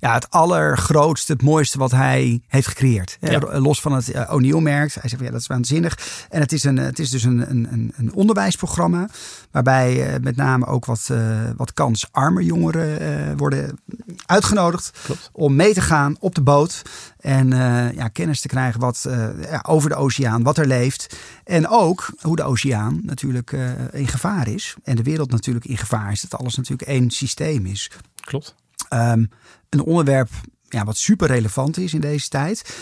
ja, 0.03 0.15
het 0.15 0.31
allergrootste, 0.31 1.33
het 1.33 1.43
mooiste 1.43 1.79
wat 1.79 1.91
hij 1.91 2.43
heeft 2.49 2.67
gecreëerd. 2.67 3.17
Hè? 3.21 3.31
Ja. 3.31 3.61
Los 3.61 3.81
van 3.81 3.93
het 3.93 4.09
uh, 4.09 4.33
O'Neill-merk. 4.33 4.95
Hij 4.95 5.09
zegt 5.09 5.17
van 5.17 5.25
ja, 5.25 5.31
dat 5.31 5.41
is 5.41 5.47
waanzinnig. 5.47 6.27
En 6.31 6.41
het 6.41 6.53
is, 6.53 6.65
een, 6.65 6.77
het 6.77 6.99
is 6.99 7.11
dus 7.11 7.23
een, 7.25 7.51
een, 7.51 7.93
een 7.97 8.15
onderwijsprogramma. 8.15 9.09
Waarbij 9.51 10.15
uh, 10.15 10.21
met 10.23 10.37
name 10.37 10.67
ook 10.67 10.85
wat, 10.85 11.09
uh, 11.11 11.51
wat 11.57 11.73
kansarme 11.73 12.45
jongeren 12.45 13.37
worden 13.37 13.79
uitgenodigd. 14.27 14.91
Klopt. 15.05 15.31
Om 15.33 15.57
mee 15.57 15.75
te 15.75 15.81
gaan 15.81 16.17
op 16.21 16.35
de 16.35 16.43
boot. 16.43 16.83
En 17.21 17.49
ja, 17.95 18.09
kennis 18.09 18.41
te 18.41 18.49
krijgen 18.49 18.81
wat, 18.81 19.09
ja, 19.41 19.65
over 19.69 19.89
de 19.89 19.97
oceaan, 19.97 20.43
wat 20.43 20.59
er 20.59 20.67
leeft. 20.67 21.17
En 21.45 21.69
ook 21.69 22.11
hoe 22.21 22.37
de 22.37 22.43
oceaan 22.43 23.01
natuurlijk 23.03 23.53
in 23.93 24.09
gevaar 24.09 24.49
is. 24.49 24.75
En 24.85 24.97
de 24.97 25.03
wereld 25.03 25.31
natuurlijk 25.31 25.65
in 25.65 25.79
gevaar 25.79 26.13
is. 26.13 26.21
Dat 26.21 26.41
alles 26.41 26.55
natuurlijk 26.55 26.89
één 26.89 27.11
systeem 27.11 27.67
is. 27.67 27.91
Klopt. 28.25 28.55
Um, 28.93 29.31
een 29.69 29.83
onderwerp 29.83 30.31
ja, 30.69 30.85
wat 30.85 30.97
super 30.97 31.27
relevant 31.27 31.77
is 31.77 31.95
in 31.95 32.01
deze 32.01 32.29
tijd. 32.29 32.77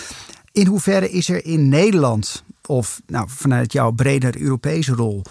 In 0.52 0.66
hoeverre 0.66 1.10
is 1.10 1.28
er 1.28 1.44
in 1.44 1.68
Nederland, 1.68 2.44
of 2.66 3.00
nou, 3.06 3.28
vanuit 3.28 3.72
jouw 3.72 3.90
bredere 3.90 4.40
Europese 4.40 4.92
rol, 4.92 5.22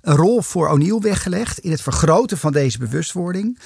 een 0.00 0.16
rol 0.16 0.42
voor 0.42 0.68
O'Neill 0.68 0.98
weggelegd 0.98 1.58
in 1.58 1.70
het 1.70 1.82
vergroten 1.82 2.38
van 2.38 2.52
deze 2.52 2.78
bewustwording. 2.78 3.58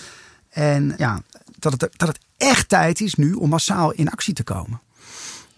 En 0.48 0.94
ja, 0.96 1.22
dat 1.58 1.72
het, 1.72 1.80
dat 1.96 2.08
het 2.08 2.18
echt 2.36 2.68
tijd 2.68 3.00
is 3.00 3.14
nu 3.14 3.32
om 3.32 3.48
massaal 3.48 3.92
in 3.92 4.10
actie 4.10 4.34
te 4.34 4.44
komen. 4.44 4.80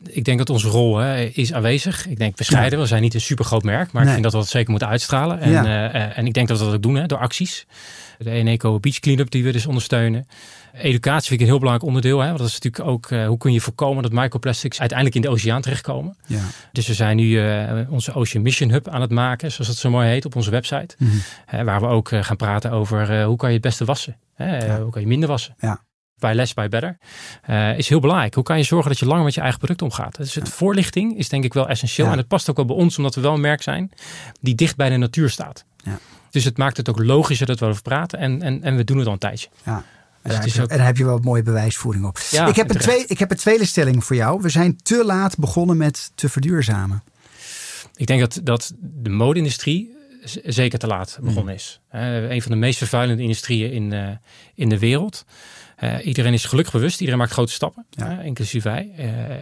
Ik 0.08 0.24
denk 0.24 0.38
dat 0.38 0.50
onze 0.50 0.68
rol 0.68 0.96
hè, 0.96 1.24
is 1.24 1.52
aanwezig. 1.52 2.06
Ik 2.06 2.18
denk 2.18 2.36
bescheiden. 2.36 2.78
We 2.78 2.86
zijn 2.86 3.02
niet 3.02 3.14
een 3.14 3.20
super 3.20 3.44
groot 3.44 3.62
merk, 3.62 3.92
maar 3.92 4.02
ik 4.02 4.10
vind 4.10 4.22
dat 4.22 4.32
we 4.32 4.38
dat 4.38 4.48
zeker 4.48 4.70
moeten 4.70 4.88
uitstralen. 4.88 5.40
En, 5.40 5.50
ja. 5.50 5.94
uh, 5.94 6.18
en 6.18 6.26
ik 6.26 6.32
denk 6.32 6.48
dat 6.48 6.58
we 6.58 6.64
dat 6.64 6.74
ook 6.74 6.82
doen 6.82 6.94
hè, 6.94 7.06
door 7.06 7.18
acties. 7.18 7.66
De 8.18 8.30
Eneco 8.30 8.80
Beach 8.80 8.98
Cleanup 8.98 9.30
die 9.30 9.44
we 9.44 9.52
dus 9.52 9.66
ondersteunen. 9.66 10.26
Educatie 10.72 11.28
vind 11.28 11.32
ik 11.32 11.40
een 11.40 11.52
heel 11.52 11.58
belangrijk 11.58 11.88
onderdeel. 11.88 12.20
Hè? 12.20 12.26
Want 12.26 12.38
dat 12.38 12.46
is 12.46 12.58
natuurlijk 12.58 12.88
ook 12.88 13.10
uh, 13.10 13.26
hoe 13.26 13.38
kun 13.38 13.52
je 13.52 13.60
voorkomen 13.60 14.02
dat 14.02 14.12
microplastics 14.12 14.80
uiteindelijk 14.80 15.16
in 15.16 15.22
de 15.22 15.36
oceaan 15.36 15.62
terechtkomen. 15.62 16.16
Ja. 16.26 16.40
Dus 16.72 16.86
we 16.86 16.94
zijn 16.94 17.16
nu 17.16 17.24
uh, 17.24 17.90
onze 17.90 18.12
Ocean 18.12 18.42
Mission 18.42 18.70
Hub 18.70 18.88
aan 18.88 19.00
het 19.00 19.10
maken, 19.10 19.52
zoals 19.52 19.68
het 19.68 19.78
zo 19.78 19.90
mooi 19.90 20.08
heet, 20.08 20.24
op 20.24 20.36
onze 20.36 20.50
website. 20.50 20.94
Mm 20.98 21.10
-hmm. 21.46 21.64
waar 21.64 21.80
we 21.80 21.86
ook 21.86 22.10
gaan 22.20 22.36
praten 22.36 22.70
over 22.70 23.22
hoe 23.22 23.36
kan 23.36 23.48
je 23.48 23.54
het 23.54 23.64
beste 23.64 23.84
wassen. 23.84 24.16
Hè? 24.34 24.66
Ja. 24.66 24.80
Hoe 24.80 24.90
kan 24.90 25.00
je 25.00 25.08
minder 25.08 25.28
wassen. 25.28 25.54
Ja 25.58 25.80
bij 26.22 26.34
Less 26.34 26.54
by 26.54 26.68
Better, 26.68 26.98
uh, 27.50 27.78
is 27.78 27.88
heel 27.88 28.00
belangrijk. 28.00 28.34
Hoe 28.34 28.44
kan 28.44 28.58
je 28.58 28.62
zorgen 28.64 28.90
dat 28.90 28.98
je 28.98 29.06
langer 29.06 29.24
met 29.24 29.34
je 29.34 29.40
eigen 29.40 29.58
product 29.58 29.82
omgaat? 29.82 30.16
Dus 30.16 30.34
het 30.34 30.48
voorlichting 30.48 31.18
is 31.18 31.28
denk 31.28 31.44
ik 31.44 31.54
wel 31.54 31.68
essentieel. 31.68 32.06
Ja. 32.06 32.12
En 32.12 32.18
het 32.18 32.28
past 32.28 32.50
ook 32.50 32.56
wel 32.56 32.64
bij 32.64 32.76
ons, 32.76 32.96
omdat 32.96 33.14
we 33.14 33.20
wel 33.20 33.34
een 33.34 33.40
merk 33.40 33.62
zijn 33.62 33.90
die 34.40 34.54
dicht 34.54 34.76
bij 34.76 34.88
de 34.88 34.96
natuur 34.96 35.30
staat. 35.30 35.64
Ja. 35.76 35.98
Dus 36.30 36.44
het 36.44 36.58
maakt 36.58 36.76
het 36.76 36.88
ook 36.88 36.98
logischer 36.98 37.46
dat 37.46 37.58
we 37.58 37.66
over 37.66 37.82
praten. 37.82 38.18
En, 38.18 38.42
en, 38.42 38.62
en 38.62 38.76
we 38.76 38.84
doen 38.84 38.98
het 38.98 39.06
al 39.06 39.12
een 39.12 39.18
tijdje. 39.18 39.48
Ja. 39.64 39.84
Dus 40.22 40.56
en, 40.56 40.62
ook... 40.62 40.70
en 40.70 40.76
daar 40.76 40.86
heb 40.86 40.96
je 40.96 41.04
wel 41.04 41.18
mooie 41.18 41.42
bewijsvoering 41.42 42.04
op. 42.04 42.18
Ja, 42.30 42.46
ik, 42.46 42.56
heb 42.56 42.70
een 42.70 42.80
twee, 42.80 43.04
ik 43.06 43.18
heb 43.18 43.30
een 43.30 43.36
tweede 43.36 43.66
stelling 43.66 44.04
voor 44.04 44.16
jou. 44.16 44.42
We 44.42 44.48
zijn 44.48 44.76
te 44.76 45.04
laat 45.04 45.38
begonnen 45.38 45.76
met 45.76 46.12
te 46.14 46.28
verduurzamen. 46.28 47.02
Ik 47.94 48.06
denk 48.06 48.20
dat, 48.20 48.40
dat 48.42 48.72
de 48.78 49.10
mode-industrie 49.10 49.96
zeker 50.44 50.78
te 50.78 50.86
laat 50.86 51.18
begonnen 51.22 51.54
is. 51.54 51.80
Uh, 51.94 52.30
een 52.30 52.42
van 52.42 52.50
de 52.50 52.56
meest 52.56 52.78
vervuilende 52.78 53.22
industrieën 53.22 53.72
in, 53.72 53.92
uh, 53.92 54.08
in 54.54 54.68
de 54.68 54.78
wereld. 54.78 55.24
Uh, 55.80 56.06
iedereen 56.06 56.32
is 56.32 56.44
gelukkig 56.44 56.72
bewust, 56.72 56.98
iedereen 57.00 57.20
maakt 57.20 57.32
grote 57.32 57.52
stappen, 57.52 57.86
ja. 57.90 58.20
inclusief 58.20 58.62
wij. 58.62 58.92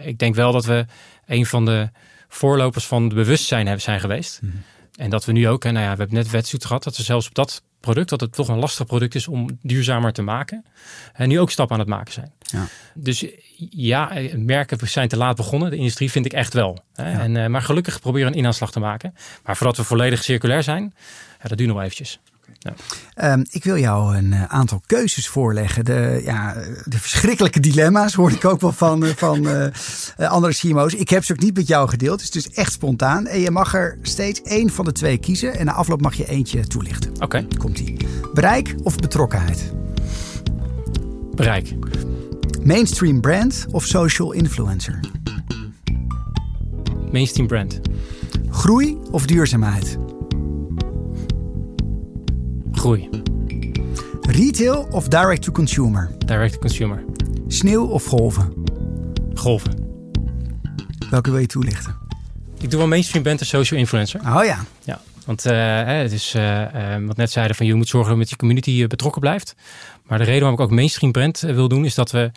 ik 0.03 0.19
denk 0.19 0.35
wel 0.35 0.51
dat 0.51 0.65
we 0.65 0.85
een 1.25 1.45
van 1.45 1.65
de 1.65 1.89
voorlopers 2.27 2.85
van 2.85 3.03
het 3.03 3.13
bewustzijn 3.13 3.65
hebben 3.65 3.83
zijn 3.83 3.99
geweest. 3.99 4.41
Mm 4.41 4.49
-hmm. 4.49 4.63
En 5.01 5.09
dat 5.09 5.25
we 5.25 5.31
nu 5.31 5.47
ook, 5.47 5.63
hè, 5.63 5.71
nou 5.71 5.85
ja, 5.85 5.91
we 5.91 5.97
hebben 5.97 6.17
net 6.17 6.29
wetsuit 6.29 6.65
gehad, 6.65 6.83
dat 6.83 6.97
we 6.97 7.03
zelfs 7.03 7.27
op 7.27 7.35
dat 7.35 7.63
product, 7.79 8.09
dat 8.09 8.21
het 8.21 8.33
toch 8.33 8.47
een 8.47 8.59
lastig 8.59 8.85
product 8.85 9.15
is 9.15 9.27
om 9.27 9.59
duurzamer 9.61 10.13
te 10.13 10.21
maken. 10.21 10.65
En 11.13 11.27
nu 11.27 11.39
ook 11.39 11.51
stappen 11.51 11.75
aan 11.75 11.81
het 11.81 11.89
maken 11.89 12.13
zijn. 12.13 12.31
Ja. 12.39 12.67
Dus 12.93 13.25
ja, 13.69 14.11
merken 14.35 14.87
zijn 14.87 15.07
te 15.07 15.17
laat 15.17 15.35
begonnen. 15.35 15.69
De 15.69 15.75
industrie 15.75 16.11
vind 16.11 16.25
ik 16.25 16.33
echt 16.33 16.53
wel. 16.53 16.83
Hè. 16.93 17.11
Ja. 17.11 17.19
En, 17.19 17.35
uh, 17.35 17.47
maar 17.47 17.61
gelukkig 17.61 17.99
proberen 17.99 18.31
een 18.31 18.37
inaanslag 18.37 18.71
te 18.71 18.79
maken. 18.79 19.15
Maar 19.43 19.57
voordat 19.57 19.77
we 19.77 19.83
volledig 19.83 20.23
circulair 20.23 20.63
zijn, 20.63 20.93
ja, 21.41 21.47
dat 21.47 21.57
duurt 21.57 21.69
nog 21.69 21.81
eventjes. 21.81 22.19
Ja. 22.59 23.33
Um, 23.33 23.45
ik 23.49 23.63
wil 23.63 23.77
jou 23.77 24.17
een 24.17 24.31
uh, 24.31 24.43
aantal 24.43 24.81
keuzes 24.85 25.27
voorleggen. 25.27 25.85
De, 25.85 26.21
ja, 26.25 26.53
de 26.83 26.99
verschrikkelijke 26.99 27.59
dilemma's 27.59 28.13
hoor 28.13 28.31
ik 28.31 28.45
ook 28.45 28.61
wel 28.61 28.71
van, 28.71 29.03
uh, 29.03 29.09
van 29.15 29.47
uh, 29.47 29.67
andere 30.29 30.53
CMO's. 30.53 30.93
Ik 30.93 31.09
heb 31.09 31.23
ze 31.23 31.33
ook 31.33 31.39
niet 31.39 31.55
met 31.55 31.67
jou 31.67 31.89
gedeeld. 31.89 32.21
Het 32.21 32.35
is 32.35 32.43
dus 32.43 32.55
echt 32.55 32.71
spontaan. 32.71 33.27
En 33.27 33.39
je 33.39 33.51
mag 33.51 33.73
er 33.73 33.97
steeds 34.01 34.41
één 34.41 34.69
van 34.69 34.85
de 34.85 34.91
twee 34.91 35.17
kiezen. 35.17 35.55
En 35.55 35.65
na 35.65 35.73
afloop 35.73 36.01
mag 36.01 36.13
je 36.13 36.27
eentje 36.27 36.67
toelichten. 36.67 37.11
Oké. 37.11 37.23
Okay. 37.23 37.47
Komt-ie. 37.57 37.97
Bereik 38.33 38.75
of 38.83 38.95
betrokkenheid? 38.95 39.73
Bereik. 41.35 41.73
Mainstream 42.63 43.21
brand 43.21 43.65
of 43.71 43.85
social 43.85 44.31
influencer? 44.31 44.99
Mainstream 47.11 47.47
brand. 47.47 47.79
Groei 48.49 48.97
of 49.11 49.25
duurzaamheid? 49.25 49.97
Groei. 52.81 53.09
Retail 54.21 54.87
of 54.91 55.07
direct 55.07 55.41
to 55.41 55.51
consumer? 55.51 56.11
Direct 56.25 56.53
to 56.53 56.59
consumer. 56.59 57.03
Sneeuw 57.47 57.83
of 57.83 58.05
golven? 58.05 58.53
Golven. 59.33 59.71
Welke 61.09 61.31
wil 61.31 61.39
je 61.39 61.45
toelichten? 61.45 61.95
Ik 62.59 62.69
doe 62.69 62.79
wel 62.79 62.87
mainstream 62.87 63.23
bent 63.23 63.39
en 63.39 63.45
social 63.45 63.79
influencer. 63.79 64.19
Oh 64.19 64.43
ja. 64.43 64.59
Ja, 64.83 65.01
want 65.25 65.45
uh, 65.45 65.83
het 65.85 66.11
is 66.11 66.35
uh, 66.35 66.61
uh, 66.61 67.07
wat 67.07 67.17
net 67.17 67.31
zeiden 67.31 67.55
van 67.55 67.65
je 67.65 67.73
moet 67.73 67.87
zorgen 67.87 68.17
dat 68.17 68.29
je 68.29 68.35
community 68.35 68.87
betrokken 68.87 69.21
blijft. 69.21 69.55
Maar 70.03 70.17
de 70.17 70.23
reden 70.23 70.41
waarom 70.41 70.59
ik 70.59 70.65
ook 70.65 70.71
mainstream 70.71 71.11
brand 71.11 71.39
wil 71.39 71.67
doen 71.67 71.85
is 71.85 71.95
dat 71.95 72.11
we 72.11 72.31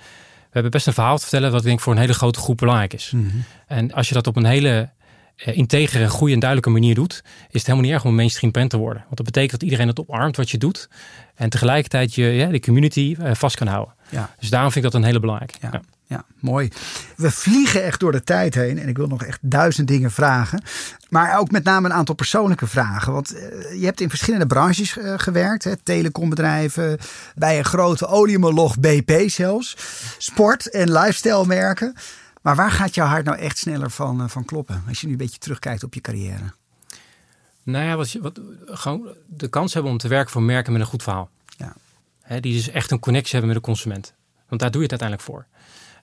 we 0.55 0.61
hebben 0.61 0.79
best 0.79 0.87
een 0.87 1.03
verhaal 1.03 1.17
te 1.17 1.23
vertellen 1.23 1.51
wat 1.51 1.61
ik 1.61 1.67
denk 1.67 1.81
voor 1.81 1.93
een 1.93 1.99
hele 1.99 2.15
grote 2.15 2.39
groep 2.39 2.57
belangrijk 2.57 2.93
is. 2.93 3.11
Mm 3.15 3.31
-hmm. 3.31 3.45
En 3.67 3.93
als 3.93 4.09
je 4.09 4.15
dat 4.15 4.27
op 4.27 4.37
een 4.37 4.45
hele 4.45 4.91
integere, 5.37 6.09
goede 6.09 6.33
en 6.33 6.39
duidelijke 6.39 6.73
manier 6.73 6.95
doet, 6.95 7.23
is 7.25 7.53
het 7.53 7.63
helemaal 7.67 7.83
niet 7.83 7.93
erg 7.93 8.03
om 8.05 8.11
een 8.11 8.17
mainstream 8.17 8.53
brand 8.53 8.71
te 8.71 8.77
worden. 8.77 9.03
Want 9.03 9.17
dat 9.17 9.27
betekent 9.27 9.51
dat 9.53 9.63
iedereen 9.63 9.89
het 9.89 10.09
omarmt 10.09 10.37
wat 10.37 10.51
je 10.51 10.59
doet 10.59 10.89
en 11.35 11.51
tegelijkertijd 11.51 12.15
je 12.15 12.25
ja, 12.25 12.47
de 12.47 12.61
community 12.61 13.17
uh, 13.21 13.35
vast 13.35 13.57
kan 13.57 13.67
houden. 13.67 13.95
Ja. 14.09 14.31
Dus 14.39 14.51
daarom 14.51 14.73
vind 14.73 14.85
ik 14.85 14.91
dat 14.91 15.01
een 15.01 15.07
hele 15.07 15.21
belangrijke. 15.21 15.55
Ja. 15.61 15.69
ja. 15.73 15.81
Ja, 16.07 16.25
mooi. 16.41 16.69
We 17.17 17.31
vliegen 17.31 17.85
echt 17.85 18.01
door 18.01 18.13
de 18.13 18.25
tijd 18.25 18.55
heen 18.55 18.79
en 18.79 18.89
ik 18.89 18.97
wil 18.97 19.07
nog 19.07 19.23
echt 19.23 19.39
duizend 19.43 19.89
dingen 19.89 20.11
vragen. 20.11 20.63
Maar 21.09 21.39
ook 21.39 21.51
met 21.51 21.65
name 21.65 21.89
een 21.89 21.95
aantal 21.95 22.15
persoonlijke 22.15 22.67
vragen. 22.67 23.13
Want 23.13 23.35
uh, 23.35 23.41
je 23.81 23.85
hebt 23.85 24.01
in 24.01 24.09
verschillende 24.09 24.47
branches 24.47 24.97
gewerkt. 25.17 25.65
Hè? 25.65 25.77
Telecombedrijven, 25.77 26.99
bij 27.35 27.59
een 27.59 27.65
grote 27.65 28.07
oliemoloch 28.07 28.79
BP 28.79 29.23
zelfs. 29.27 29.77
Sport- 30.19 30.71
en 30.71 30.93
lifestyle 30.93 31.47
merken. 31.47 31.95
Maar 32.45 32.57
waar 32.57 32.71
gaat 32.71 32.95
jouw 32.95 33.07
hart 33.07 33.25
nou 33.25 33.39
echt 33.39 33.59
sneller 33.59 33.91
van, 33.91 34.21
uh, 34.21 34.29
van 34.29 34.45
kloppen? 34.45 34.85
Als 34.89 35.01
je 35.01 35.07
nu 35.07 35.13
een 35.13 35.19
beetje 35.19 35.39
terugkijkt 35.39 35.83
op 35.83 35.95
je 35.95 36.01
carrière. 36.01 36.53
Nou 37.63 37.85
ja, 37.85 37.97
wat, 37.97 38.13
wat, 38.13 38.41
gewoon 38.65 39.09
de 39.27 39.49
kans 39.49 39.75
hebben 39.75 39.93
om 39.93 39.99
te 39.99 40.09
werken 40.09 40.33
voor 40.33 40.43
merken 40.43 40.73
met 40.73 40.81
een 40.81 40.87
goed 40.87 41.03
verhaal. 41.03 41.31
Ja. 41.57 41.73
He, 42.21 42.41
die 42.41 42.55
dus 42.55 42.69
echt 42.69 42.91
een 42.91 42.99
connectie 42.99 43.33
hebben 43.33 43.49
met 43.49 43.59
de 43.59 43.67
consument. 43.67 44.15
Want 44.49 44.61
daar 44.61 44.71
doe 44.71 44.83
je 44.83 44.89
het 44.89 45.01
uiteindelijk 45.01 45.31
voor. 45.31 45.47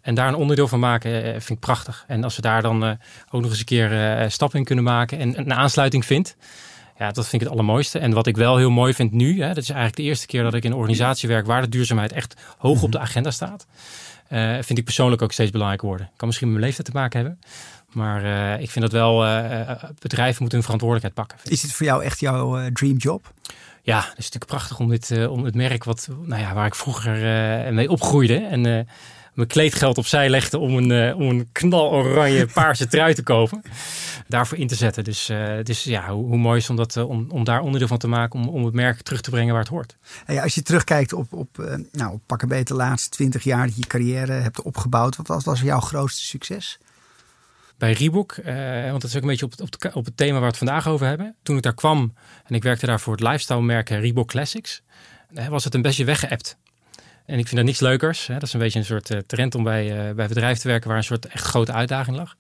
En 0.02 0.16
daar 0.16 0.28
een 0.28 0.36
onderdeel 0.36 0.68
van 0.68 0.80
maken 0.80 1.24
eh, 1.24 1.32
vind 1.32 1.50
ik 1.50 1.60
prachtig. 1.60 2.04
En 2.08 2.24
als 2.24 2.36
we 2.36 2.42
daar 2.42 2.62
dan 2.62 2.84
ook 3.30 3.42
nog 3.42 3.50
eens 3.50 3.60
een 3.60 3.66
keer 3.66 4.26
stappen 4.32 4.60
in 4.60 4.66
kunnen 4.66 4.84
maken 4.84 5.20
en 5.20 5.40
een 5.40 5.54
aansluiting 5.54 6.06
vindt. 6.06 6.36
Ja, 6.98 7.12
dat 7.12 7.28
vind 7.28 7.42
ik 7.42 7.48
het 7.48 7.58
allermooiste. 7.58 8.00
En 8.00 8.14
wat 8.14 8.28
ik 8.28 8.38
wel 8.38 8.58
heel 8.58 8.70
mooi 8.70 8.94
vind 8.94 9.12
nu, 9.12 9.42
hè, 9.42 9.48
dat 9.48 9.64
is 9.64 9.70
eigenlijk 9.70 9.98
de 9.98 10.04
eerste 10.04 10.26
keer 10.26 10.44
dat 10.44 10.54
ik 10.54 10.64
in 10.64 10.72
een 10.72 10.78
organisatie 10.78 11.30
werk 11.30 11.46
waar 11.46 11.62
de 11.62 11.70
duurzaamheid 11.70 12.12
echt 12.12 12.42
hoog 12.58 12.84
op 12.84 12.92
de 12.92 12.98
mhm. 12.98 13.08
agenda 13.08 13.32
staat. 13.32 13.66
Uh, 14.32 14.54
vind 14.54 14.78
ik 14.78 14.84
persoonlijk 14.84 15.22
ook 15.22 15.32
steeds 15.32 15.52
belangrijker 15.52 15.88
worden. 15.88 16.10
Kan 16.16 16.28
misschien 16.28 16.48
met 16.48 16.58
mijn 16.58 16.70
leeftijd 16.70 16.94
te 16.94 17.00
maken 17.00 17.20
hebben. 17.20 17.40
Maar 17.92 18.24
uh, 18.24 18.62
ik 18.62 18.70
vind 18.70 18.86
dat 18.86 18.94
wel, 18.94 19.26
uh, 19.26 19.40
bedrijven 20.00 20.38
moeten 20.40 20.58
hun 20.58 20.64
verantwoordelijkheid 20.64 21.14
pakken. 21.14 21.52
Is 21.52 21.62
dit 21.62 21.74
voor 21.74 21.86
jou 21.86 22.04
echt 22.04 22.20
jouw 22.20 22.72
dream 22.74 22.98
job? 22.98 23.34
Ja, 23.82 23.98
het 23.98 24.18
is 24.18 24.32
natuurlijk 24.32 24.46
prachtig 24.46 24.80
om, 24.80 24.90
dit, 24.90 25.28
om 25.28 25.44
het 25.44 25.56
merk 25.56 25.84
wat, 25.84 26.08
nou 26.22 26.42
ja, 26.42 26.54
waar 26.54 26.66
ik 26.66 26.76
vroeger 26.76 27.14
mee 27.74 27.90
opgroeide. 27.90 28.36
En 28.36 28.88
mijn 29.42 29.54
kleedgeld 29.54 29.98
opzij 29.98 30.30
legde 30.30 30.58
om 30.58 30.78
een, 30.78 30.90
uh, 30.90 31.16
om 31.16 31.30
een 31.30 31.50
knaloranje 31.52 32.46
paarse 32.54 32.88
trui 32.88 33.14
te 33.14 33.24
kopen. 33.24 33.62
Daarvoor 34.28 34.58
in 34.58 34.68
te 34.68 34.76
zetten. 34.76 35.04
Dus, 35.04 35.30
uh, 35.30 35.54
dus 35.64 35.84
ja, 35.84 36.10
hoe, 36.10 36.26
hoe, 36.26 36.38
mooi 36.38 36.58
is 36.58 36.70
om, 36.70 36.76
dat, 36.76 36.96
uh, 36.96 37.10
om, 37.10 37.26
om 37.30 37.44
daar 37.44 37.62
onderdeel 37.62 37.88
van 37.88 37.98
te 37.98 38.08
maken. 38.08 38.40
Om, 38.40 38.48
om 38.48 38.66
het 38.66 38.74
merk 38.74 39.02
terug 39.02 39.22
te 39.22 39.30
brengen 39.30 39.54
waar 39.54 39.62
het 39.62 39.72
hoort. 39.72 39.98
Hey, 40.26 40.42
als 40.42 40.56
je 40.56 40.62
terugkijkt 40.62 41.14
op, 41.14 41.34
op, 41.34 41.80
nou, 41.92 42.14
op 42.14 42.22
pakken 42.26 42.48
beter 42.48 42.66
de 42.66 42.74
laatste 42.74 43.10
twintig 43.10 43.44
jaar 43.44 43.66
dat 43.66 43.76
je 43.76 43.88
carrière 43.88 44.32
hebt 44.32 44.62
opgebouwd. 44.62 45.16
Wat 45.16 45.28
was, 45.28 45.44
was 45.44 45.62
jouw 45.62 45.80
grootste 45.80 46.24
succes? 46.24 46.78
Bij 47.78 47.92
Reebok, 47.92 48.36
want 48.90 49.02
dat 49.02 49.04
is 49.04 49.16
ook 49.16 49.22
een 49.22 49.28
beetje 49.28 49.46
op, 49.46 49.54
op, 49.62 49.96
op 49.96 50.06
het 50.06 50.18
thema 50.18 50.32
waar 50.32 50.42
we 50.42 50.48
het 50.48 50.58
vandaag 50.58 50.88
over 50.88 51.08
hebben. 51.08 51.36
Toen 51.44 51.58
ik 51.58 51.64
daar 51.64 51.74
kwam 51.74 52.14
en 52.46 52.56
ik 52.56 52.64
werkte 52.64 52.86
daar 52.86 53.00
voor 53.00 53.14
het 53.14 53.22
lifestyle 53.22 53.62
merk 53.62 53.90
Reebok 53.90 54.28
Classics. 54.28 54.82
was 55.50 55.64
het 55.64 55.74
een 55.74 55.82
beetje 55.82 56.06
weggeëpt. 56.06 56.58
En 57.32 57.40
ik 57.40 57.48
vind 57.48 57.56
dat 57.56 57.66
niets 57.66 57.80
leukers. 57.80 58.28
Hè. 58.28 58.34
Dat 58.34 58.44
is 58.44 58.54
een 58.54 58.60
beetje 58.60 58.80
een 58.80 58.86
soort 58.86 59.12
uh, 59.12 59.18
trend 59.18 59.56
om 59.56 59.64
bij, 59.64 59.86
uh, 59.86 60.16
bij 60.16 60.28
bedrijven 60.28 60.62
te 60.62 60.68
werken 60.68 60.88
waar 60.88 60.98
een 60.98 61.04
soort 61.04 61.26
echt 61.26 61.44
grote 61.44 61.72
uitdaging 61.72 62.18
lag. 62.18 62.36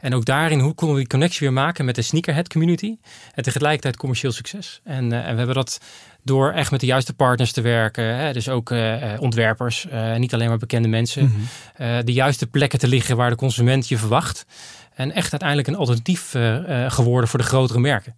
En 0.00 0.14
ook 0.14 0.24
daarin, 0.24 0.60
hoe 0.60 0.74
konden 0.74 0.96
we 0.96 1.02
die 1.02 1.10
connectie 1.10 1.40
weer 1.40 1.52
maken 1.52 1.84
met 1.84 1.94
de 1.94 2.02
sneakerhead 2.02 2.48
community 2.48 2.96
en 3.34 3.42
tegelijkertijd 3.42 3.96
commercieel 3.96 4.32
succes. 4.32 4.80
En, 4.84 5.12
uh, 5.12 5.18
en 5.18 5.30
we 5.30 5.36
hebben 5.36 5.54
dat 5.54 5.80
door 6.22 6.52
echt 6.52 6.70
met 6.70 6.80
de 6.80 6.86
juiste 6.86 7.14
partners 7.14 7.52
te 7.52 7.60
werken. 7.60 8.16
Hè, 8.16 8.32
dus 8.32 8.48
ook 8.48 8.72
ontwerpers, 9.18 9.86
niet 10.16 10.34
alleen 10.34 10.48
maar 10.48 10.58
bekende 10.58 10.88
mensen. 10.88 11.22
Mm 11.22 11.34
-hmm. 11.76 12.04
de 12.04 12.12
juiste 12.12 12.46
plekken 12.46 12.78
te 12.78 12.88
liggen 12.88 13.16
waar 13.16 13.30
de 13.30 13.36
consument 13.36 13.88
je 13.88 13.98
verwacht. 13.98 14.46
En 14.94 15.12
echt 15.12 15.30
uiteindelijk 15.30 15.68
een 15.68 15.76
alternatief 15.76 16.34
geworden 16.88 17.28
voor 17.28 17.38
de 17.38 17.44
grotere 17.44 17.80
merken 17.80 18.16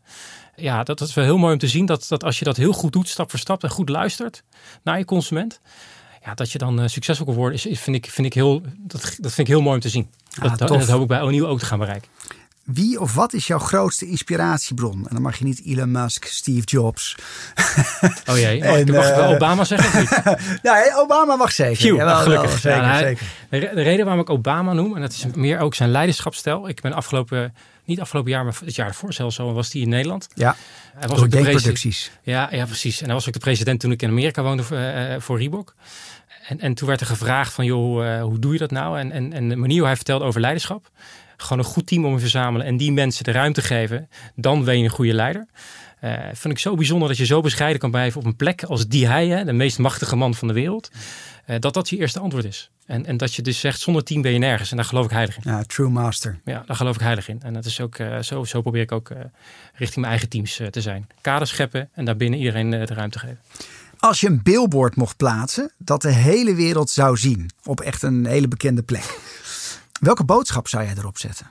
ja, 0.57 0.83
dat 0.83 1.01
is 1.01 1.15
wel 1.15 1.25
heel 1.25 1.39
mooi 1.39 1.53
om 1.53 1.59
te 1.59 1.69
zien 1.69 1.87
dat, 1.87 2.07
dat 2.09 2.25
als 2.25 2.39
je 2.39 2.45
dat 2.45 2.57
heel 2.57 2.73
goed 2.73 2.93
doet, 2.93 3.09
stap 3.09 3.31
voor 3.31 3.39
stap 3.39 3.63
en 3.63 3.71
goed 3.71 3.89
luistert 3.89 4.43
naar 4.83 4.99
je 4.99 5.05
consument, 5.05 5.61
ja, 6.25 6.35
dat 6.35 6.53
je 6.53 6.59
dan 6.59 6.81
uh, 6.81 6.87
succesvol 6.89 7.27
kan 7.27 7.35
worden, 7.35 7.71
is, 7.71 7.81
vind, 7.81 7.97
ik, 7.97 8.11
vind 8.11 8.27
ik 8.27 8.35
heel, 8.35 8.63
dat, 8.79 9.01
dat 9.01 9.33
vind 9.33 9.39
ik 9.39 9.47
heel 9.47 9.63
mooi 9.63 9.75
om 9.75 9.81
te 9.81 9.89
zien. 9.89 10.09
Ah, 10.39 10.57
dat, 10.57 10.69
dat, 10.69 10.89
hoop 10.89 11.03
ik 11.03 11.07
bij 11.09 11.23
O'Neill 11.23 11.45
ook 11.45 11.59
te 11.59 11.67
gaan 11.67 11.79
bereiken. 11.79 12.09
Wie 12.65 13.01
of 13.01 13.15
wat 13.15 13.33
is 13.33 13.47
jouw 13.47 13.59
grootste 13.59 14.07
inspiratiebron? 14.07 14.93
En 15.09 15.09
dan 15.15 15.23
mag 15.23 15.39
je 15.39 15.45
niet 15.45 15.63
Elon 15.65 15.91
Musk, 15.91 16.25
Steve 16.25 16.67
Jobs. 16.67 17.15
Oh 18.31 18.39
jee, 18.39 18.59
ik, 18.59 18.93
mag 18.93 19.11
uh, 19.19 19.31
Obama 19.31 19.65
zeggen 19.65 19.89
of 19.89 19.99
niet? 20.25 20.59
ja, 20.63 20.83
Obama 21.03 21.37
mag 21.37 21.53
zeker. 21.53 21.77
Phew, 21.77 21.97
Jawel, 21.97 22.17
gelukkig. 22.17 22.51
wel, 22.51 22.59
zeker, 22.59 22.79
Ja, 22.83 22.99
zeker. 22.99 23.27
De, 23.51 23.59
re- 23.59 23.75
de 23.75 23.83
reden 23.83 24.05
waarom 24.05 24.23
ik 24.23 24.31
Obama 24.31 24.73
noem, 24.73 24.95
en 24.95 25.01
dat 25.01 25.13
is 25.13 25.27
meer 25.35 25.59
ook 25.59 25.75
zijn 25.75 25.91
leiderschapsstijl. 25.91 26.69
Ik 26.69 26.81
ben 26.81 26.93
afgelopen, 26.93 27.55
niet 27.85 28.01
afgelopen 28.01 28.31
jaar, 28.31 28.45
maar 28.45 28.57
het 28.65 28.75
jaar 28.75 28.87
ervoor 28.87 29.13
zelfs 29.13 29.41
al, 29.41 29.53
was 29.53 29.73
hij 29.73 29.83
in 29.83 29.89
Nederland. 29.89 30.29
Ja, 30.35 30.57
Hij 30.95 31.09
was 31.09 31.19
ook 31.19 31.31
de 31.31 31.43
denkproducties. 31.43 32.11
Ja, 32.23 32.49
ja, 32.51 32.65
precies. 32.65 33.01
En 33.01 33.05
hij 33.05 33.15
was 33.15 33.27
ook 33.27 33.33
de 33.33 33.39
president 33.39 33.81
toen 33.81 33.93
ik 33.93 34.03
in 34.03 34.09
Amerika 34.09 34.43
woonde 34.43 34.63
voor, 34.63 34.77
eh, 34.77 35.21
voor 35.21 35.39
Reebok. 35.39 35.75
En, 36.49 36.61
en 36.61 36.75
toen 36.75 36.89
werd 36.89 37.01
er 37.01 37.07
gevraagd 37.07 37.53
van, 37.53 37.65
joh, 37.65 38.15
eh, 38.15 38.23
hoe 38.23 38.39
doe 38.39 38.53
je 38.53 38.59
dat 38.59 38.71
nou? 38.71 38.99
En, 38.99 39.13
en, 39.13 39.33
en 39.33 39.49
de 39.49 39.57
manier 39.57 39.79
hoe 39.79 39.87
hij 39.87 39.97
vertelde 39.97 40.25
over 40.25 40.41
leiderschap. 40.41 40.91
Gewoon 41.37 41.59
een 41.59 41.71
goed 41.71 41.87
team 41.87 42.05
om 42.05 42.15
te 42.15 42.21
verzamelen 42.21 42.67
en 42.67 42.77
die 42.77 42.93
mensen 42.93 43.25
de 43.25 43.33
ruimte 43.33 43.63
geven. 43.63 44.09
Dan 44.35 44.65
ben 44.65 44.79
je 44.79 44.85
een 44.85 44.91
goede 44.91 45.15
leider. 45.15 45.47
Eh 46.05 46.25
vind 46.33 46.55
ik 46.55 46.59
zo 46.59 46.75
bijzonder 46.75 47.09
dat 47.09 47.17
je 47.17 47.27
zo 47.27 47.41
bescheiden 47.41 47.81
kan 47.81 47.91
blijven 47.91 48.21
op 48.21 48.27
een 48.27 48.37
plek 48.37 48.63
als 48.63 48.87
die 48.87 49.07
hij, 49.07 49.29
hè, 49.29 49.45
de 49.45 49.53
meest 49.53 49.79
machtige 49.79 50.17
man 50.17 50.35
van 50.35 50.49
de 50.49 50.55
wereld. 50.55 50.91
eh, 51.45 51.57
dat 51.59 51.75
dat 51.75 51.89
je 51.89 51.97
eerste 51.97 52.21
antwoord 52.21 52.45
is. 52.45 52.71
En, 52.87 53.07
en 53.07 53.17
dat 53.17 53.35
je 53.35 53.43
dus 53.43 53.61
zegt, 53.61 53.81
zonder 53.81 54.05
team 54.05 54.23
ben 54.23 54.33
je 54.33 54.39
nergens. 54.39 54.71
En 54.71 54.77
daar 54.77 54.87
geloof 54.87 55.05
ik 55.05 55.11
heilig 55.11 55.37
in. 55.37 55.43
Ja, 55.45 55.63
true 55.63 55.89
master. 55.89 56.41
Ja, 56.45 56.63
daar 56.67 56.77
geloof 56.77 56.95
ik 56.95 57.01
heilig 57.01 57.29
in. 57.29 57.43
En 57.43 57.53
dat 57.53 57.65
is 57.65 57.81
ook, 57.81 57.95
eh, 57.95 58.19
zo, 58.19 58.45
zo 58.45 58.61
probeer 58.61 58.83
ik 58.83 58.93
ook 58.93 59.09
richting 59.73 59.95
mijn 59.95 60.09
eigen 60.09 60.29
teams 60.29 60.61
te 60.71 60.81
zijn. 60.81 61.07
Kaders 61.21 61.51
scheppen 61.51 61.89
en 61.93 62.05
daarbinnen 62.05 62.39
iedereen 62.39 62.71
de 62.71 62.85
ruimte 62.85 63.19
geven. 63.19 63.39
Als 63.99 64.21
je 64.21 64.27
een 64.27 64.43
billboard 64.43 64.97
mocht 64.97 65.17
plaatsen 65.17 65.73
dat 65.79 66.03
de 66.03 66.13
hele 66.13 66.55
wereld 66.55 66.91
zou 66.91 67.17
zien 67.17 67.51
op 67.65 67.81
echt 67.81 68.03
een 68.03 68.27
hele 68.27 68.49
bekende 68.49 68.83
plek. 68.83 69.19
Welke 70.01 70.25
boodschap 70.25 70.69
zou 70.69 70.85
jij 70.85 70.95
erop 70.97 71.19
zetten? 71.19 71.51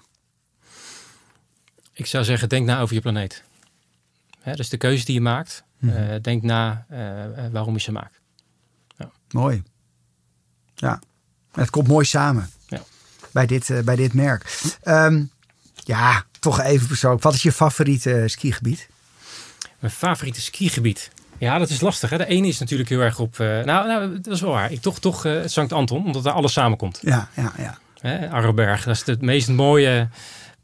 Ik 1.94 2.06
zou 2.06 2.24
zeggen, 2.24 2.50
denk 2.50 2.66
na 2.66 2.80
over 2.82 2.96
je 2.96 3.02
planeet. 3.02 3.44
Hè, 4.43 4.53
dus 4.53 4.69
de 4.69 4.77
keuze 4.77 5.06
die 5.06 5.13
je 5.13 5.21
maakt, 5.21 5.63
Mhm. 5.77 5.95
eh, 5.95 6.21
denk 6.21 6.41
na 6.43 6.86
eh, 6.89 7.23
eh, 7.45 7.51
waarom 7.51 7.73
je 7.73 7.79
ze 7.79 7.91
maakt. 7.91 8.21
Mooi. 9.32 9.63
Ja, 10.75 10.99
het 11.51 11.69
komt 11.69 11.88
mooi 11.88 12.06
samen 12.06 12.49
Ja. 12.67 12.82
bij, 13.32 13.45
dit, 13.45 13.82
bij 13.86 13.95
dit 13.95 14.13
merk. 14.13 14.60
Ehm, 14.82 15.23
ja, 15.73 16.23
toch 16.39 16.62
even 16.62 16.88
persoonlijk. 16.88 17.23
Wat 17.23 17.34
is 17.34 17.43
je 17.43 17.51
favoriete 17.51 18.23
skigebied? 18.27 18.88
Mijn 19.79 19.93
favoriete 19.93 20.41
skigebied. 20.41 21.12
Ja, 21.38 21.58
dat 21.58 21.69
is 21.69 21.82
lastig. 21.82 22.10
Hè? 22.10 22.17
De 22.17 22.25
ene 22.25 22.47
is 22.47 22.60
natuurlijk 22.60 22.89
heel 22.89 22.99
erg 22.99 23.19
op. 23.19 23.38
nou, 23.38 23.65
nou, 23.65 24.19
dat 24.21 24.34
is 24.34 24.41
wel 24.41 24.51
waar. 24.51 24.71
Ik 24.71 24.82
toch, 24.82 24.99
toch 24.99 25.27
Sankt 25.45 25.73
Anton, 25.73 26.06
omdat 26.06 26.23
daar 26.23 26.34
alles 26.34 26.53
samenkomt. 26.53 26.99
Ja, 27.01 27.29
ja, 27.36 27.53
ja. 27.58 28.27
Arroberg, 28.27 28.84
dat 28.84 28.95
is 28.95 29.03
de 29.03 29.17
meest 29.19 29.47
mooie 29.49 30.10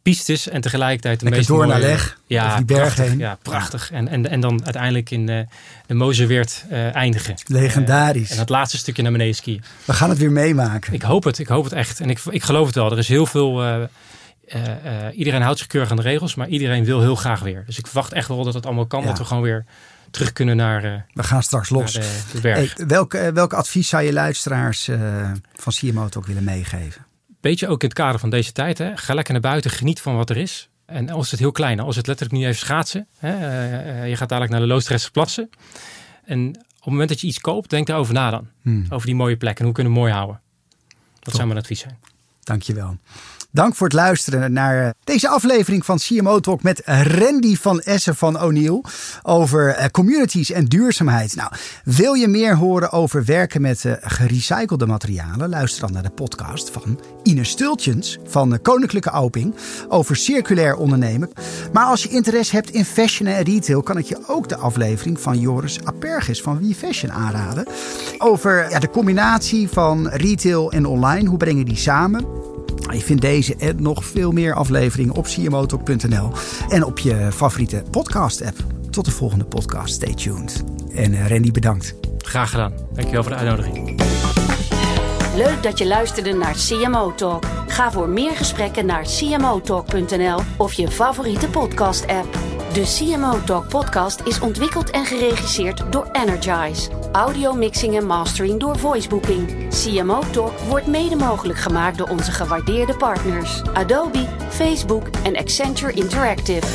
pistes 0.02 0.50
en 0.50 0.62
tegelijkertijd 0.62 1.20
de 1.20 1.26
Lekker 1.26 1.42
meest 1.42 1.48
door 1.48 1.68
mooie... 1.68 1.80
naar 1.80 1.90
leg, 1.90 2.18
Ja, 2.26 2.56
die 2.56 2.66
berg 2.66 2.80
prachtig, 2.80 3.06
heen. 3.06 3.18
Ja, 3.18 3.38
prachtig. 3.42 3.92
En, 3.92 4.08
en, 4.08 4.30
en 4.30 4.40
dan 4.40 4.64
uiteindelijk 4.64 5.12
in 5.12 5.30
eh, 5.30 5.40
de 5.88 5.94
Mozeweert 5.94 6.66
eh 6.70 6.96
eindigen. 6.96 7.36
Legendarisch. 7.46 8.32
En 8.32 8.38
dat 8.38 8.50
laatste 8.50 8.78
stukje 8.78 9.02
naar 9.02 9.12
beneden 9.12 9.36
skiën. 9.36 9.64
We 9.86 9.94
gaan 9.94 10.10
het 10.10 10.18
weer 10.18 10.32
meemaken. 10.32 10.94
Ik 10.94 11.02
hoop 11.02 11.24
het, 11.24 11.40
ik 11.40 11.48
hoop 11.48 11.64
het 11.64 11.74
echt. 11.74 12.00
En 12.00 12.10
ik, 12.10 12.20
ik 12.30 12.44
geloof 12.44 12.66
het 12.66 12.76
wel. 12.76 12.92
Er 12.92 12.98
is 12.98 13.08
heel 13.08 13.26
veel. 13.26 13.64
eh, 13.64 13.84
eh, 14.48 15.08
eh, 15.08 15.18
iedereen 15.18 15.42
houdt 15.42 15.58
zich 15.60 15.68
keurig 15.68 15.90
aan 15.90 15.96
de 15.98 16.02
regels, 16.02 16.36
maar 16.36 16.48
iedereen 16.48 16.86
wil 16.86 17.02
heel 17.02 17.16
graag 17.16 17.40
weer. 17.40 17.64
Dus 17.66 17.78
ik 17.78 17.86
verwacht 17.88 18.14
echt 18.14 18.28
wel 18.28 18.44
dat 18.44 18.54
het 18.54 18.66
allemaal 18.66 18.86
kan. 18.86 19.02
Ja. 19.02 19.08
Dat 19.08 19.18
we 19.18 19.26
gewoon 19.26 19.44
weer 19.44 19.66
terug 20.12 20.34
kunnen 20.34 20.56
naar, 20.56 20.84
eh, 20.84 20.94
We 21.14 21.24
gaan 21.24 21.44
straks 21.44 21.70
los. 21.70 21.94
de, 21.94 22.20
de 22.34 22.42
berg. 22.42 22.74
Hey, 22.76 22.88
welk, 22.88 23.14
eh, 23.14 23.28
welk 23.28 23.54
advies 23.54 23.88
zou 23.90 24.04
je 24.04 24.14
luisteraars 24.14 24.88
eh, 24.88 25.32
van 25.56 25.74
CMO 25.74 26.08
ook 26.18 26.26
willen 26.26 26.44
meegeven? 26.44 27.06
Beetje 27.42 27.68
ook 27.68 27.82
in 27.82 27.88
het 27.88 27.98
kader 27.98 28.20
van 28.20 28.30
deze 28.30 28.52
tijd. 28.52 28.78
Hè. 28.78 28.98
Ga 28.98 29.14
lekker 29.14 29.34
naar 29.34 29.42
buiten, 29.42 29.72
geniet 29.72 30.02
van 30.02 30.16
wat 30.16 30.30
er 30.30 30.38
is. 30.38 30.70
En 30.86 31.10
als 31.10 31.32
het 31.32 31.40
heel 31.40 31.52
klein, 31.52 31.80
als 31.80 31.96
het 31.96 32.08
letterlijk 32.08 32.38
nu 32.38 32.46
even 32.46 32.60
schaatsen. 32.60 33.08
Hè, 33.18 33.30
eh, 33.30 34.02
eh, 34.02 34.10
je 34.10 34.16
gaat 34.16 34.30
dadelijk 34.30 34.52
naar 34.52 34.62
de 34.62 34.68
Loosdrechtse 34.68 35.12
plassen. 35.12 35.50
En 36.26 36.48
op 36.50 36.86
het 36.86 36.86
moment 36.86 37.10
dat 37.10 37.22
je 37.22 37.28
iets 37.28 37.40
koopt, 37.40 37.70
denk 37.70 37.88
daarover 37.88 38.14
na 38.14 38.30
dan. 38.30 38.48
Hmm. 38.62 38.86
Over 38.90 39.06
die 39.06 39.16
mooie 39.16 39.38
plek 39.38 39.60
en 39.60 39.66
hoe 39.66 39.74
kunnen 39.74 39.94
we 39.94 40.00
mooi 40.00 40.12
houden. 40.12 40.42
Dat 40.88 41.24
Top. 41.24 41.34
zou 41.34 41.48
mijn 41.48 41.60
advies 41.60 41.80
zijn. 41.80 41.98
Dankjewel. 42.44 42.98
Dank 43.52 43.76
voor 43.76 43.88
het 43.88 43.96
luisteren 43.96 44.54
naar 44.54 44.86
eh, 44.86 44.90
deze 45.04 45.30
aflevering 45.30 45.86
van 45.86 45.98
CMO 45.98 46.40
Talk 46.40 46.64
met 46.64 46.82
Randy 46.86 47.56
van 47.56 47.80
Essen 47.80 48.16
van 48.16 48.42
O'Neill 48.42 48.84
over 49.22 49.70
eh, 49.70 49.86
communities 49.88 50.52
en 50.52 50.66
duurzaamheid. 50.66 51.36
Nou, 51.36 51.52
wil 51.84 52.14
je 52.14 52.28
meer 52.28 52.56
horen 52.56 52.92
over 52.92 53.26
werken 53.26 53.62
met 53.62 53.86
eh, 53.86 53.94
gerecyclede 54.02 54.86
materialen? 54.86 55.50
Luister 55.50 55.82
dan 55.82 55.92
naar 55.92 56.04
de 56.04 56.10
podcast 56.10 56.70
van 56.70 57.00
Ine 57.24 57.44
Stultjens 57.44 58.18
van 58.24 58.60
Koninklijke 58.62 59.10
Auping 59.10 59.56
over 59.88 60.16
circulair 60.16 60.76
ondernemen. 60.76 61.30
Maar 61.74 61.86
als 61.86 62.04
je 62.04 62.10
interesse 62.10 62.56
hebt 62.56 62.70
in 62.70 62.86
fashion 62.86 63.28
en 63.28 63.44
retail, 63.44 63.82
kan 63.82 63.98
ik 63.98 64.06
je 64.06 64.24
ook 64.28 64.50
de 64.50 64.58
aflevering 64.58 65.20
van 65.20 65.40
Joris 65.40 65.80
Apergis 65.84 66.42
van 66.42 66.60
We 66.60 66.76
Fashion 66.76 67.12
aanraden. 67.12 67.68
Over 68.18 68.70
ja, 68.70 68.80
de 68.80 68.90
combinatie 68.90 69.70
van 69.70 70.08
retail 70.08 70.72
en 70.72 70.86
online. 70.86 71.30
Hoe 71.30 71.38
breng 71.38 71.58
je 71.58 71.66
die 71.66 71.78
samen? 71.78 72.49
Je 72.92 73.00
vindt 73.00 73.22
deze 73.22 73.56
en 73.56 73.82
nog 73.82 74.06
veel 74.06 74.32
meer 74.32 74.54
afleveringen 74.54 75.16
op 75.16 75.26
cmotalk.nl 75.26 76.32
en 76.70 76.84
op 76.84 77.00
je 77.00 77.28
favoriete 77.32 77.84
podcast-app. 77.92 78.58
Tot 78.90 79.06
de 79.06 79.12
volgende 79.12 79.46
podcast. 79.46 79.94
Stay 79.94 80.14
tuned. 80.14 80.64
En 80.96 81.14
eh, 81.14 81.28
Randy, 81.28 81.52
bedankt. 81.52 81.96
Graag 82.18 82.50
gedaan. 82.50 82.74
Dankjewel 82.94 83.24
voor 83.24 83.32
de 83.32 83.38
uitnodiging. 83.38 84.02
Leuk 85.36 85.64
dat 85.64 85.78
je 85.78 85.88
luisterde 85.88 86.34
naar 86.34 86.54
CMO 86.54 87.14
Talk. 87.16 87.44
Ga 87.68 87.92
voor 87.92 88.10
meer 88.10 88.36
gesprekken 88.36 88.86
naar 88.86 89.04
cmotalk.nl 89.04 90.40
of 90.58 90.74
je 90.74 90.88
favoriete 90.88 91.48
podcast-app. 91.48 92.38
De 92.74 92.84
CMO 92.84 93.44
Talk 93.44 93.68
podcast 93.68 94.22
is 94.24 94.40
ontwikkeld 94.40 94.90
en 94.90 95.06
geregisseerd 95.06 95.92
door 95.92 96.10
Energize. 96.12 96.90
Audio 97.12 97.54
mixing 97.54 97.96
en 97.96 98.06
mastering 98.06 98.60
door 98.60 98.78
Voicebooking. 98.78 99.70
CMO 99.70 100.20
Talk 100.32 100.60
wordt 100.60 100.88
mede 100.88 101.16
mogelijk 101.16 101.60
gemaakt 101.60 101.98
door 101.98 102.10
onze 102.10 102.32
gewaardeerde 102.32 102.96
partners 102.96 103.62
Adobe, 103.74 104.26
Facebook 104.50 105.08
en 105.24 105.38
Accenture 105.38 105.92
Interactive. 105.92 106.68